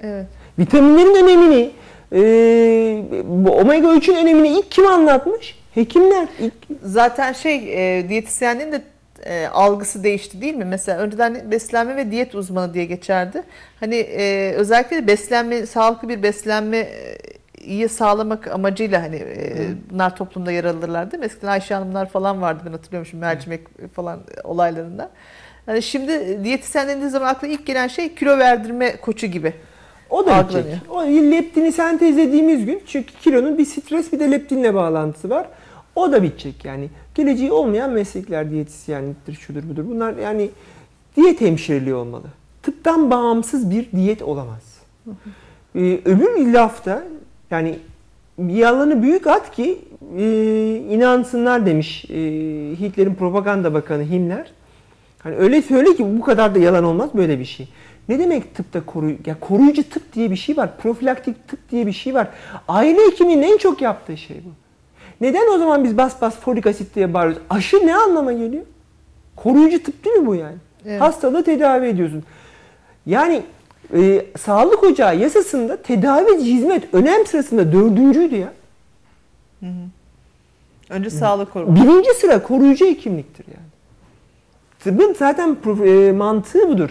[0.04, 0.26] evet.
[0.60, 1.72] Vitaminlerin önemini,
[2.14, 2.22] e,
[3.26, 5.60] bu omega 3'ün önemini ilk kim anlatmış?
[5.76, 6.28] Hekimler.
[6.40, 6.54] İlk,
[6.84, 7.56] Zaten şey
[8.00, 8.82] e, diyetisyenliğin de
[9.26, 10.66] e, algısı değişti değil mi?
[10.66, 13.44] Mesela önceden beslenme ve diyet uzmanı diye geçerdi.
[13.80, 16.88] Hani e, özellikle de beslenme, sağlıklı bir beslenme
[17.64, 21.26] iyi sağlamak amacıyla hani e, bunlar toplumda yer alırlar değil mi?
[21.26, 25.10] Eskiden Ayşe Hanımlar falan vardı ben hatırlıyormuşum mercimek falan olaylarında.
[25.68, 29.54] Yani şimdi diyetisyen denildiği zaman akla ilk gelen şey kilo verdirme koçu gibi.
[30.10, 30.82] o da bitecek.
[30.90, 35.48] O leptini sentezlediğimiz gün çünkü kilonun bir stres bir de leptinle bağlantısı var.
[35.96, 36.90] O da bitecek yani.
[37.16, 39.86] Geleceği olmayan meslekler diyetisyenliktir, şudur budur.
[39.88, 40.50] Bunlar yani
[41.16, 42.26] diyet hemşireliği olmalı.
[42.64, 44.64] Tıptan bağımsız bir diyet olamaz.
[45.76, 47.04] Ee, öbür lafta
[47.52, 47.80] yani
[48.40, 49.80] bir yalanı büyük at ki
[50.18, 50.24] e,
[50.76, 52.16] inansınlar demiş e,
[52.80, 54.52] Hitler'in propaganda bakanı Himmler.
[55.20, 57.68] Hani öyle söyle ki bu kadar da yalan olmaz böyle bir şey.
[58.10, 60.78] Ne demek tıpta koruy ya koruyucu tıp diye bir şey var.
[60.78, 62.28] Profilaktik tıp diye bir şey var.
[62.68, 64.50] Aile hekiminin en çok yaptığı şey bu.
[65.22, 67.44] Neden o zaman biz bas bas folik asit diye bağırıyoruz?
[67.50, 68.64] Aşı ne anlama geliyor?
[69.36, 70.56] Koruyucu tıp değil mi bu yani?
[70.86, 71.02] Evet.
[71.02, 72.24] Hastalığı tedavi ediyorsun.
[73.06, 73.42] Yani
[73.94, 78.54] e, sağlık ocağı yasasında tedavi hizmet önem sırasında dördüncüydü ya.
[80.90, 81.76] Önce sağlık koruma.
[81.76, 83.70] Birinci sıra koruyucu hekimliktir yani.
[84.80, 86.90] Tıbbın zaten e, mantığı budur.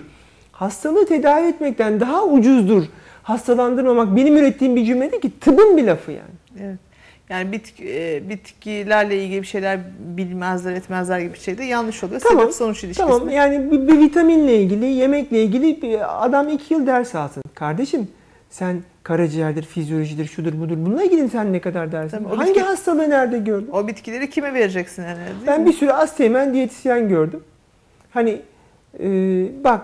[0.52, 2.82] Hastalığı tedavi etmekten daha ucuzdur.
[3.22, 6.34] Hastalandırmamak benim ürettiğim bir cümle değil ki tıbbın bir lafı yani.
[6.60, 6.78] Evet.
[7.30, 9.80] Yani bitki, e, bitkilerle ilgili bir şeyler
[10.16, 12.20] bilmezler etmezler gibi bir şey de yanlış oluyor.
[12.20, 13.08] Tamam, Sebep sonuç ilişkisi.
[13.08, 17.42] Tamam yani bir, bir vitaminle ilgili, yemekle ilgili bir adam iki yıl ders alsın.
[17.54, 18.08] Kardeşim
[18.50, 20.76] sen karaciğerdir, fizyolojidir, şudur budur.
[20.78, 22.16] Bununla ilgili sen ne kadar dersin?
[22.24, 23.70] Tabii, Hangi bitki- hastalığı nerede gördün?
[23.72, 25.66] O bitkileri kime vereceksin değil Ben mi?
[25.66, 27.40] bir sürü asteğmen diyetisyen gördüm.
[28.10, 28.40] Hani
[29.00, 29.06] e,
[29.64, 29.82] bak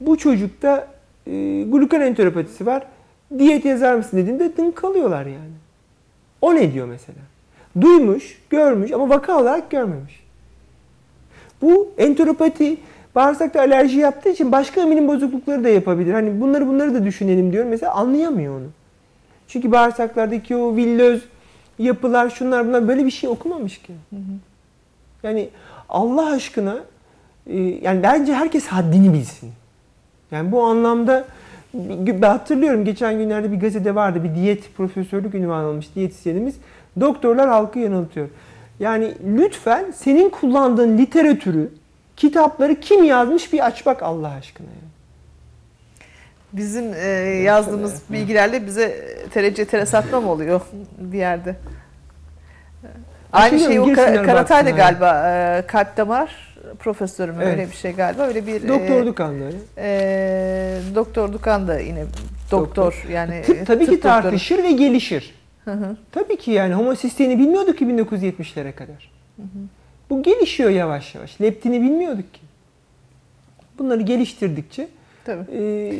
[0.00, 0.88] bu çocukta
[1.26, 1.30] e,
[1.62, 2.82] glukan enteropatisi var.
[3.38, 5.61] Diyet yazar mısın dediğinde dın kalıyorlar yani.
[6.42, 7.18] O ne diyor mesela?
[7.80, 10.22] Duymuş, görmüş ama vaka olarak görmemiş.
[11.62, 12.76] Bu enteropati
[13.14, 16.12] bağırsakta alerji yaptığı için başka emilim bozuklukları da yapabilir.
[16.12, 17.64] Hani bunları bunları da düşünelim diyor.
[17.64, 18.66] Mesela anlayamıyor onu.
[19.48, 21.22] Çünkü bağırsaklardaki o villöz
[21.78, 23.92] yapılar şunlar bunlar böyle bir şey okumamış ki.
[25.22, 25.48] Yani
[25.88, 26.78] Allah aşkına
[27.46, 29.50] e, yani bence herkes haddini bilsin.
[30.30, 31.24] Yani bu anlamda
[31.74, 36.54] ben hatırlıyorum geçen günlerde bir gazete vardı bir diyet profesörlük ünvanı almış diyetisyenimiz.
[37.00, 38.28] Doktorlar halkı yanıltıyor.
[38.80, 41.70] Yani lütfen senin kullandığın literatürü,
[42.16, 44.66] kitapları kim yazmış bir aç bak Allah aşkına.
[44.66, 44.92] Yani.
[46.52, 47.06] Bizim e,
[47.44, 48.02] yazdığımız evet.
[48.10, 50.60] bilgilerle bize terece tere satma mı oluyor
[50.98, 51.56] bir yerde?
[53.32, 54.90] Aynı şey o girsinler Kar- Karatay da baksınlar.
[54.90, 57.52] galiba e, kalp damar profesörü mü Evet.
[57.58, 59.44] öyle bir şey galiba öyle bir Doktor e, Dukan'da.
[59.78, 62.04] e, doktor Dukan da yine
[62.50, 64.22] doktor, yani Tıp tabii tıp ki doktoru.
[64.22, 65.34] tartışır ve gelişir.
[65.64, 65.96] Hı hı.
[66.12, 69.12] Tabii ki yani homosisteini bilmiyorduk ki 1970'lere kadar.
[70.10, 71.40] Bu gelişiyor yavaş yavaş.
[71.40, 72.40] Leptini bilmiyorduk ki.
[73.78, 74.88] Bunları geliştirdikçe
[75.24, 75.44] Tabii.
[75.58, 75.92] e,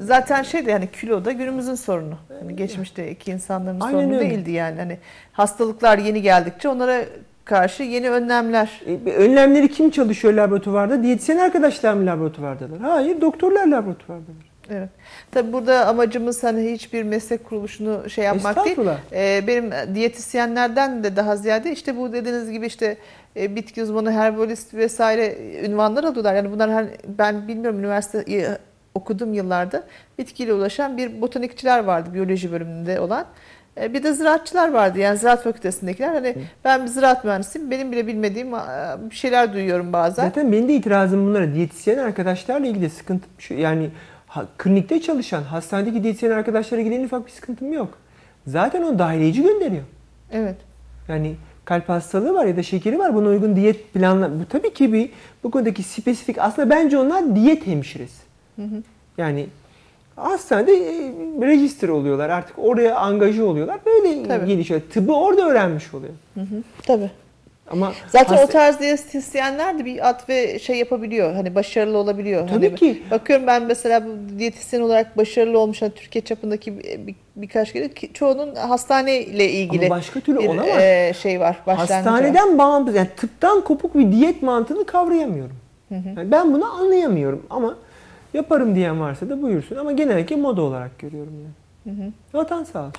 [0.00, 2.14] Zaten şey de yani kilo da günümüzün sorunu.
[2.40, 4.30] Hani geçmişteki insanların sorunu öyle.
[4.30, 4.78] değildi yani.
[4.78, 4.98] Hani
[5.32, 7.04] hastalıklar yeni geldikçe onlara
[7.50, 8.80] karşı yeni önlemler.
[9.06, 11.02] e, önlemleri kim çalışıyor laboratuvarda?
[11.02, 12.80] Diyetisyen arkadaşlar mı laboratuvardalar?
[12.80, 14.50] Hayır, doktorlar laboratuvardalar.
[14.70, 14.88] Evet.
[15.30, 18.78] Tabii burada amacımız hani hiçbir meslek kuruluşunu şey yapmak değil.
[19.12, 22.96] Ee, benim diyetisyenlerden de daha ziyade işte bu dediğiniz gibi işte
[23.36, 26.34] e, bitki uzmanı, herbalist vesaire ünvanlar alıyorlar.
[26.34, 26.86] Yani bunlar her,
[27.18, 28.58] ben bilmiyorum üniversite
[28.94, 29.84] okudum yıllarda
[30.18, 33.26] bitkiyle ulaşan bir botanikçiler vardı biyoloji bölümünde olan.
[33.80, 36.08] E, Bir de ziraatçılar vardı yani ziraat fakültesindekiler.
[36.14, 37.70] Hani ben bir ziraat mühendisiyim.
[37.70, 38.58] Benim bile bilmediğim e,
[39.10, 40.24] bir şeyler duyuyorum bazen.
[40.24, 41.54] Zaten benim de itirazım bunlara.
[41.54, 43.90] Diyetisyen arkadaşlarla ilgili sıkıntı şu yani
[44.26, 47.98] ha, klinikte çalışan, hastanedeki diyetisyen arkadaşlara ilgili en ufak bir sıkıntım yok.
[48.46, 49.82] Zaten onu dahiliyeci gönderiyor.
[50.32, 50.56] Evet.
[51.08, 53.14] Yani kalp hastalığı var ya da şekeri var.
[53.14, 54.40] Buna uygun diyet planla.
[54.40, 55.10] Bu tabii ki bir
[55.44, 56.38] bu konudaki spesifik.
[56.38, 58.22] Aslında bence onlar diyet hemşiresi.
[59.18, 59.46] Yani
[60.24, 61.12] hastanede e,
[61.46, 62.30] register oluyorlar.
[62.30, 63.78] Artık oraya angaje oluyorlar.
[63.86, 64.46] Böyle Tabii.
[64.46, 64.80] gelişiyor.
[64.92, 66.12] Tıbbı orada öğrenmiş oluyor.
[66.86, 67.10] Tabii.
[67.70, 71.32] Ama Zaten hasta- o tarz diyetisyenler de bir at ve şey yapabiliyor.
[71.34, 72.48] Hani başarılı olabiliyor.
[72.48, 73.02] Tabii Hani ki.
[73.10, 77.90] Bakıyorum ben mesela bu diyetisyen olarak başarılı olmuş hani Türkiye çapındaki bir, bir- birkaç kere
[78.14, 80.66] çoğunun hastaneyle ilgili Ama başka türlü bir olamaz.
[80.68, 81.56] e, şey var.
[81.66, 82.02] başlangıcı var.
[82.04, 85.56] hastaneden bağımsız yani tıptan kopuk bir diyet mantığını kavrayamıyorum.
[85.90, 87.76] Yani ben bunu anlayamıyorum ama
[88.34, 91.50] yaparım diyen varsa da buyursun ama genellikle moda olarak görüyorum yani.
[92.34, 92.92] Vatan sağ olsun.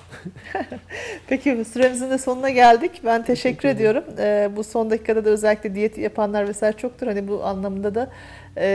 [1.27, 3.01] Peki süremizin de sonuna geldik.
[3.05, 3.77] Ben teşekkür, ederim.
[3.77, 4.03] ediyorum.
[4.19, 7.07] Ee, bu son dakikada da özellikle diyet yapanlar vesaire çoktur.
[7.07, 8.09] Hani bu anlamda da
[8.57, 8.65] e,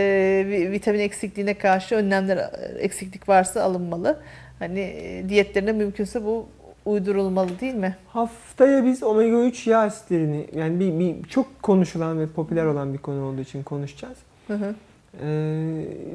[0.48, 4.18] vi- vitamin eksikliğine karşı önlemler eksiklik varsa alınmalı.
[4.58, 6.46] Hani e, diyetlerine mümkünse bu
[6.84, 7.96] uydurulmalı değil mi?
[8.08, 12.98] Haftaya biz omega 3 yağ asitlerini yani bir, bir çok konuşulan ve popüler olan bir
[12.98, 14.16] konu olduğu için konuşacağız.
[14.46, 14.74] Hı hı.
[15.22, 15.26] Ee,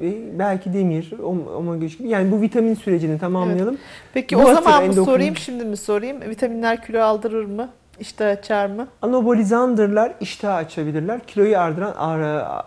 [0.01, 1.13] ve belki demir,
[1.57, 2.09] omega 3 gibi.
[2.09, 3.73] Yani bu vitamin sürecini tamamlayalım.
[3.73, 3.83] Evet.
[4.13, 6.21] Peki bu o zaman mı sorayım, şimdi mi sorayım?
[6.21, 7.69] Vitaminler kilo aldırır mı?
[7.99, 8.87] İştah açar mı?
[9.01, 11.19] Anabolizandırlar iştah açabilirler.
[11.19, 11.93] Kiloyu ardıran,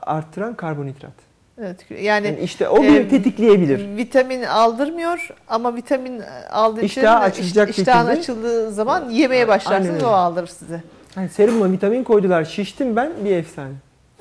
[0.03, 1.13] arttıran karbonhidrat.
[1.59, 1.91] Evet.
[1.91, 3.97] Yani, yani işte o bir e, tetikleyebilir.
[3.97, 8.21] Vitamin aldırmıyor ama vitamin aldığı için İştah açılacak iş, iştahın şekilde.
[8.21, 10.83] açıldığı zaman yemeye başlarsınız o aldırır size.
[11.17, 12.45] Yani serumla vitamin koydular.
[12.45, 13.73] Şiştim ben bir efsane.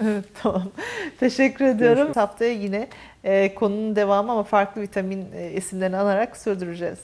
[0.02, 0.64] Evet tamam.
[1.20, 1.96] Teşekkür ediyorum.
[1.96, 2.18] Görüşmek.
[2.18, 2.88] Haftaya yine
[3.24, 7.00] e, konunun devamı ama farklı vitamin e, isimlerini alarak sürdüreceğiz.